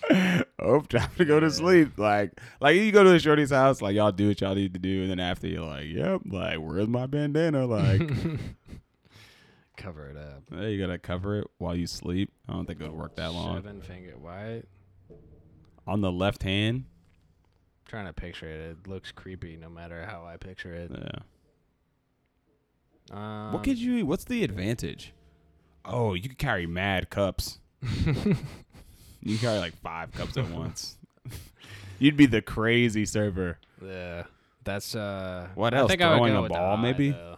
oh, 0.59 0.79
time 0.79 1.09
to 1.17 1.25
go 1.25 1.37
to 1.41 1.51
sleep. 1.51 1.99
Like, 1.99 2.31
like 2.61 2.77
you 2.77 2.89
go 2.93 3.03
to 3.03 3.09
the 3.09 3.19
shorty's 3.19 3.51
house, 3.51 3.81
like 3.81 3.97
y'all 3.97 4.13
do 4.13 4.29
what 4.29 4.39
y'all 4.39 4.55
need 4.55 4.73
to 4.75 4.79
do, 4.79 5.01
and 5.01 5.11
then 5.11 5.19
after 5.19 5.45
you're 5.45 5.65
like, 5.65 5.87
yep, 5.87 6.21
like 6.25 6.55
where's 6.59 6.87
my 6.87 7.05
bandana? 7.05 7.65
Like, 7.65 8.09
cover 9.77 10.09
it 10.09 10.17
up. 10.17 10.43
Hey, 10.51 10.73
you 10.73 10.81
gotta 10.85 10.97
cover 10.97 11.39
it 11.39 11.47
while 11.59 11.75
you 11.75 11.87
sleep. 11.87 12.31
I 12.49 12.53
don't 12.53 12.65
think 12.65 12.81
it 12.81 12.83
would 12.85 12.93
work 12.97 13.15
that 13.15 13.31
long. 13.33 13.55
Seven 13.55 13.81
finger. 13.81 14.13
Why? 14.19 14.63
On 15.85 16.01
the 16.01 16.11
left 16.11 16.43
hand, 16.43 16.83
I'm 16.85 17.89
trying 17.89 18.05
to 18.07 18.13
picture 18.13 18.47
it. 18.49 18.59
It 18.59 18.87
looks 18.87 19.11
creepy 19.11 19.55
no 19.55 19.69
matter 19.69 20.05
how 20.05 20.25
I 20.25 20.37
picture 20.37 20.73
it. 20.73 20.91
yeah. 20.93 21.09
Um, 23.11 23.53
what 23.53 23.63
could 23.63 23.77
you? 23.77 24.05
What's 24.05 24.25
the 24.25 24.43
advantage? 24.43 25.13
Oh, 25.85 26.13
you 26.13 26.27
could 26.27 26.37
carry 26.37 26.65
mad 26.67 27.09
cups. 27.09 27.59
You 29.19 29.37
can 29.37 29.47
carry 29.49 29.59
like 29.59 29.75
five 29.81 30.13
cups 30.13 30.37
at 30.37 30.49
once. 30.51 30.95
You'd 31.99 32.15
be 32.15 32.27
the 32.27 32.41
crazy 32.41 33.03
server. 33.05 33.57
Yeah. 33.83 34.23
That's 34.63 34.95
uh. 34.95 35.47
What 35.55 35.73
else? 35.73 35.79
I 35.79 35.81
else? 35.81 35.89
think 35.91 36.01
I 36.01 36.09
would 36.11 36.17
Throwing 36.17 36.33
go 36.33 36.39
a 36.39 36.41
with 36.43 36.51
the 36.51 36.57
ball, 36.57 36.77
eye, 36.77 36.81
maybe? 36.81 37.11
though. 37.11 37.36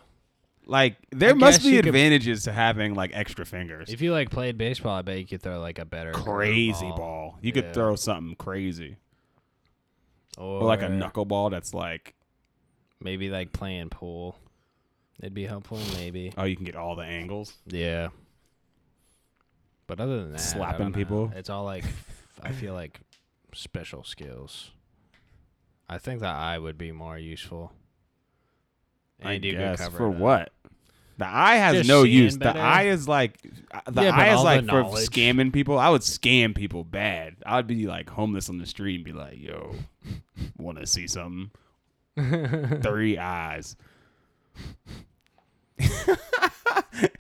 Like 0.70 0.98
there 1.12 1.32
I 1.32 1.34
must 1.34 1.60
guess 1.60 1.66
be 1.66 1.72
you 1.72 1.80
could- 1.80 1.88
advantages 1.88 2.44
to 2.44 2.52
having 2.52 2.94
like 2.94 3.12
extra 3.14 3.46
fingers. 3.46 3.90
If 3.92 4.02
you 4.02 4.12
like 4.14 4.30
played 4.30 4.58
baseball, 4.58 4.96
I 4.96 5.02
bet 5.02 5.18
you 5.18 5.26
could 5.26 5.42
throw 5.42 5.60
like 5.60 5.80
a 5.80 5.86
better 5.86 6.12
Crazy 6.12 6.88
ball. 6.90 7.38
You 7.42 7.52
Yeah. 7.56 7.62
could 7.64 7.74
throw 7.74 7.96
something 7.96 8.36
crazy, 8.36 8.98
or, 10.38 10.62
or 10.62 10.64
like 10.64 10.84
a 10.84 10.88
knuckleball 10.88 11.50
that's 11.52 11.74
like, 11.74 12.14
Maybe 13.02 13.30
like 13.30 13.52
playing 13.54 13.90
pool. 13.90 14.36
It'd 15.20 15.34
be 15.34 15.46
helpful, 15.48 15.80
maybe. 15.96 16.34
oh, 16.38 16.44
you 16.44 16.56
can 16.56 16.66
get 16.66 16.76
all 16.76 16.96
the 16.96 17.04
angles. 17.04 17.54
Yeah. 17.66 18.10
But 19.88 20.00
other 20.00 20.20
than 20.22 20.32
that, 20.34 20.40
I 20.40 20.44
Slapping 20.44 20.80
don't 20.80 20.92
know. 20.92 20.98
people? 20.98 21.32
It's 21.36 21.50
all 21.50 21.64
like 21.64 21.84
I 22.44 22.52
feel 22.52 22.74
like 22.76 23.00
special 23.54 24.04
skills. 24.04 24.72
I 25.90 25.98
think 25.98 26.20
the 26.20 26.28
eye 26.28 26.60
would 26.60 26.78
be 26.78 26.92
more 26.92 27.18
useful. 27.18 27.72
I 29.24 29.34
And 29.34 29.44
you 29.44 29.54
could 29.54 29.60
guess 29.60 29.80
cover 29.82 29.98
for 29.98 30.06
it 30.08 30.16
up. 30.16 30.20
what? 30.22 30.52
The 31.20 31.28
eye 31.28 31.56
has 31.58 31.76
Just 31.76 31.90
no 31.90 32.04
seeing 32.06 32.16
use. 32.24 32.34
The 32.34 32.40
better. 32.46 32.60
eye 32.60 32.84
is 32.88 33.08
like 33.08 33.42
the 33.42 33.52
Yeah, 33.52 34.12
but 34.12 34.14
eye 34.14 34.30
is 34.30 34.38
all 34.38 34.44
the 34.44 34.46
like 34.46 34.62
for 34.62 34.66
knowledge. 34.84 35.08
scamming 35.10 35.54
people. 35.54 35.78
I 35.78 35.90
would 35.90 36.02
scam 36.02 36.56
people 36.56 36.84
bad. 36.84 37.36
I 37.46 37.58
would 37.58 37.68
be 37.68 37.86
like 37.86 38.10
homeless 38.10 38.50
on 38.50 38.58
the 38.58 38.66
street 38.66 38.96
and 38.96 39.04
be 39.06 39.12
like, 39.12 39.38
"Yo, 39.40 39.76
want 40.58 40.80
to 40.80 40.88
see 40.88 41.08
something?" 41.08 41.52
Three 42.82 43.18
eyes. 43.18 43.76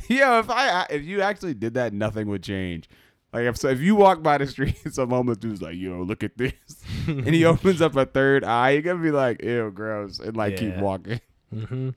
Yo, 0.09 0.39
if 0.39 0.49
I 0.49 0.87
if 0.89 1.03
you 1.03 1.21
actually 1.21 1.53
did 1.53 1.75
that, 1.75 1.93
nothing 1.93 2.27
would 2.29 2.43
change. 2.43 2.89
Like 3.31 3.43
if 3.43 3.57
so, 3.57 3.69
if 3.69 3.79
you 3.79 3.95
walk 3.95 4.23
by 4.23 4.37
the 4.39 4.47
street, 4.47 4.75
and 4.83 4.93
some 4.93 5.09
homeless 5.11 5.37
dude's 5.37 5.61
like, 5.61 5.75
"Yo, 5.75 6.01
look 6.01 6.23
at 6.23 6.37
this," 6.37 6.53
and 7.07 7.27
he 7.27 7.45
opens 7.45 7.81
up 7.81 7.95
a 7.95 8.05
third 8.05 8.43
eye, 8.43 8.71
you're 8.71 8.81
gonna 8.81 9.03
be 9.03 9.11
like, 9.11 9.43
"Ew, 9.43 9.71
gross," 9.71 10.19
and 10.19 10.35
like 10.35 10.57
keep 10.57 10.69
Yeah. 10.75 10.81
walking. 10.81 11.21
Mm-hmm. 11.53 11.89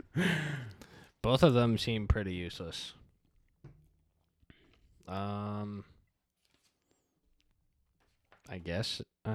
Both 1.22 1.42
of 1.44 1.54
them 1.54 1.78
seem 1.78 2.08
pretty 2.08 2.34
useless. 2.34 2.94
Um, 5.08 5.84
I 8.50 8.58
guess. 8.58 9.00
Uh, 9.24 9.30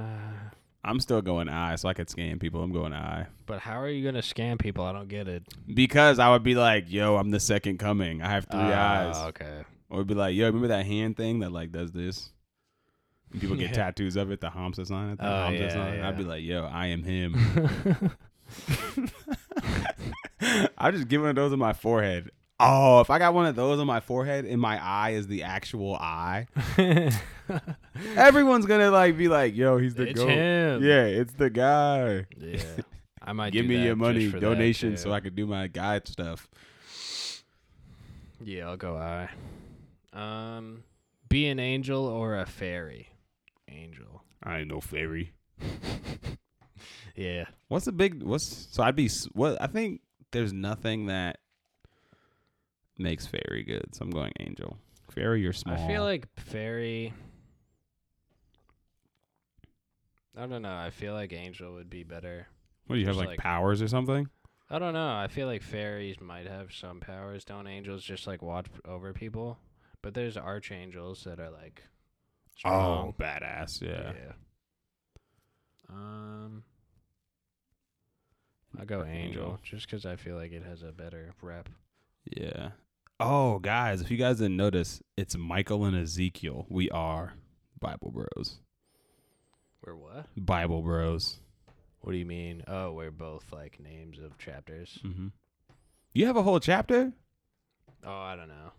I'm 0.83 0.99
still 0.99 1.21
going 1.21 1.49
eye, 1.49 1.75
so 1.75 1.89
I 1.89 1.93
could 1.93 2.07
scam 2.07 2.39
people. 2.39 2.61
I'm 2.63 2.71
going 2.71 2.93
eye 2.93 3.27
but 3.45 3.59
how 3.59 3.79
are 3.79 3.89
you 3.89 4.03
gonna 4.03 4.21
scam 4.21 4.59
people? 4.59 4.83
I 4.83 4.91
don't 4.91 5.07
get 5.07 5.27
it. 5.29 5.43
because 5.73 6.19
I 6.19 6.29
would 6.31 6.43
be 6.43 6.55
like, 6.55 6.85
"Yo, 6.89 7.15
I'm 7.15 7.31
the 7.31 7.39
second 7.39 7.77
coming. 7.79 8.21
I 8.21 8.29
have 8.29 8.45
three 8.51 8.59
eyes." 8.59 9.13
Ah, 9.15 9.27
Okay. 9.27 9.63
Or 9.89 10.03
be 10.03 10.13
like, 10.15 10.35
"Yo, 10.35 10.45
remember 10.47 10.67
that 10.67 10.85
hand 10.85 11.15
thing 11.15 11.39
that 11.39 11.51
like 11.53 11.71
does 11.71 11.91
this?" 11.93 12.31
And 13.31 13.39
people 13.39 13.55
get 13.55 13.69
Yeah. 13.71 13.75
tattoos 13.77 14.17
of 14.17 14.31
it, 14.31 14.41
the 14.41 14.49
Hamsa 14.49 14.85
sign. 14.85 15.15
The 15.15 15.25
Oh, 15.25 15.29
Hamsa 15.49 15.59
yeah, 15.61 15.69
sign. 15.73 16.01
I'd 16.01 16.17
be 16.17 16.23
like, 16.25 16.43
"Yo, 16.43 16.65
I 16.65 16.87
am 16.87 17.03
him." 17.03 17.35
I 20.77 20.91
just 20.91 21.07
get 21.07 21.19
one 21.19 21.29
of 21.29 21.35
those 21.35 21.53
on 21.53 21.59
my 21.59 21.73
forehead. 21.73 22.31
Oh, 22.59 23.01
if 23.01 23.09
I 23.11 23.19
got 23.19 23.33
one 23.35 23.45
of 23.45 23.55
those 23.55 23.79
on 23.79 23.85
my 23.85 23.99
forehead 23.99 24.45
and 24.45 24.59
my 24.59 24.83
eye 24.83 25.11
is 25.11 25.27
the 25.27 25.43
actual 25.43 25.95
eye, 25.95 26.47
everyone's 28.15 28.65
gonna 28.65 28.89
like 28.91 29.17
be 29.17 29.27
like, 29.27 29.55
"Yo, 29.55 29.77
he's 29.77 29.93
the 29.95 30.07
it's 30.09 30.19
goat." 30.19 30.29
him. 30.29 30.83
Yeah, 30.83 31.03
it's 31.05 31.33
the 31.33 31.49
guy. 31.49 32.25
Yeah. 32.39 32.61
I 33.21 33.33
might 33.33 33.51
Give 33.53 33.63
do 33.65 33.69
me 33.69 33.75
that 33.77 33.83
your 33.83 33.93
just 33.93 33.99
money 33.99 34.25
for 34.29 34.39
that, 34.39 34.45
donation 34.45 34.91
too. 34.91 34.97
so 34.97 35.11
I 35.11 35.19
can 35.19 35.35
do 35.35 35.45
my 35.45 35.67
guide 35.67 36.07
stuff. 36.07 36.47
Yeah, 38.43 38.69
I'll 38.69 38.77
go 38.77 38.95
eye. 38.97 39.29
Um, 40.13 40.83
be 41.29 41.47
an 41.49 41.59
angel 41.59 42.05
or 42.05 42.39
a 42.39 42.45
fairy. 42.45 43.09
Angel. 43.69 44.23
I 44.43 44.59
ain't 44.59 44.69
no 44.69 44.79
fairy. 44.81 45.33
Yeah. 47.15 47.45
What's 47.67 47.85
the 47.85 47.91
big? 47.91 48.23
What's 48.23 48.67
so? 48.71 48.83
I'd 48.83 48.95
be 48.95 49.05
s- 49.05 49.27
what? 49.33 49.61
I 49.61 49.67
think 49.67 50.01
there's 50.31 50.53
nothing 50.53 51.07
that 51.07 51.37
makes 52.97 53.27
fairy 53.27 53.63
good. 53.63 53.95
So 53.95 54.03
I'm 54.03 54.11
going 54.11 54.33
angel. 54.39 54.77
Fairy, 55.11 55.41
you're 55.41 55.53
small. 55.53 55.75
I 55.75 55.87
feel 55.87 56.03
like 56.03 56.27
fairy. 56.39 57.13
I 60.37 60.45
don't 60.45 60.61
know. 60.61 60.75
I 60.75 60.91
feel 60.91 61.13
like 61.13 61.33
angel 61.33 61.73
would 61.73 61.89
be 61.89 62.03
better. 62.03 62.47
what 62.85 62.95
do 62.95 62.99
you 62.99 63.07
have 63.07 63.17
like, 63.17 63.27
like- 63.29 63.39
powers 63.39 63.81
or 63.81 63.87
something? 63.87 64.29
I 64.69 64.79
don't 64.79 64.93
know. 64.93 65.15
I 65.15 65.27
feel 65.29 65.47
like 65.47 65.61
fairies 65.63 66.19
might 66.19 66.45
have 66.45 66.73
some 66.73 66.99
powers. 66.99 67.45
Don't 67.45 67.67
angels 67.67 68.03
just 68.03 68.27
like 68.27 68.41
watch 68.41 68.65
over 68.85 69.13
people? 69.13 69.57
But 70.01 70.13
there's 70.13 70.35
archangels 70.35 71.23
that 71.23 71.39
are 71.39 71.49
like 71.49 71.83
strong. 72.57 73.13
Oh, 73.17 73.21
badass. 73.23 73.81
Yeah. 73.81 74.11
Yeah. 74.13 74.33
Um, 75.89 76.63
I 78.79 78.85
go 78.85 79.03
angel 79.03 79.59
just 79.63 79.87
because 79.87 80.05
I 80.05 80.15
feel 80.15 80.35
like 80.35 80.51
it 80.51 80.63
has 80.63 80.83
a 80.83 80.91
better 80.91 81.33
rep. 81.41 81.69
Yeah. 82.35 82.69
Oh, 83.19 83.57
guys, 83.59 84.01
if 84.01 84.11
you 84.11 84.17
guys 84.17 84.37
didn't 84.37 84.57
notice, 84.57 85.01
it's 85.15 85.35
Michael 85.35 85.85
and 85.85 85.97
Ezekiel. 85.97 86.65
We 86.69 86.89
are 86.91 87.33
Bible 87.79 88.11
Bros. 88.11 88.59
We're 89.83 89.95
what? 89.95 90.27
Bible 90.35 90.81
Bros. 90.83 91.37
What 92.01 92.11
do 92.11 92.17
you 92.19 92.25
mean? 92.25 92.63
Oh, 92.67 92.91
we're 92.91 93.11
both 93.11 93.51
like 93.51 93.79
names 93.79 94.19
of 94.19 94.37
chapters. 94.37 94.99
Mm-hmm. 95.03 95.27
You 96.13 96.25
have 96.27 96.37
a 96.37 96.43
whole 96.43 96.59
chapter? 96.59 97.11
Oh, 98.05 98.11
I 98.11 98.35
don't 98.35 98.47
know. 98.47 98.71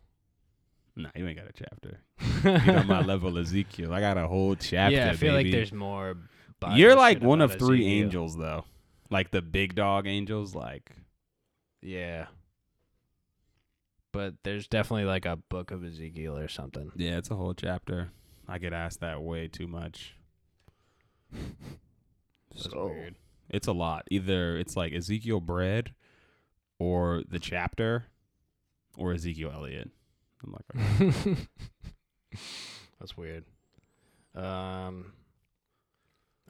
Nah, 0.97 1.11
you 1.15 1.27
ain't 1.27 1.37
got 1.39 1.47
a 1.49 1.53
chapter. 1.53 2.01
You 2.67 2.73
know 2.73 2.83
my 2.85 3.03
level, 3.03 3.37
Ezekiel. 3.39 3.93
I 3.93 4.01
got 4.01 4.17
a 4.17 4.27
whole 4.27 4.55
chapter. 4.55 4.97
yeah, 4.97 5.11
I 5.11 5.17
feel 5.17 5.35
like 5.35 5.51
there's 5.51 5.73
more. 5.73 6.17
Bible 6.61 6.77
You're 6.77 6.95
like 6.97 7.21
one 7.23 7.41
of 7.41 7.53
three 7.59 7.81
Ezekiel. 7.81 8.05
angels, 8.05 8.37
though. 8.37 8.65
Like 9.11 9.31
the 9.31 9.43
big 9.43 9.75
dog 9.75 10.07
angels. 10.07 10.55
Like, 10.55 10.93
Yeah. 11.83 12.27
But 14.13 14.35
there's 14.43 14.67
definitely 14.67 15.05
like 15.05 15.27
a 15.27 15.37
book 15.37 15.71
of 15.71 15.85
Ezekiel 15.85 16.37
or 16.37 16.49
something. 16.49 16.91
yeah, 16.97 17.19
it's 17.19 17.31
a 17.31 17.37
whole 17.37 17.55
chapter. 17.55 18.11
I 18.49 18.59
get 18.59 18.73
asked 18.73 19.01
that 19.01 19.23
way 19.23 19.49
too 19.49 19.67
much. 19.67 20.15
So- 22.57 22.87
weird. 22.89 23.17
It's 23.51 23.67
a 23.67 23.73
lot. 23.73 24.07
Either 24.11 24.59
it's 24.59 24.77
like 24.77 24.93
Ezekiel 24.93 25.41
bread, 25.41 25.95
or 26.79 27.23
the 27.29 27.39
chapter, 27.39 28.05
or 28.97 29.13
Ezekiel 29.15 29.51
Elliott. 29.55 29.91
I'm 30.45 30.53
like, 30.53 31.11
okay. 31.17 31.37
That's 33.01 33.17
weird. 33.17 33.45
Um. 34.35 35.13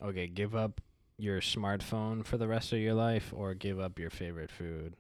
Okay, 0.02 0.26
give 0.26 0.56
up 0.56 0.80
your 1.18 1.40
smartphone 1.40 2.24
for 2.24 2.38
the 2.38 2.46
rest 2.48 2.72
of 2.72 2.78
your 2.78 2.94
life, 2.94 3.32
or 3.36 3.52
give 3.54 3.78
up 3.80 3.98
your 3.98 4.10
favorite 4.10 4.50
food. 4.50 4.94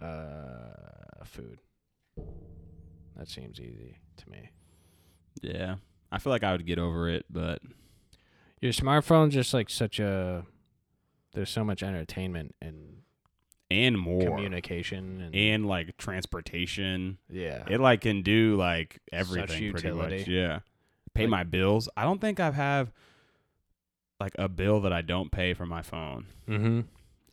Uh, 0.00 1.24
food. 1.24 1.58
That 3.16 3.28
seems 3.28 3.60
easy 3.60 3.96
to 4.18 4.30
me. 4.30 4.50
Yeah. 5.42 5.76
I 6.12 6.18
feel 6.18 6.30
like 6.30 6.44
I 6.44 6.52
would 6.52 6.66
get 6.66 6.78
over 6.78 7.08
it, 7.08 7.26
but 7.28 7.60
Your 8.60 8.72
smartphone's 8.72 9.34
just 9.34 9.52
like 9.52 9.68
such 9.70 9.98
a. 10.00 10.44
There's 11.34 11.50
so 11.50 11.64
much 11.64 11.82
entertainment 11.82 12.54
and 12.62 13.02
and 13.70 13.98
more. 13.98 14.22
communication 14.22 15.20
and, 15.20 15.34
and 15.34 15.66
like 15.66 15.96
transportation. 15.98 17.18
yeah. 17.30 17.64
It 17.68 17.80
like 17.80 18.00
can 18.02 18.22
do 18.22 18.56
like 18.56 19.00
everything 19.12 19.72
pretty 19.72 19.90
much. 19.92 20.26
Yeah. 20.26 20.60
Pay 21.14 21.24
Like- 21.24 21.30
my 21.30 21.44
bills. 21.44 21.88
I 21.96 22.04
don't 22.04 22.20
think 22.20 22.40
I 22.40 22.50
have 22.52 22.92
like 24.20 24.32
a 24.38 24.48
bill 24.48 24.80
that 24.80 24.92
I 24.92 25.02
don't 25.02 25.30
pay 25.30 25.54
from 25.54 25.68
my 25.68 25.82
phone. 25.82 26.26
mm-hmm. 26.48 26.80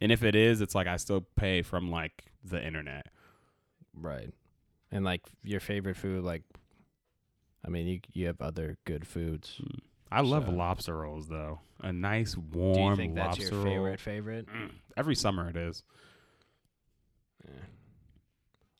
And 0.01 0.11
if 0.11 0.23
it 0.23 0.35
is, 0.35 0.59
it's 0.61 0.75
like 0.75 0.87
I 0.87 0.97
still 0.97 1.25
pay 1.37 1.61
from 1.61 1.89
like 1.89 2.25
the 2.43 2.63
internet. 2.63 3.07
Right. 3.93 4.31
And 4.91 5.03
like 5.05 5.21
your 5.43 5.59
favorite 5.61 5.95
food, 5.97 6.23
like, 6.23 6.43
I 7.65 7.69
mean, 7.69 7.87
you 7.87 7.99
you 8.13 8.27
have 8.27 8.41
other 8.41 8.77
good 8.85 9.07
foods. 9.07 9.59
I 10.11 10.21
love 10.21 10.45
So- 10.45 10.51
lobster 10.51 10.97
rolls 10.97 11.27
though. 11.29 11.61
A 11.81 11.91
nice 11.91 12.33
Do 12.35 12.41
warm 12.53 12.91
you 12.91 12.95
think 12.95 13.15
that's 13.15 13.39
your 13.39 13.51
roll. 13.51 13.63
favorite 13.63 13.99
favorite? 13.99 14.47
Mm. 14.47 14.71
Every 14.95 15.15
summer 15.15 15.49
it 15.49 15.55
is. 15.57 15.83
Yeah. 17.43 17.51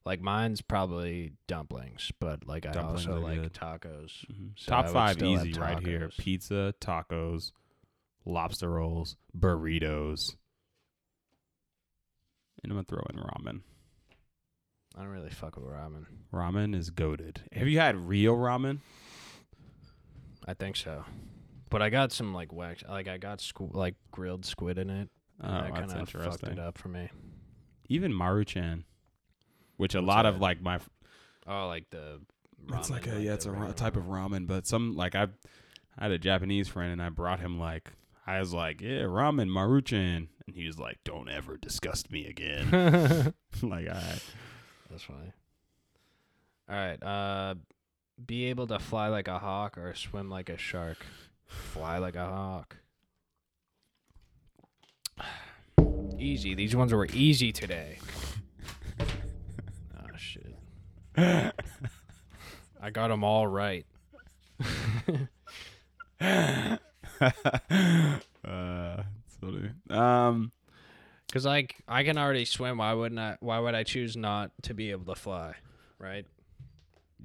Like 0.06 0.22
mine's 0.22 0.62
probably 0.62 1.34
dumplings, 1.48 2.12
but 2.20 2.46
like 2.48 2.66
I 2.66 2.80
also 2.82 3.20
like 3.20 3.42
good. 3.42 3.54
tacos. 3.54 4.26
Mhm. 4.32 4.52
So 4.56 4.72
Top 4.72 4.90
five 4.90 5.22
easy 5.24 5.54
right 5.54 5.80
here: 5.86 6.10
pizza, 6.18 6.74
tacos, 6.80 7.52
lobster 8.26 8.70
rolls, 8.70 9.16
burritos, 9.38 10.36
and 12.64 12.72
I'm 12.72 12.78
gonna 12.78 12.84
throw 12.84 13.04
in 13.10 13.20
ramen. 13.20 13.62
I 14.98 15.02
don't 15.02 15.10
really 15.12 15.30
fuck 15.30 15.58
with 15.58 15.66
ramen. 15.66 16.06
Ramen 16.34 16.74
is 16.76 16.90
goaded. 16.90 17.42
Have 17.52 17.68
you 17.68 17.80
had 17.80 17.96
real 18.08 18.36
ramen? 18.36 18.80
I 20.48 20.54
think 20.54 20.76
so, 20.76 21.04
but 21.70 21.82
I 21.82 21.90
got 21.90 22.12
some 22.12 22.34
like 22.34 22.54
wax, 22.54 22.84
like 22.88 23.08
I 23.08 23.18
got 23.18 23.40
squ- 23.40 23.74
like 23.76 23.96
grilled 24.12 24.46
squid 24.46 24.78
in 24.78 24.90
it. 24.90 25.10
Oh, 25.42 25.48
and 25.48 25.54
that 25.56 25.74
that's 25.76 25.94
kind 25.94 26.02
of 26.02 26.10
fucked 26.40 26.48
it 26.48 26.60
up 26.60 26.78
for 26.78 26.88
me. 26.88 27.10
Even 27.90 28.14
Maruchan, 28.14 28.84
which 29.78 29.96
a 29.96 30.00
What's 30.00 30.08
lot 30.08 30.26
of 30.26 30.40
like 30.40 30.62
my 30.62 30.80
Oh, 31.48 31.68
like 31.68 31.90
the. 31.92 32.22
it's 32.74 32.90
like 32.90 33.06
a 33.08 33.22
yeah, 33.22 33.34
it's 33.34 33.46
a 33.46 33.52
ra- 33.52 33.72
type 33.74 33.98
of 33.98 34.06
ramen. 34.06 34.30
ramen, 34.46 34.48
but 34.48 34.66
some 34.66 34.96
like 34.96 35.14
I, 35.14 35.24
I 35.98 36.04
had 36.04 36.12
a 36.12 36.18
Japanese 36.18 36.68
friend 36.68 36.92
and 36.94 37.02
I 37.02 37.10
brought 37.10 37.40
him 37.40 37.60
like 37.60 37.92
I 38.28 38.40
was 38.40 38.54
like 38.54 38.82
yeah 38.82 39.02
ramen 39.02 39.50
Maruchan, 39.50 40.28
and 40.48 40.56
he 40.56 40.66
was 40.66 40.80
like 40.80 41.00
don't 41.04 41.30
ever 41.30 41.58
disgust 41.58 42.12
me 42.12 42.26
again. 42.28 42.72
like 43.62 43.88
I 43.88 44.20
That's 44.90 45.04
funny. 45.04 45.34
All 46.68 46.76
right. 46.76 47.02
Uh, 47.04 47.56
be 48.26 48.46
able 48.46 48.68
to 48.68 48.80
fly 48.80 49.10
like 49.10 49.28
a 49.28 49.40
hawk 49.40 49.78
or 49.78 49.94
swim 49.94 50.30
like 50.30 50.50
a 50.50 50.58
shark. 50.58 51.06
Fly 51.46 52.00
like 52.00 52.16
a 52.16 52.26
hawk. 52.26 52.78
Easy. 56.20 56.56
These 56.56 56.76
ones 56.76 56.94
were 56.94 57.08
easy 57.08 57.52
today. 57.52 58.00
Oh 59.00 60.18
shit. 60.18 60.56
I 61.18 62.90
got 62.92 63.10
them 63.10 63.24
all 63.24 63.48
right. 63.48 63.86
uh, 68.46 69.04
funny. 69.42 69.70
Um, 69.90 70.52
Cause 71.32 71.46
like 71.46 71.76
I 71.88 72.04
can 72.04 72.18
already 72.18 72.46
swim. 72.46 72.78
Why 72.78 72.94
wouldn't 72.94 73.20
I? 73.20 73.38
Why 73.40 73.60
would 73.60 73.76
I 73.76 73.84
choose 73.84 74.16
not 74.16 74.52
to 74.64 74.74
be 74.74 74.92
able 74.92 75.14
to 75.14 75.20
fly? 75.20 75.56
Right. 76.00 76.26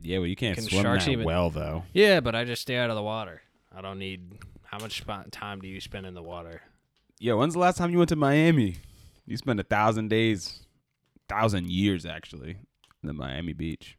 yeah, 0.02 0.18
well, 0.18 0.26
you 0.26 0.36
can't 0.36 0.56
Can 0.56 0.64
swim 0.64 0.82
sharks 0.82 1.04
that 1.04 1.10
even- 1.12 1.24
well 1.26 1.50
though. 1.50 1.84
Yeah, 1.92 2.20
but 2.20 2.34
I 2.34 2.44
just 2.44 2.62
stay 2.62 2.76
out 2.76 2.90
of 2.90 2.96
the 2.96 3.02
water. 3.02 3.42
I 3.74 3.80
don't 3.82 3.98
need. 3.98 4.38
How 4.64 4.78
much 4.78 4.98
sp- 5.02 5.30
time 5.30 5.60
do 5.60 5.68
you 5.68 5.80
spend 5.80 6.06
in 6.06 6.14
the 6.14 6.22
water? 6.22 6.62
Yeah, 7.18 7.34
when's 7.34 7.54
the 7.54 7.60
last 7.60 7.76
time 7.76 7.90
you 7.90 7.98
went 7.98 8.08
to 8.10 8.16
Miami? 8.16 8.76
You 9.26 9.36
spent 9.36 9.60
a 9.60 9.64
thousand 9.64 10.08
days, 10.08 10.60
thousand 11.28 11.66
years 11.68 12.06
actually, 12.06 12.50
in 13.02 13.06
the 13.06 13.12
Miami 13.12 13.52
Beach. 13.52 13.96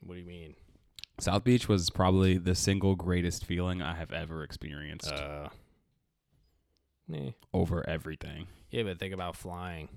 What 0.00 0.14
do 0.14 0.20
you 0.20 0.26
mean? 0.26 0.54
South 1.20 1.44
Beach 1.44 1.68
was 1.68 1.90
probably 1.90 2.38
the 2.38 2.54
single 2.54 2.94
greatest 2.94 3.44
feeling 3.44 3.82
I 3.82 3.94
have 3.94 4.12
ever 4.12 4.42
experienced 4.44 5.12
Uh, 5.12 5.48
over 7.52 7.88
everything. 7.88 8.46
yeah, 8.70 8.82
but 8.84 8.98
think 8.98 9.12
about 9.14 9.34
flying. 9.36 9.88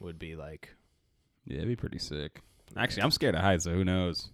Would 0.00 0.18
be 0.18 0.36
like 0.36 0.70
Yeah, 1.44 1.56
it'd 1.58 1.68
be 1.68 1.76
pretty 1.76 1.98
sick. 1.98 2.40
Actually, 2.76 3.02
I'm 3.02 3.10
scared 3.10 3.34
of 3.34 3.42
heights, 3.42 3.64
so 3.64 3.72
who 3.72 3.84
knows? 3.84 4.30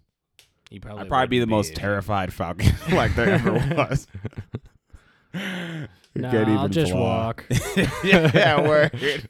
you 0.71 0.81
probably. 0.81 1.03
I'd 1.03 1.09
probably 1.09 1.29
be 1.29 1.39
the 1.39 1.43
wouldn't 1.47 1.51
most 1.57 1.71
if 1.71 1.79
terrified 1.79 2.33
falcon 2.33 2.73
like 2.97 3.15
there 3.17 3.31
ever 3.31 3.53
was. 3.77 4.07
Who 5.33 6.21
Nah, 6.23 6.31
can't 6.31 6.49
I'll 6.49 6.59
even 6.61 6.73
just 6.73 6.93
fly. 6.93 7.01
walk. 7.01 7.45
yeah, 8.05 8.61
word. 8.67 9.29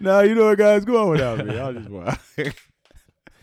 no, 0.00 0.20
you 0.20 0.34
know 0.36 0.46
what, 0.46 0.58
guys? 0.58 0.84
Go 0.84 1.02
on 1.04 1.10
without 1.10 1.44
me. 1.44 1.58
I'll 1.58 1.72
just 1.72 1.88
walk. 1.90 2.20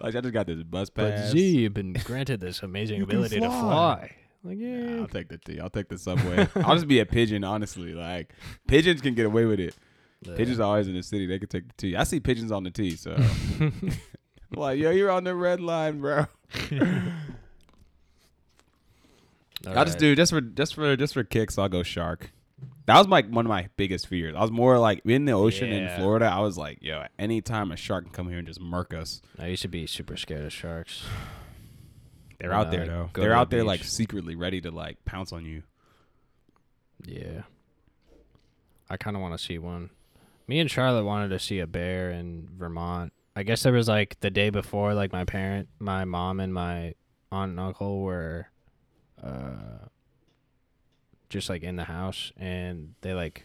like 0.00 0.14
I 0.14 0.20
just 0.20 0.32
got 0.32 0.46
this 0.46 0.62
bus 0.62 0.90
pass. 0.90 1.20
But. 1.20 1.30
Z, 1.30 1.58
you've 1.58 1.74
been 1.74 1.92
granted 2.04 2.40
this 2.40 2.62
amazing 2.62 3.02
ability 3.02 3.40
to 3.40 3.48
fly. 3.48 3.60
fly. 3.60 4.16
Like 4.44 4.58
Nah, 4.58 4.64
yeah, 4.66 5.00
I'll 5.00 5.08
take 5.08 5.28
the 5.28 5.38
T. 5.38 5.60
I'll 5.60 5.70
take 5.70 5.88
the 5.88 5.98
subway. 5.98 6.46
I'll 6.56 6.74
just 6.74 6.86
be 6.86 7.00
a 7.00 7.06
pigeon, 7.06 7.42
honestly. 7.44 7.94
Like 7.94 8.32
pigeons 8.68 9.00
can 9.00 9.14
get 9.14 9.26
away 9.26 9.44
with 9.44 9.60
it. 9.60 9.74
Pigeons 10.36 10.60
are 10.60 10.64
always 10.64 10.88
in 10.88 10.94
the 10.94 11.02
city. 11.02 11.26
They 11.26 11.38
can 11.38 11.48
take 11.48 11.68
the 11.68 11.74
T. 11.76 11.96
I 11.96 12.04
see 12.04 12.20
pigeons 12.20 12.50
on 12.50 12.64
the 12.64 12.70
T, 12.70 12.96
so 12.96 13.16
like, 14.56 14.78
yo, 14.78 14.90
you're 14.90 15.10
on 15.10 15.24
the 15.24 15.34
red 15.34 15.60
line, 15.60 16.00
bro. 16.00 16.26
I'll 19.66 19.84
just 19.84 19.98
do 19.98 20.14
just 20.14 20.32
for 20.32 20.40
just 20.40 20.74
for 20.74 20.96
just 20.96 21.14
for 21.14 21.24
kicks. 21.24 21.58
I'll 21.58 21.68
go 21.68 21.82
shark. 21.82 22.30
That 22.86 22.98
was 22.98 23.08
like 23.08 23.28
one 23.28 23.44
of 23.44 23.50
my 23.50 23.68
biggest 23.76 24.06
fears. 24.06 24.34
I 24.36 24.40
was 24.40 24.52
more 24.52 24.78
like 24.78 25.02
in 25.04 25.24
the 25.24 25.32
ocean 25.32 25.72
in 25.72 25.88
Florida. 25.96 26.26
I 26.26 26.38
was 26.38 26.56
like, 26.56 26.78
yo, 26.80 27.04
anytime 27.18 27.72
a 27.72 27.76
shark 27.76 28.04
can 28.04 28.12
come 28.12 28.28
here 28.28 28.38
and 28.38 28.46
just 28.46 28.60
murk 28.60 28.94
us. 28.94 29.20
I 29.38 29.48
used 29.48 29.62
to 29.62 29.68
be 29.68 29.86
super 29.86 30.16
scared 30.16 30.44
of 30.44 30.52
sharks. 30.52 31.02
They're 32.38 32.50
When 32.50 32.58
out 32.58 32.66
I, 32.68 32.70
there 32.70 32.86
though. 32.86 33.10
They're 33.14 33.30
the 33.30 33.34
out 33.34 33.50
there 33.50 33.64
like 33.64 33.82
secretly 33.82 34.36
ready 34.36 34.60
to 34.60 34.70
like 34.70 35.04
pounce 35.04 35.32
on 35.32 35.44
you. 35.44 35.62
Yeah. 37.04 37.42
I 38.88 38.96
kind 38.96 39.16
of 39.16 39.22
want 39.22 39.36
to 39.36 39.44
see 39.44 39.58
one. 39.58 39.90
Me 40.46 40.60
and 40.60 40.70
Charlotte 40.70 41.04
wanted 41.04 41.28
to 41.28 41.38
see 41.40 41.58
a 41.58 41.66
bear 41.66 42.10
in 42.10 42.48
Vermont. 42.56 43.12
I 43.34 43.42
guess 43.42 43.64
there 43.64 43.72
was 43.72 43.88
like 43.88 44.20
the 44.20 44.30
day 44.30 44.50
before, 44.50 44.94
like 44.94 45.12
my 45.12 45.24
parent, 45.24 45.68
my 45.80 46.04
mom, 46.04 46.38
and 46.38 46.54
my 46.54 46.94
aunt 47.32 47.50
and 47.50 47.60
uncle 47.60 48.00
were, 48.00 48.46
uh, 49.22 49.88
just 51.36 51.50
like 51.50 51.62
in 51.62 51.76
the 51.76 51.84
house, 51.84 52.32
and 52.38 52.94
they 53.02 53.12
like, 53.12 53.44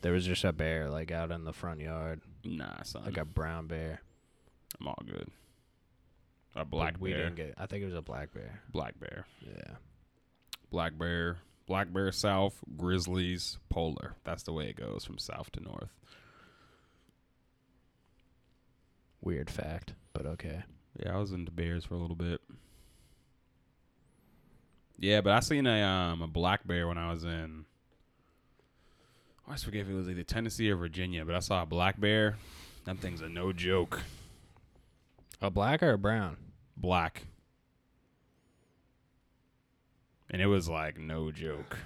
there 0.00 0.12
was 0.12 0.24
just 0.26 0.42
a 0.44 0.52
bear 0.52 0.88
like 0.88 1.10
out 1.10 1.30
in 1.30 1.44
the 1.44 1.52
front 1.52 1.80
yard, 1.80 2.22
Nah, 2.44 2.82
son. 2.82 3.04
like 3.04 3.18
a 3.18 3.24
brown 3.26 3.66
bear. 3.66 4.00
I'm 4.80 4.88
all 4.88 5.02
good. 5.06 5.28
A 6.54 6.64
But 6.64 6.70
black 6.70 6.94
we 6.98 7.10
bear. 7.12 7.24
didn't 7.24 7.36
get. 7.36 7.54
I 7.58 7.66
think 7.66 7.82
it 7.82 7.86
was 7.86 7.94
a 7.94 8.00
black 8.02 8.32
bear. 8.32 8.62
Black 8.72 8.98
bear. 8.98 9.26
Yeah. 9.46 9.74
Black 10.70 10.96
bear. 10.98 11.38
Black 11.66 11.92
bear 11.92 12.10
south. 12.10 12.58
Grizzlies. 12.76 13.58
Polar. 13.68 14.16
That's 14.24 14.42
the 14.42 14.52
way 14.54 14.68
it 14.68 14.76
goes 14.76 15.04
from 15.04 15.18
south 15.18 15.52
to 15.52 15.60
north. 15.60 15.90
Weird 19.20 19.50
fact, 19.50 19.92
but 20.12 20.26
okay. 20.26 20.62
Yeah, 20.98 21.14
I 21.14 21.18
was 21.18 21.32
into 21.32 21.52
bears 21.52 21.84
for 21.84 21.94
a 21.94 21.98
little 21.98 22.16
bit. 22.16 22.40
Yeah, 25.02 25.20
but 25.20 25.32
I 25.32 25.40
seen 25.40 25.66
a 25.66 25.82
um 25.82 26.22
a 26.22 26.28
black 26.28 26.64
bear 26.64 26.86
when 26.86 26.96
I 26.96 27.10
was 27.10 27.24
in. 27.24 27.64
I 29.44 29.50
always 29.50 29.64
forget 29.64 29.82
if 29.82 29.90
it 29.90 29.94
was 29.94 30.08
either 30.08 30.22
Tennessee 30.22 30.70
or 30.70 30.76
Virginia, 30.76 31.24
but 31.24 31.34
I 31.34 31.40
saw 31.40 31.62
a 31.62 31.66
black 31.66 32.00
bear. 32.00 32.36
That 32.84 32.98
thing's 32.98 33.20
a 33.20 33.28
no 33.28 33.52
joke. 33.52 34.00
A 35.40 35.50
black 35.50 35.82
or 35.82 35.90
a 35.90 35.98
brown? 35.98 36.36
Black. 36.76 37.24
And 40.30 40.40
it 40.40 40.46
was 40.46 40.68
like 40.68 40.98
no 40.98 41.32
joke. 41.32 41.78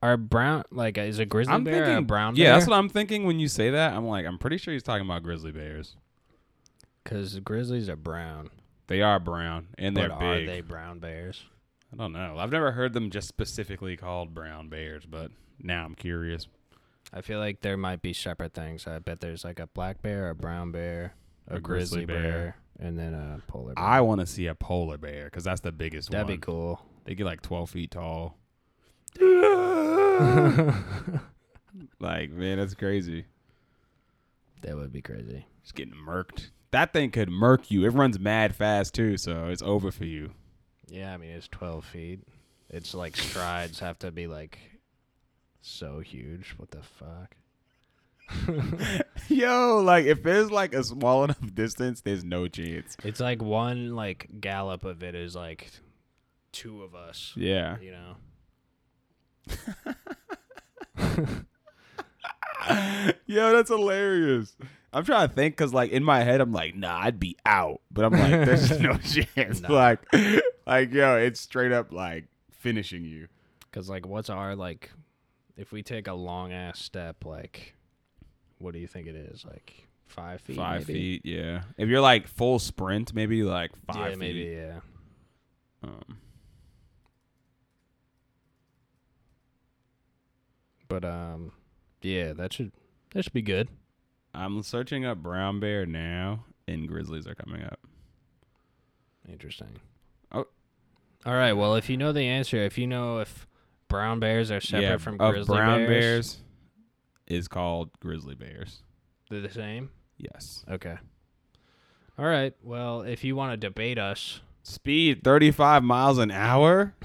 Are 0.00 0.16
brown 0.16 0.62
like 0.70 0.96
is 0.98 1.18
a 1.18 1.26
grizzly 1.26 1.50
bear? 1.50 1.56
I'm 1.56 1.64
bear 1.64 1.84
thinking 1.84 1.98
a 1.98 2.06
brown 2.06 2.36
Yeah, 2.36 2.54
that's 2.54 2.68
what 2.68 2.76
I'm 2.76 2.88
thinking 2.88 3.24
when 3.26 3.40
you 3.40 3.48
say 3.48 3.70
that. 3.70 3.92
I'm 3.92 4.06
like, 4.06 4.24
I'm 4.24 4.38
pretty 4.38 4.58
sure 4.58 4.72
he's 4.72 4.84
talking 4.84 5.04
about 5.04 5.24
grizzly 5.24 5.50
bears. 5.50 5.96
Because 7.02 7.40
grizzlies 7.40 7.88
are 7.88 7.96
brown. 7.96 8.50
They 8.86 9.02
are 9.02 9.18
brown 9.18 9.66
and 9.78 9.96
they're 9.96 10.10
but 10.10 10.20
big. 10.20 10.28
are 10.28 10.46
they 10.46 10.60
brown 10.60 11.00
bears? 11.00 11.44
I 11.92 11.96
don't 11.96 12.12
know. 12.12 12.36
I've 12.38 12.50
never 12.52 12.72
heard 12.72 12.92
them 12.94 13.10
just 13.10 13.28
specifically 13.28 13.96
called 13.96 14.32
brown 14.34 14.68
bears, 14.68 15.04
but 15.04 15.30
now 15.60 15.84
I'm 15.84 15.94
curious. 15.94 16.46
I 17.12 17.20
feel 17.20 17.38
like 17.38 17.60
there 17.60 17.76
might 17.76 18.00
be 18.00 18.12
separate 18.14 18.54
things. 18.54 18.86
I 18.86 18.98
bet 18.98 19.20
there's 19.20 19.44
like 19.44 19.58
a 19.58 19.66
black 19.66 20.00
bear, 20.00 20.30
a 20.30 20.34
brown 20.34 20.72
bear, 20.72 21.14
a, 21.48 21.56
A 21.56 21.60
grizzly, 21.60 22.06
grizzly 22.06 22.22
bear. 22.22 22.32
bear. 22.32 22.56
and 22.88 22.98
then 22.98 23.12
a 23.12 23.40
polar 23.46 23.74
bear. 23.74 23.84
I 23.84 24.00
want 24.00 24.20
to 24.20 24.26
see 24.26 24.46
a 24.46 24.54
polar 24.54 24.96
bear 24.96 25.24
because 25.26 25.44
that's 25.44 25.60
the 25.60 25.72
biggest 25.72 26.08
one. 26.08 26.12
That'd 26.14 26.28
one. 26.28 26.36
be 26.36 26.40
cool. 26.40 26.80
They 27.04 27.14
get 27.14 27.26
like 27.26 27.42
12 27.42 27.68
feet 27.70 27.90
tall. 27.90 28.38
like, 32.00 32.30
man, 32.30 32.58
that's 32.58 32.74
crazy. 32.74 33.26
That 34.62 34.76
would 34.76 34.92
be 34.92 35.02
crazy. 35.02 35.46
Just 35.62 35.74
getting 35.74 35.94
murked. 35.94 36.50
That 36.70 36.92
thing 36.92 37.10
could 37.10 37.28
murk 37.28 37.70
you. 37.70 37.84
It 37.84 37.90
runs 37.90 38.18
mad 38.18 38.54
fast 38.54 38.94
too, 38.94 39.16
so 39.16 39.48
it's 39.48 39.62
over 39.62 39.90
for 39.90 40.04
you. 40.04 40.30
Yeah, 40.88 41.12
I 41.12 41.16
mean 41.16 41.30
it's 41.30 41.48
12 41.48 41.84
feet. 41.84 42.20
It's 42.70 42.94
like 42.94 43.16
strides 43.16 43.80
have 43.80 43.98
to 44.00 44.10
be 44.10 44.26
like 44.26 44.58
so 45.60 46.00
huge. 46.00 46.54
What 46.56 46.70
the 46.70 46.82
fuck? 46.82 47.36
Yo, 49.28 49.82
like 49.84 50.06
if 50.06 50.22
there's 50.22 50.50
like 50.50 50.74
a 50.74 50.82
small 50.82 51.24
enough 51.24 51.54
distance, 51.54 52.00
there's 52.00 52.24
no 52.24 52.48
chance. 52.48 52.96
It's 53.04 53.20
like 53.20 53.42
one 53.42 53.94
like 53.94 54.28
gallop 54.40 54.84
of 54.84 55.02
it 55.02 55.14
is 55.14 55.34
like 55.34 55.70
two 56.52 56.82
of 56.82 56.94
us. 56.94 57.32
Yeah. 57.36 57.76
You 57.80 57.92
know. 57.92 58.16
Yo, 63.26 63.52
that's 63.52 63.70
hilarious. 63.70 64.56
I'm 64.92 65.04
trying 65.04 65.28
to 65.28 65.34
think 65.34 65.56
because, 65.56 65.72
like, 65.72 65.90
in 65.90 66.04
my 66.04 66.22
head, 66.22 66.40
I'm 66.40 66.52
like, 66.52 66.76
nah, 66.76 67.00
I'd 67.00 67.18
be 67.18 67.36
out. 67.46 67.80
But 67.90 68.04
I'm 68.04 68.12
like, 68.12 68.46
there's 68.46 68.78
no 68.80 68.96
chance. 68.98 69.62
Nah. 69.62 69.72
Like, 69.72 70.00
like, 70.66 70.92
yo, 70.92 71.16
it's 71.16 71.40
straight 71.40 71.72
up 71.72 71.92
like 71.92 72.26
finishing 72.50 73.04
you. 73.04 73.28
Cause 73.72 73.88
like, 73.88 74.06
what's 74.06 74.30
our 74.30 74.54
like? 74.54 74.90
If 75.56 75.72
we 75.72 75.82
take 75.82 76.08
a 76.08 76.14
long 76.14 76.52
ass 76.52 76.78
step, 76.78 77.24
like, 77.24 77.74
what 78.58 78.72
do 78.72 78.78
you 78.78 78.86
think 78.86 79.06
it 79.06 79.16
is? 79.16 79.44
Like 79.44 79.86
five 80.06 80.40
feet? 80.40 80.56
Five 80.56 80.88
maybe? 80.88 81.20
feet, 81.20 81.22
yeah. 81.24 81.62
If 81.76 81.88
you're 81.88 82.00
like 82.00 82.26
full 82.26 82.58
sprint, 82.58 83.14
maybe 83.14 83.42
like 83.42 83.70
five 83.86 83.96
yeah, 83.96 84.08
feet. 84.10 84.18
maybe. 84.18 84.56
Yeah. 84.56 84.80
Um, 85.82 86.18
But 90.92 91.06
um, 91.06 91.52
yeah, 92.02 92.34
that 92.34 92.52
should 92.52 92.70
that 93.14 93.24
should 93.24 93.32
be 93.32 93.40
good. 93.40 93.68
I'm 94.34 94.62
searching 94.62 95.06
up 95.06 95.22
brown 95.22 95.58
bear 95.58 95.86
now, 95.86 96.44
and 96.68 96.86
grizzlies 96.86 97.26
are 97.26 97.34
coming 97.34 97.62
up. 97.62 97.80
Interesting. 99.26 99.80
All 101.24 101.34
right. 101.34 101.52
Well, 101.52 101.76
if 101.76 101.88
you 101.88 101.96
know 101.96 102.12
the 102.12 102.26
answer, 102.26 102.58
if 102.58 102.78
you 102.78 102.86
know 102.86 103.18
if 103.18 103.46
brown 103.88 104.20
bears 104.20 104.50
are 104.50 104.60
separate 104.60 104.82
yeah, 104.82 104.96
from 104.96 105.16
grizzly 105.16 105.56
brown 105.56 105.78
bears, 105.86 105.88
bears 105.88 106.38
is 107.26 107.48
called 107.48 107.90
grizzly 108.00 108.34
bears. 108.34 108.82
they're 109.30 109.40
the 109.40 109.50
same. 109.50 109.90
Yes. 110.18 110.64
Okay. 110.70 110.96
All 112.18 112.26
right. 112.26 112.54
Well, 112.62 113.02
if 113.02 113.24
you 113.24 113.36
want 113.36 113.52
to 113.52 113.56
debate 113.56 113.98
us, 113.98 114.40
Speed 114.64 115.24
35 115.24 115.82
miles 115.82 116.18
an 116.18 116.30
hour. 116.30 116.94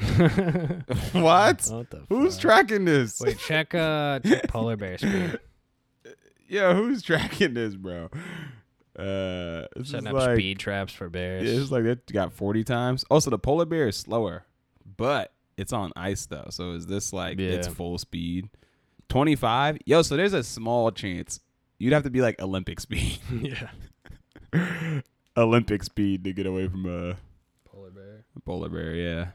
what? 1.13 1.65
what 1.68 1.88
Who's 2.07 2.36
fuck? 2.36 2.41
tracking 2.41 2.86
this? 2.86 3.20
Wait, 3.20 3.39
check 3.39 3.74
uh 3.74 4.20
polar 4.47 4.78
bear 4.78 4.97
speed. 4.99 5.39
Yeah, 6.47 6.76
who's 6.76 7.01
tracking 7.01 7.55
this, 7.55 7.76
bro? 7.76 8.09
Uh, 8.98 9.68
this 9.76 9.89
Setting 9.89 10.08
is 10.08 10.14
up 10.14 10.14
like, 10.14 10.36
speed 10.38 10.60
traps 10.60 10.93
for 10.93 11.10
bears. 11.10 11.48
Yeah, 11.48 11.62
it's 11.62 11.72
like 11.72 11.84
that 11.84 12.12
got 12.12 12.34
40 12.34 12.64
times. 12.64 13.06
Also, 13.12 13.30
the 13.30 13.38
polar 13.38 13.66
bear 13.66 13.88
is 13.88 13.98
slower, 13.98 14.45
but 14.98 15.34
it's 15.56 15.72
on 15.72 15.91
ice 15.95 16.26
though. 16.26 16.48
So 16.50 16.72
is 16.72 16.88
this 16.88 17.14
like 17.14 17.39
it's 17.39 17.68
full 17.68 17.98
speed? 17.98 18.50
25? 19.10 19.80
Yo, 19.86 20.02
so 20.02 20.18
there's 20.18 20.34
a 20.34 20.43
small 20.43 20.91
chance. 20.91 21.39
You'd 21.78 21.93
have 21.93 22.04
to 22.04 22.10
be 22.10 22.22
like 22.22 22.41
Olympic 22.41 22.80
speed. 22.80 23.20
yeah. 23.32 25.02
Olympic 25.38 25.84
speed 25.84 26.24
to 26.24 26.34
get 26.34 26.48
away 26.48 26.68
from 26.68 26.86
a 26.88 27.16
Polar 27.78 27.91
bear. 27.91 28.24
A 28.36 28.39
polar 28.39 28.70
bear, 28.70 28.95
yeah. 28.95 29.28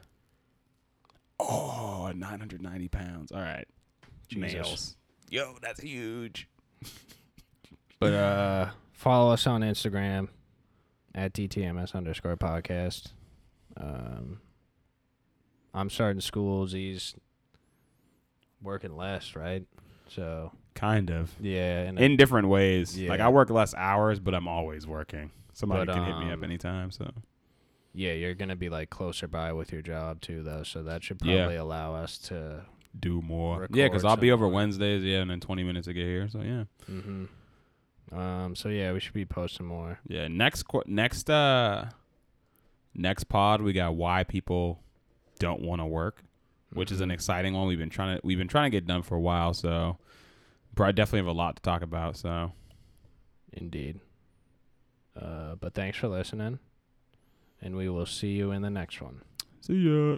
Oh, 1.39 2.11
990 2.13 2.87
pounds. 2.89 3.31
All 3.31 3.39
right. 3.39 3.67
Jesus. 4.27 4.53
Nails. 4.53 4.95
Yo, 5.29 5.55
that's 5.61 5.79
huge. 5.79 6.49
But 7.99 8.13
uh, 8.13 8.69
follow 9.03 9.31
us 9.33 9.45
on 9.45 9.61
Instagram 9.61 10.29
at 11.13 11.33
DTMS 11.33 11.93
underscore 11.93 12.37
podcast. 12.37 13.11
Um, 13.77 14.39
I'm 15.73 15.89
starting 15.89 16.21
school. 16.21 16.65
Z's 16.67 17.15
working 18.61 18.95
less, 18.95 19.35
right? 19.35 19.63
So 20.07 20.51
Kind 20.75 21.09
of. 21.11 21.31
yeah, 21.39 21.81
and 21.81 21.99
In 21.99 22.17
different 22.17 22.47
ways. 22.47 22.97
Like 22.97 23.19
I 23.19 23.29
work 23.29 23.49
less 23.49 23.73
hours, 23.75 24.19
but 24.19 24.33
I'm 24.33 24.47
always 24.47 24.87
working. 24.87 25.31
Somebody 25.53 25.85
But, 25.85 25.95
can 25.95 26.05
hit 26.05 26.17
me 26.19 26.27
up 26.31 26.39
um, 26.39 26.43
anytime. 26.43 26.89
So 26.91 27.11
yeah, 27.93 28.13
you're 28.13 28.33
gonna 28.33 28.55
be 28.55 28.69
like 28.69 28.89
closer 28.89 29.27
by 29.27 29.53
with 29.53 29.71
your 29.71 29.81
job 29.81 30.21
too, 30.21 30.41
though. 30.43 30.63
So 30.63 30.81
that 30.83 31.03
should 31.03 31.19
Yeah. 31.23 31.35
probably 31.41 31.57
allow 31.57 31.93
us 31.95 32.17
to. 32.29 32.65
do 32.99 33.21
more. 33.23 33.67
Yeah, 33.71 33.87
because 33.87 34.05
I'll 34.05 34.17
be 34.17 34.31
over 34.31 34.45
more. 34.45 34.53
Wednesdays. 34.53 35.03
Yeah, 35.03 35.21
and 35.21 35.29
then 35.31 35.39
20 35.39 35.63
minutes 35.63 35.87
to 35.87 35.93
get 35.93 36.05
here. 36.05 36.27
So 36.29 36.41
yeah, 36.41 36.63
hmm 36.85 37.25
Um. 38.13 38.55
So 38.55 38.69
yeah, 38.69 38.91
we 38.93 38.99
should 38.99 39.13
be 39.13 39.25
posting 39.25 39.65
more. 39.65 39.99
yeah. 40.07 40.27
Next, 40.27 40.63
qu- 40.63 40.83
next, 40.85 41.29
uh, 41.29 41.85
next 42.93 43.23
pod 43.25 43.61
we 43.61 43.73
got 43.73 43.95
why 43.95 44.23
people 44.23 44.79
don't 45.39 45.61
want 45.61 45.81
to 45.81 45.85
work, 45.85 46.23
which 46.73 46.91
is 46.91 47.01
an 47.01 47.09
Mhm. 47.09 47.13
exciting 47.13 47.53
one. 47.55 47.67
We've 47.67 47.79
been 47.79 47.89
trying 47.89 48.17
to 48.17 48.21
we've 48.23 48.37
been 48.37 48.47
trying 48.47 48.71
to 48.71 48.75
get 48.77 48.85
done 48.85 49.01
for 49.01 49.15
a 49.15 49.19
while. 49.21 49.53
So 49.53 49.97
probably 50.75 50.93
definitely 50.93 51.19
have 51.19 51.27
a 51.27 51.31
lot 51.37 51.55
to 51.55 51.61
talk 51.61 51.81
about. 51.81 52.17
So 52.17 52.51
Indeed. 53.51 53.99
Uh, 55.15 55.55
but 55.55 55.73
thanks 55.75 55.97
for 55.97 56.07
listening, 56.07 56.57
and 57.61 57.75
we 57.75 57.87
will 57.87 58.05
see 58.07 58.31
you 58.33 58.49
in 58.51 58.61
the 58.63 58.69
next 58.71 58.99
one. 59.01 59.21
see 59.61 59.75
ya. 59.75 60.17